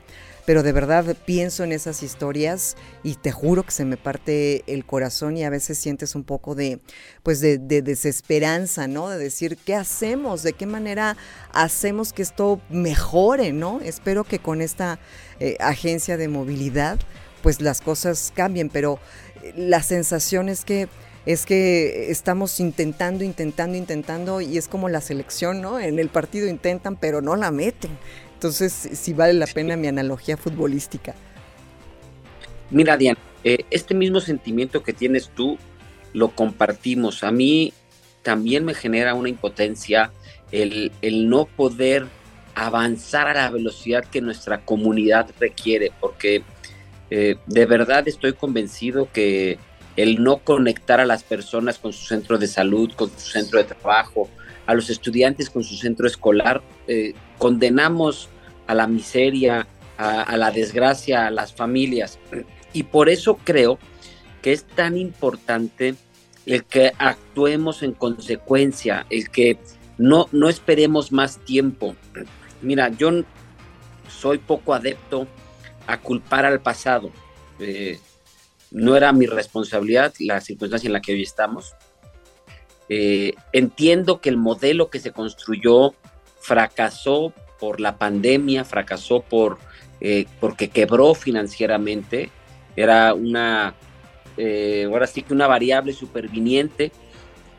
pero 0.51 0.65
de 0.65 0.73
verdad 0.73 1.17
pienso 1.27 1.63
en 1.63 1.71
esas 1.71 2.03
historias 2.03 2.77
y 3.05 3.15
te 3.15 3.31
juro 3.31 3.63
que 3.63 3.71
se 3.71 3.85
me 3.85 3.97
parte 3.97 4.65
el 4.67 4.85
corazón 4.85 5.37
y 5.37 5.45
a 5.45 5.49
veces 5.49 5.79
sientes 5.79 6.17
un 6.17 6.25
poco 6.25 6.57
de, 6.57 6.81
pues 7.23 7.39
de, 7.39 7.59
desesperanza, 7.59 8.89
¿no? 8.89 9.11
De 9.11 9.17
decir, 9.17 9.57
¿qué 9.65 9.77
hacemos? 9.77 10.43
¿De 10.43 10.53
qué 10.53 10.67
manera 10.67 11.17
hacemos 11.53 12.13
que 12.13 12.23
esto 12.23 12.61
mejore, 12.69 13.53
¿no? 13.53 13.81
Espero 13.81 14.25
que 14.25 14.41
con 14.41 14.61
esta 14.61 14.99
eh, 15.39 15.57
agencia 15.61 16.17
de 16.17 16.27
movilidad, 16.27 16.99
pues 17.45 17.61
las 17.61 17.81
cosas 17.81 18.33
cambien, 18.35 18.71
pero 18.71 18.99
eh, 19.45 19.53
la 19.57 19.85
sensación 19.85 20.49
es 20.49 20.65
que 20.65 20.89
es 21.27 21.47
que 21.47 22.11
estamos 22.11 22.59
intentando, 22.59 23.23
intentando, 23.23 23.77
intentando 23.77 24.41
y 24.41 24.59
es 24.59 24.67
como 24.67 24.89
la 24.89 25.01
selección, 25.01 25.61
¿no? 25.61 25.79
En 25.79 26.01
el 26.01 26.09
partido 26.09 26.49
intentan, 26.49 26.97
pero 26.97 27.21
no 27.21 27.37
la 27.37 27.53
meten. 27.53 27.91
Entonces, 28.41 28.73
si 28.73 29.13
vale 29.13 29.35
la 29.35 29.47
pena 29.47 29.77
mi 29.77 29.87
analogía 29.87 30.39
futbolística. 30.39 31.15
Mira, 32.71 32.97
Diana, 32.97 33.19
eh, 33.45 33.67
este 33.71 33.93
mismo 33.93 34.19
sentimiento 34.21 34.83
que 34.83 34.95
tienes 34.95 35.29
tú 35.29 35.59
lo 36.15 36.31
compartimos. 36.31 37.23
A 37.23 37.33
mí 37.33 37.75
también 38.23 38.65
me 38.65 38.73
genera 38.73 39.13
una 39.13 39.29
impotencia 39.29 40.11
el, 40.53 40.91
el 41.03 41.29
no 41.29 41.45
poder 41.45 42.07
avanzar 42.55 43.29
a 43.29 43.35
la 43.35 43.51
velocidad 43.51 44.07
que 44.07 44.23
nuestra 44.23 44.65
comunidad 44.65 45.29
requiere, 45.39 45.93
porque 46.01 46.43
eh, 47.11 47.37
de 47.45 47.67
verdad 47.67 48.09
estoy 48.09 48.33
convencido 48.33 49.11
que 49.13 49.59
el 49.97 50.23
no 50.23 50.39
conectar 50.39 50.99
a 50.99 51.05
las 51.05 51.25
personas 51.25 51.79
con 51.79 51.93
su 51.93 52.07
centro 52.07 52.39
de 52.39 52.47
salud, 52.47 52.91
con 52.97 53.11
su 53.11 53.29
centro 53.33 53.59
de 53.59 53.65
trabajo, 53.65 54.31
a 54.65 54.73
los 54.73 54.89
estudiantes 54.89 55.51
con 55.51 55.63
su 55.63 55.77
centro 55.77 56.07
escolar, 56.07 56.63
eh, 56.89 57.13
condenamos 57.41 58.29
a 58.67 58.75
la 58.75 58.87
miseria, 58.87 59.67
a, 59.97 60.37
la 60.37 60.51
desgracia, 60.51 61.27
a 61.27 61.31
las 61.31 61.55
familias. 61.55 62.19
Y 62.75 62.83
por 62.85 63.09
eso 63.09 63.39
creo 63.43 63.79
que 64.43 64.53
es 64.53 64.65
tan 64.65 64.99
importante 64.99 65.95
el 66.45 66.65
que 66.65 66.93
actuemos 66.99 67.83
en 67.83 67.93
consecuencia, 67.93 69.07
el 69.09 69.31
que 69.31 69.59
no, 69.97 70.29
no 70.33 70.51
esperemos 70.51 71.13
más 71.13 71.39
tiempo. 71.39 71.97
Mira, 72.61 72.91
yo 72.91 73.11
soy 74.07 74.37
poco 74.37 74.75
adepto 74.75 75.27
a 75.87 75.99
culpar 75.99 76.45
al 76.45 76.61
pasado. 76.61 77.11
Eh, 77.59 77.99
no 78.71 78.97
era 78.97 79.13
mi 79.15 79.25
responsabilidad 79.25 80.13
la 80.19 80.43
circunstancia 80.43 80.89
en 80.89 80.93
la 80.93 81.01
que 81.01 81.13
hoy 81.13 81.23
estamos. 81.23 81.75
Eh, 82.91 83.33
entiendo 83.53 84.21
que 84.21 84.29
el 84.29 84.37
modelo 84.37 84.91
que 84.91 85.01
se 85.01 85.13
construyó 85.13 85.95
fracasó 86.41 87.33
por 87.59 87.81
la 87.81 87.99
pandemia, 87.99 88.65
fracasó 88.65 89.21
por, 89.21 89.59
eh, 90.01 90.27
porque 90.41 90.69
quebró 90.69 91.15
financieramente, 91.15 92.31
era 92.75 93.15
una, 93.15 93.75
eh, 94.37 94.89
ahora 94.91 95.07
sí 95.07 95.23
que 95.23 95.35
una 95.35 95.47
variable 95.47 95.93
superviniente, 95.93 96.93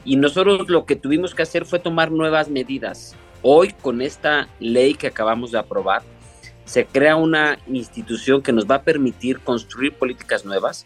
y 0.04 0.16
nosotros 0.16 0.68
lo 0.70 0.86
que 0.86 0.96
tuvimos 0.96 1.36
que 1.36 1.44
hacer 1.44 1.66
fue 1.66 1.80
tomar 1.80 2.12
nuevas 2.12 2.50
medidas. 2.50 3.16
Hoy 3.44 3.74
con 3.82 4.02
esta 4.02 4.50
ley 4.60 4.96
que 4.96 5.08
acabamos 5.08 5.52
de 5.52 5.60
aprobar, 5.60 6.02
se 6.66 6.86
crea 6.86 7.16
una 7.16 7.60
institución 7.68 8.42
que 8.42 8.52
nos 8.52 8.66
va 8.66 8.76
a 8.76 8.84
permitir 8.84 9.40
construir 9.40 9.94
políticas 9.94 10.46
nuevas, 10.46 10.86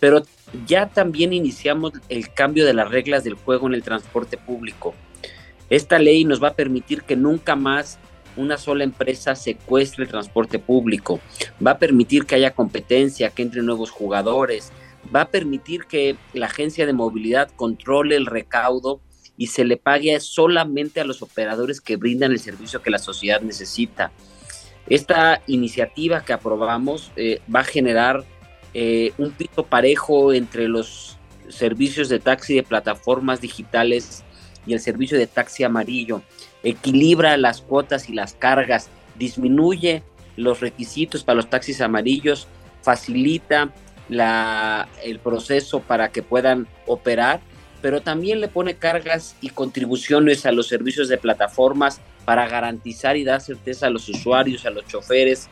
pero 0.00 0.22
ya 0.66 0.88
también 0.88 1.32
iniciamos 1.32 1.92
el 2.08 2.32
cambio 2.32 2.64
de 2.64 2.72
las 2.72 2.88
reglas 2.90 3.24
del 3.24 3.34
juego 3.34 3.66
en 3.66 3.74
el 3.74 3.82
transporte 3.82 4.36
público. 4.36 4.94
Esta 5.70 5.98
ley 5.98 6.24
nos 6.24 6.42
va 6.42 6.48
a 6.48 6.54
permitir 6.54 7.02
que 7.02 7.16
nunca 7.16 7.56
más 7.56 7.98
una 8.36 8.56
sola 8.56 8.84
empresa 8.84 9.34
secuestre 9.34 10.04
el 10.04 10.10
transporte 10.10 10.58
público, 10.58 11.20
va 11.64 11.72
a 11.72 11.78
permitir 11.78 12.24
que 12.24 12.36
haya 12.36 12.54
competencia, 12.54 13.30
que 13.30 13.42
entren 13.42 13.66
nuevos 13.66 13.90
jugadores, 13.90 14.72
va 15.14 15.22
a 15.22 15.28
permitir 15.28 15.84
que 15.84 16.16
la 16.32 16.46
agencia 16.46 16.86
de 16.86 16.92
movilidad 16.92 17.50
controle 17.56 18.16
el 18.16 18.26
recaudo 18.26 19.00
y 19.36 19.48
se 19.48 19.64
le 19.64 19.76
pague 19.76 20.18
solamente 20.20 21.00
a 21.00 21.04
los 21.04 21.22
operadores 21.22 21.80
que 21.80 21.96
brindan 21.96 22.32
el 22.32 22.40
servicio 22.40 22.82
que 22.82 22.90
la 22.90 22.98
sociedad 22.98 23.40
necesita. 23.40 24.12
Esta 24.88 25.42
iniciativa 25.46 26.24
que 26.24 26.32
aprobamos 26.32 27.12
eh, 27.16 27.40
va 27.54 27.60
a 27.60 27.64
generar 27.64 28.24
eh, 28.74 29.12
un 29.18 29.32
piso 29.32 29.64
parejo 29.64 30.32
entre 30.32 30.68
los 30.68 31.18
servicios 31.48 32.08
de 32.08 32.18
taxi 32.18 32.54
de 32.54 32.62
plataformas 32.62 33.40
digitales 33.40 34.24
y 34.68 34.74
el 34.74 34.80
servicio 34.80 35.18
de 35.18 35.26
taxi 35.26 35.64
amarillo, 35.64 36.22
equilibra 36.62 37.36
las 37.38 37.62
cuotas 37.62 38.08
y 38.10 38.12
las 38.12 38.34
cargas, 38.34 38.90
disminuye 39.16 40.02
los 40.36 40.60
requisitos 40.60 41.24
para 41.24 41.36
los 41.36 41.50
taxis 41.50 41.80
amarillos, 41.80 42.46
facilita 42.82 43.72
la, 44.08 44.86
el 45.02 45.18
proceso 45.18 45.80
para 45.80 46.10
que 46.10 46.22
puedan 46.22 46.68
operar, 46.86 47.40
pero 47.80 48.02
también 48.02 48.40
le 48.40 48.48
pone 48.48 48.74
cargas 48.74 49.36
y 49.40 49.48
contribuciones 49.48 50.44
a 50.44 50.52
los 50.52 50.68
servicios 50.68 51.08
de 51.08 51.16
plataformas 51.16 52.00
para 52.26 52.46
garantizar 52.46 53.16
y 53.16 53.24
dar 53.24 53.40
certeza 53.40 53.86
a 53.86 53.90
los 53.90 54.06
usuarios, 54.08 54.66
a 54.66 54.70
los 54.70 54.86
choferes 54.86 55.48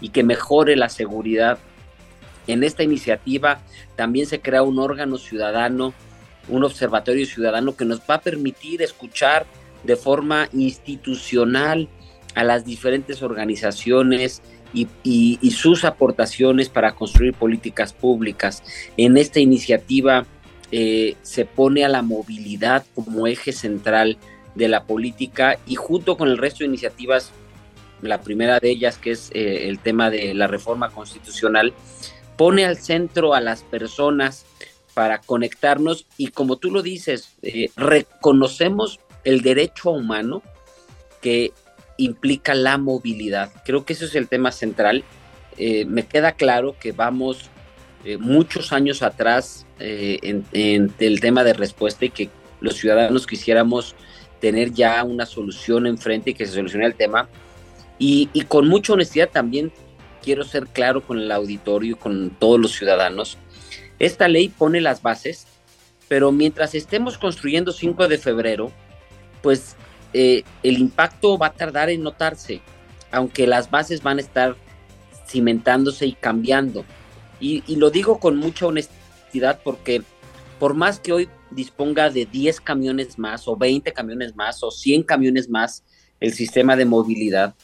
y 0.00 0.10
que 0.10 0.22
mejore 0.22 0.76
la 0.76 0.88
seguridad. 0.88 1.58
En 2.46 2.62
esta 2.62 2.84
iniciativa 2.84 3.62
también 3.96 4.26
se 4.26 4.40
crea 4.40 4.62
un 4.62 4.78
órgano 4.78 5.18
ciudadano, 5.18 5.92
un 6.50 6.64
observatorio 6.64 7.24
ciudadano 7.26 7.76
que 7.76 7.84
nos 7.84 8.00
va 8.00 8.16
a 8.16 8.20
permitir 8.20 8.82
escuchar 8.82 9.46
de 9.84 9.96
forma 9.96 10.48
institucional 10.52 11.88
a 12.34 12.44
las 12.44 12.64
diferentes 12.64 13.22
organizaciones 13.22 14.42
y, 14.72 15.38
sus 15.50 15.84
aportaciones 15.84 16.68
para 16.68 16.94
construir 16.94 17.34
políticas 17.34 17.92
públicas. 17.92 18.62
En 18.96 19.16
esta 19.16 19.40
iniciativa 19.40 20.26
eh, 20.70 21.16
se 21.22 21.44
pone 21.44 21.84
a 21.84 21.88
la 21.88 22.02
movilidad 22.02 22.84
como 22.94 23.26
eje 23.26 23.52
central 23.52 24.16
de 24.54 24.68
la 24.68 24.84
política 24.84 25.58
y 25.66 25.74
junto 25.74 26.16
con 26.16 26.28
el 26.28 26.38
resto 26.38 26.60
de 26.60 26.66
iniciativas, 26.66 27.30
la 28.02 28.20
primera 28.20 28.60
de 28.60 28.70
ellas 28.70 28.96
que 28.96 29.12
es 29.12 29.30
eh, 29.32 29.68
el 29.68 29.78
tema 29.78 30.10
de 30.10 30.34
la 30.34 30.46
reforma 30.46 30.90
constitucional, 30.90 31.72
pone 32.36 32.64
al 32.64 32.78
centro 32.78 33.34
a 33.34 33.40
las 33.40 33.62
personas 33.62 34.46
para 34.94 35.18
conectarnos 35.18 36.06
y 36.16 36.28
como 36.28 36.56
tú 36.56 36.70
lo 36.70 36.82
dices, 36.82 37.36
eh, 37.42 37.70
reconocemos 37.76 39.00
el 39.24 39.42
derecho 39.42 39.90
humano 39.90 40.42
que 41.20 41.52
implica 41.96 42.54
la 42.54 42.78
movilidad. 42.78 43.50
Creo 43.64 43.84
que 43.84 43.92
ese 43.92 44.06
es 44.06 44.14
el 44.14 44.28
tema 44.28 44.52
central. 44.52 45.04
Eh, 45.58 45.84
me 45.84 46.06
queda 46.06 46.32
claro 46.32 46.74
que 46.80 46.92
vamos 46.92 47.50
eh, 48.04 48.16
muchos 48.16 48.72
años 48.72 49.02
atrás 49.02 49.66
en, 49.78 50.44
el 50.52 51.20
tema 51.20 51.42
de 51.42 51.54
respuesta 51.54 52.04
y 52.04 52.10
que 52.10 52.28
los 52.60 52.76
ciudadanos 52.76 53.26
quisiéramos 53.26 53.94
tener 54.40 54.72
ya 54.72 55.02
una 55.04 55.24
solución 55.24 55.86
enfrente 55.86 56.30
y 56.30 56.34
que 56.34 56.46
se 56.46 56.54
solucione 56.54 56.86
el 56.86 56.94
tema. 56.94 57.28
Y, 57.98 58.28
y 58.32 58.42
con 58.42 58.68
mucha 58.68 58.94
honestidad 58.94 59.30
también 59.30 59.72
quiero 60.22 60.44
ser 60.44 60.66
claro 60.66 61.02
con 61.02 61.18
el 61.18 61.30
auditorio, 61.32 61.98
con 61.98 62.30
todos 62.30 62.60
los 62.60 62.72
ciudadanos. 62.72 63.38
Esta 64.00 64.28
ley 64.28 64.48
pone 64.48 64.80
las 64.80 65.02
bases, 65.02 65.46
pero 66.08 66.32
mientras 66.32 66.74
estemos 66.74 67.18
construyendo 67.18 67.70
5 67.70 68.08
de 68.08 68.18
febrero, 68.18 68.72
pues 69.42 69.76
eh, 70.14 70.42
el 70.62 70.78
impacto 70.78 71.38
va 71.38 71.48
a 71.48 71.52
tardar 71.52 71.90
en 71.90 72.02
notarse, 72.02 72.62
aunque 73.12 73.46
las 73.46 73.70
bases 73.70 74.02
van 74.02 74.16
a 74.16 74.22
estar 74.22 74.56
cimentándose 75.28 76.06
y 76.06 76.14
cambiando. 76.14 76.84
Y, 77.38 77.62
y, 77.66 77.76
lo 77.76 77.90
digo 77.90 78.18
con 78.18 78.36
mucha 78.36 78.66
honestidad 78.66 79.60
porque 79.62 80.02
por 80.58 80.74
más 80.74 80.98
que 80.98 81.12
hoy 81.12 81.28
disponga 81.50 82.10
de 82.10 82.26
10 82.26 82.60
camiones 82.60 83.18
más 83.18 83.48
o 83.48 83.56
20 83.56 83.92
camiones 83.92 84.34
más 84.34 84.62
o 84.62 84.70
100 84.70 85.04
camiones 85.04 85.48
más 85.48 85.84
el 86.20 86.32
sistema 86.34 86.76
de 86.76 86.84
movilidad, 86.84 87.54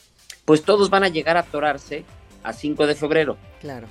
pues 0.45 0.63
todos 0.63 0.89
van 0.89 1.03
a 1.03 1.09
llegar 1.09 1.37
a 1.37 1.41
atorarse 1.41 2.05
a 2.43 2.53
5 2.53 2.87
de 2.87 2.95
febrero. 2.95 3.37
Claro. 3.59 3.87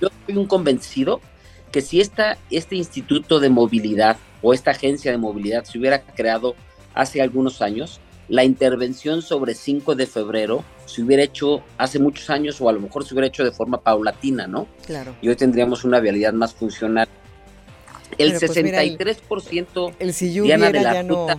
Yo 0.00 0.08
soy 0.26 0.36
un 0.36 0.46
convencido 0.46 1.20
que 1.76 1.82
si 1.82 2.00
esta, 2.00 2.38
este 2.50 2.74
instituto 2.74 3.38
de 3.38 3.50
movilidad 3.50 4.16
o 4.40 4.54
esta 4.54 4.70
agencia 4.70 5.10
de 5.10 5.18
movilidad 5.18 5.64
se 5.64 5.78
hubiera 5.78 6.00
creado 6.00 6.56
hace 6.94 7.20
algunos 7.20 7.60
años, 7.60 8.00
la 8.30 8.44
intervención 8.44 9.20
sobre 9.20 9.54
5 9.54 9.94
de 9.94 10.06
febrero 10.06 10.64
se 10.86 11.02
hubiera 11.02 11.22
hecho 11.22 11.62
hace 11.76 11.98
muchos 11.98 12.30
años 12.30 12.58
o 12.62 12.70
a 12.70 12.72
lo 12.72 12.80
mejor 12.80 13.04
se 13.04 13.12
hubiera 13.12 13.26
hecho 13.26 13.44
de 13.44 13.52
forma 13.52 13.82
paulatina, 13.82 14.46
¿no? 14.46 14.68
Claro. 14.86 15.14
Y 15.20 15.28
hoy 15.28 15.36
tendríamos 15.36 15.84
una 15.84 16.00
vialidad 16.00 16.32
más 16.32 16.54
funcional. 16.54 17.08
El 18.16 18.32
63% 18.32 19.18
pues 19.28 19.94
el, 19.98 20.14
si 20.14 20.40
de 20.40 20.56
la 20.56 21.02
ruta, 21.02 21.38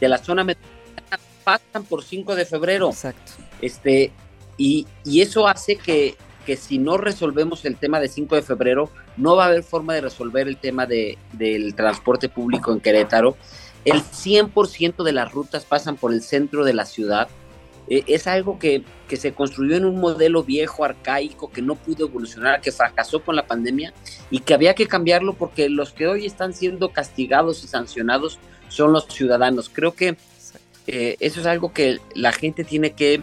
de 0.00 0.08
la 0.08 0.18
zona 0.18 0.44
metropolitana 0.44 1.18
pasan 1.42 1.82
por 1.86 2.04
5 2.04 2.36
de 2.36 2.44
febrero. 2.44 2.90
Exacto. 2.90 3.32
Este, 3.60 4.12
y, 4.56 4.86
eso 5.20 5.48
hace 5.48 5.74
que, 5.74 6.14
que, 6.46 6.56
si 6.56 6.78
no 6.78 6.98
resolvemos 6.98 7.64
el 7.64 7.74
tema 7.78 7.98
de 7.98 8.06
5 8.06 8.36
de 8.36 8.42
febrero, 8.42 8.88
no 9.16 9.36
va 9.36 9.44
a 9.44 9.48
haber 9.48 9.62
forma 9.62 9.94
de 9.94 10.02
resolver 10.02 10.48
el 10.48 10.56
tema 10.56 10.86
de, 10.86 11.18
del 11.32 11.74
transporte 11.74 12.28
público 12.28 12.72
en 12.72 12.80
Querétaro. 12.80 13.36
El 13.84 14.02
100% 14.02 15.02
de 15.02 15.12
las 15.12 15.32
rutas 15.32 15.64
pasan 15.64 15.96
por 15.96 16.12
el 16.12 16.22
centro 16.22 16.64
de 16.64 16.74
la 16.74 16.84
ciudad. 16.84 17.28
E, 17.88 18.04
es 18.06 18.26
algo 18.26 18.58
que, 18.58 18.84
que, 19.08 19.16
se 19.16 19.32
construyó 19.32 19.76
en 19.76 19.84
un 19.84 20.00
modelo 20.00 20.44
viejo, 20.44 20.84
arcaico, 20.84 21.50
que 21.50 21.62
no 21.62 21.74
pudo 21.74 22.06
evolucionar, 22.06 22.60
que 22.60 22.72
fracasó 22.72 23.22
con 23.22 23.36
la 23.36 23.46
pandemia 23.46 23.92
y 24.30 24.40
que 24.40 24.54
había 24.54 24.74
que 24.74 24.86
cambiarlo 24.86 25.34
porque 25.34 25.68
los 25.68 25.92
que 25.92 26.06
hoy 26.06 26.26
están 26.26 26.54
siendo 26.54 26.90
castigados 26.90 27.64
y 27.64 27.66
sancionados 27.66 28.38
son 28.68 28.92
los 28.92 29.06
ciudadanos. 29.06 29.68
Creo 29.68 29.94
que 29.94 30.16
eh, 30.86 31.16
eso 31.20 31.40
es 31.40 31.46
algo 31.46 31.72
que 31.72 31.98
la 32.14 32.32
gente 32.32 32.64
tiene 32.64 32.92
que 32.92 33.22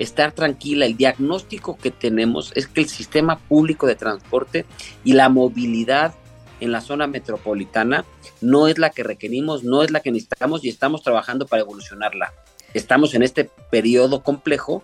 estar 0.00 0.32
tranquila. 0.32 0.86
El 0.86 0.96
diagnóstico 0.96 1.76
que 1.76 1.92
tenemos 1.92 2.52
es 2.56 2.66
que 2.66 2.80
el 2.80 2.88
sistema 2.88 3.38
público 3.38 3.86
de 3.86 3.94
transporte 3.94 4.64
y 5.04 5.12
la 5.12 5.28
movilidad 5.28 6.14
en 6.58 6.72
la 6.72 6.80
zona 6.80 7.06
metropolitana 7.06 8.04
no 8.40 8.66
es 8.66 8.78
la 8.78 8.90
que 8.90 9.04
requerimos, 9.04 9.62
no 9.62 9.82
es 9.82 9.90
la 9.90 10.00
que 10.00 10.10
necesitamos 10.10 10.64
y 10.64 10.68
estamos 10.68 11.02
trabajando 11.02 11.46
para 11.46 11.62
evolucionarla. 11.62 12.32
Estamos 12.74 13.14
en 13.14 13.22
este 13.22 13.50
periodo 13.70 14.22
complejo, 14.22 14.82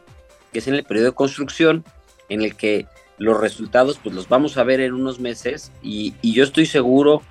que 0.52 0.60
es 0.60 0.68
en 0.68 0.74
el 0.74 0.84
periodo 0.84 1.06
de 1.06 1.14
construcción, 1.14 1.84
en 2.28 2.42
el 2.42 2.54
que 2.54 2.86
los 3.18 3.40
resultados 3.40 3.98
pues 4.02 4.14
los 4.14 4.28
vamos 4.28 4.58
a 4.58 4.64
ver 4.64 4.80
en 4.80 4.92
unos 4.92 5.18
meses 5.18 5.72
y, 5.82 6.14
yo 6.22 6.44
estoy 6.44 6.66
seguro 6.66 7.22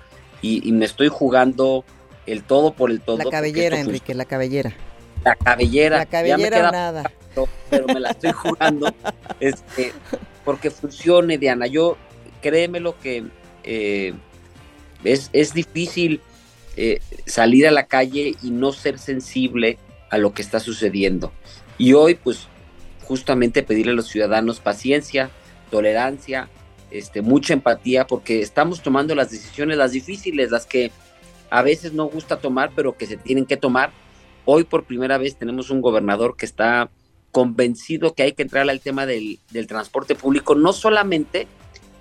y, 0.42 0.72
me 0.72 0.84
estoy 0.84 1.08
jugando 1.08 1.84
el 2.26 2.42
todo 2.42 2.72
por 2.74 2.90
el 2.90 3.00
todo. 3.00 3.18
La 3.18 3.30
cabellera, 3.30 3.78
Enrique, 3.78 4.14
la 4.14 4.24
cabellera. 4.24 4.74
La 5.24 5.36
cabellera. 5.36 5.98
La 5.98 6.06
cabellera 6.06 6.70
nada 6.72 7.04
pero 7.70 7.86
me 7.86 8.00
la 8.00 8.10
estoy 8.10 8.32
jugando, 8.32 8.92
este, 9.40 9.92
porque 10.44 10.70
funcione, 10.70 11.38
Diana. 11.38 11.66
Yo, 11.66 11.96
créeme 12.40 12.80
lo 12.80 12.98
que 12.98 13.24
eh, 13.64 14.14
es, 15.04 15.30
es, 15.32 15.52
difícil 15.52 16.20
eh, 16.76 17.00
salir 17.26 17.66
a 17.66 17.70
la 17.70 17.86
calle 17.86 18.34
y 18.42 18.50
no 18.50 18.72
ser 18.72 18.98
sensible 18.98 19.78
a 20.10 20.18
lo 20.18 20.32
que 20.32 20.42
está 20.42 20.60
sucediendo. 20.60 21.32
Y 21.78 21.92
hoy, 21.92 22.14
pues, 22.14 22.48
justamente 23.04 23.62
pedirle 23.62 23.92
a 23.92 23.96
los 23.96 24.08
ciudadanos 24.08 24.60
paciencia, 24.60 25.30
tolerancia, 25.70 26.48
este, 26.90 27.22
mucha 27.22 27.52
empatía, 27.52 28.06
porque 28.06 28.40
estamos 28.40 28.82
tomando 28.82 29.14
las 29.14 29.30
decisiones, 29.30 29.76
las 29.76 29.92
difíciles, 29.92 30.50
las 30.50 30.66
que 30.66 30.90
a 31.50 31.62
veces 31.62 31.92
no 31.92 32.06
gusta 32.06 32.38
tomar, 32.38 32.72
pero 32.74 32.96
que 32.96 33.06
se 33.06 33.16
tienen 33.16 33.46
que 33.46 33.56
tomar. 33.56 33.90
Hoy 34.44 34.64
por 34.64 34.84
primera 34.84 35.18
vez 35.18 35.36
tenemos 35.36 35.70
un 35.70 35.80
gobernador 35.80 36.36
que 36.36 36.46
está 36.46 36.90
convencido 37.36 38.14
que 38.14 38.22
hay 38.22 38.32
que 38.32 38.44
entrar 38.44 38.66
al 38.70 38.80
tema 38.80 39.04
del, 39.04 39.38
transporte 39.68 40.14
público, 40.14 40.54
no 40.54 40.72
solamente 40.72 41.46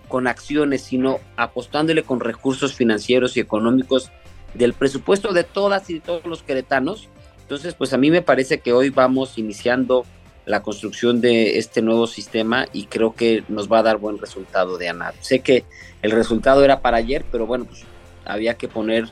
con 0.07 0.27
acciones, 0.27 0.83
sino 0.83 1.19
apostándole 1.35 2.03
con 2.03 2.21
recursos 2.21 2.73
financieros 2.73 3.35
y 3.35 3.41
económicos 3.41 4.13
del 4.53 4.71
presupuesto 4.71 5.33
de 5.33 5.43
todas 5.43 5.89
y 5.89 5.95
de 5.95 5.99
todos 5.99 6.25
los 6.25 6.41
queretanos. 6.41 7.09
Entonces, 7.41 7.73
pues 7.73 7.91
a 7.91 7.97
mí 7.97 8.11
me 8.11 8.21
parece 8.21 8.61
que 8.61 8.71
hoy 8.71 8.91
vamos 8.91 9.37
iniciando 9.37 10.05
la 10.45 10.63
construcción 10.63 11.19
de 11.19 11.57
este 11.57 11.81
nuevo 11.81 12.07
sistema 12.07 12.67
y 12.71 12.85
creo 12.85 13.13
que 13.13 13.43
nos 13.49 13.69
va 13.69 13.79
a 13.79 13.83
dar 13.83 13.97
buen 13.97 14.19
resultado, 14.19 14.77
Diana. 14.77 15.11
Sé 15.19 15.41
que 15.41 15.65
el 16.01 16.11
resultado 16.11 16.63
era 16.63 16.79
para 16.79 16.95
ayer, 16.95 17.25
pero 17.29 17.45
bueno, 17.45 17.65
pues 17.65 17.83
había 18.23 18.53
que 18.53 18.69
poner 18.69 19.11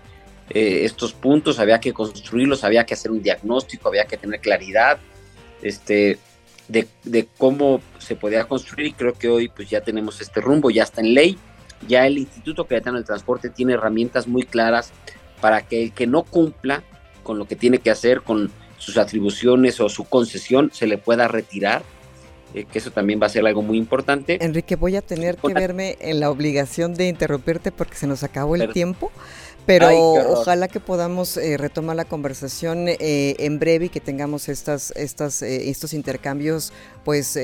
eh, 0.52 0.86
estos 0.86 1.12
puntos, 1.12 1.60
había 1.60 1.82
que 1.82 1.92
construirlos, 1.92 2.64
había 2.64 2.86
que 2.86 2.94
hacer 2.94 3.12
un 3.12 3.22
diagnóstico, 3.22 3.90
había 3.90 4.06
que 4.06 4.16
tener 4.16 4.40
claridad 4.40 5.00
este, 5.64 6.20
de, 6.68 6.88
de, 7.04 7.28
cómo 7.38 7.82
se 7.98 8.16
podía 8.16 8.46
construir 8.46 8.88
y 8.88 8.94
creo 8.94 9.14
que 9.14 9.30
hoy 9.30 9.48
pues 9.48 9.70
ya 9.70 9.82
tenemos 9.82 10.22
este 10.22 10.42
rumbo, 10.42 10.70
ya 10.70 10.84
está 10.84 11.02
en 11.02 11.14
ley, 11.14 11.38
ya 11.88 12.06
el 12.06 12.18
Instituto 12.18 12.66
Cayetano 12.66 12.98
del 12.98 13.06
Transporte 13.06 13.50
tiene 13.50 13.74
herramientas 13.74 14.28
muy 14.28 14.44
claras 14.44 14.92
para 15.42 15.62
que 15.62 15.84
el 15.84 15.92
que 15.94 16.06
no 16.06 16.24
cumpla 16.24 16.84
con 17.24 17.40
lo 17.40 17.46
que 17.46 17.56
tiene 17.56 17.80
que 17.80 17.90
hacer, 17.90 18.22
con 18.22 18.52
sus 18.78 18.98
atribuciones 18.98 19.80
o 19.80 19.90
su 19.90 20.04
concesión, 20.04 20.70
se 20.74 20.88
le 20.88 20.98
pueda 20.98 21.28
retirar 21.28 21.84
eh, 22.54 22.66
que 22.66 22.80
eso 22.80 22.92
también 22.92 23.20
va 23.22 23.26
a 23.26 23.30
ser 23.30 23.46
algo 23.46 23.62
muy 23.62 23.78
importante. 23.78 24.38
Enrique, 24.44 24.76
voy 24.76 24.96
a 24.96 25.02
tener 25.02 25.38
que 25.38 25.54
verme 25.54 25.98
en 26.02 26.20
la 26.20 26.30
obligación 26.30 26.94
de 26.94 27.08
interrumpirte 27.08 27.72
porque 27.72 27.96
se 27.96 28.06
nos 28.06 28.24
acabó 28.24 28.56
el 28.56 28.72
tiempo. 28.72 29.12
Pero 29.66 29.90
ojalá 30.32 30.68
que 30.68 30.80
podamos 30.80 31.38
eh, 31.38 31.58
retomar 31.58 31.96
la 31.96 32.06
conversación 32.06 32.88
eh, 32.88 33.36
en 33.40 33.60
breve 33.60 33.86
y 33.86 33.90
que 33.90 34.02
tengamos 34.02 34.50
estas, 34.50 34.92
estas, 34.96 35.42
estos 35.42 35.94
intercambios 35.94 36.74
pues 37.06 37.38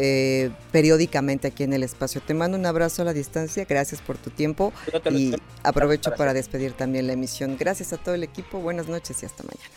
periódicamente 0.71 1.47
aquí 1.47 1.63
en 1.63 1.73
el 1.73 1.83
espacio. 1.83 2.21
Te 2.25 2.33
mando 2.33 2.57
un 2.57 2.65
abrazo 2.65 3.01
a 3.01 3.05
la 3.05 3.13
distancia, 3.13 3.65
gracias 3.67 4.01
por 4.01 4.17
tu 4.17 4.29
tiempo 4.29 4.73
y 5.11 5.35
aprovecho 5.63 6.13
para 6.15 6.33
despedir 6.33 6.73
también 6.73 7.07
la 7.07 7.13
emisión. 7.13 7.57
Gracias 7.59 7.93
a 7.93 7.97
todo 7.97 8.15
el 8.15 8.23
equipo, 8.23 8.59
buenas 8.59 8.87
noches 8.87 9.21
y 9.23 9.25
hasta 9.25 9.43
mañana. 9.43 9.69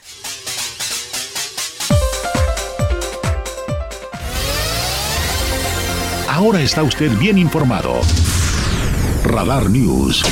Ahora 6.28 6.62
está 6.62 6.82
usted 6.82 7.10
bien 7.18 7.36
informado. 7.38 8.00
Radar 9.24 9.68
News 9.68 10.22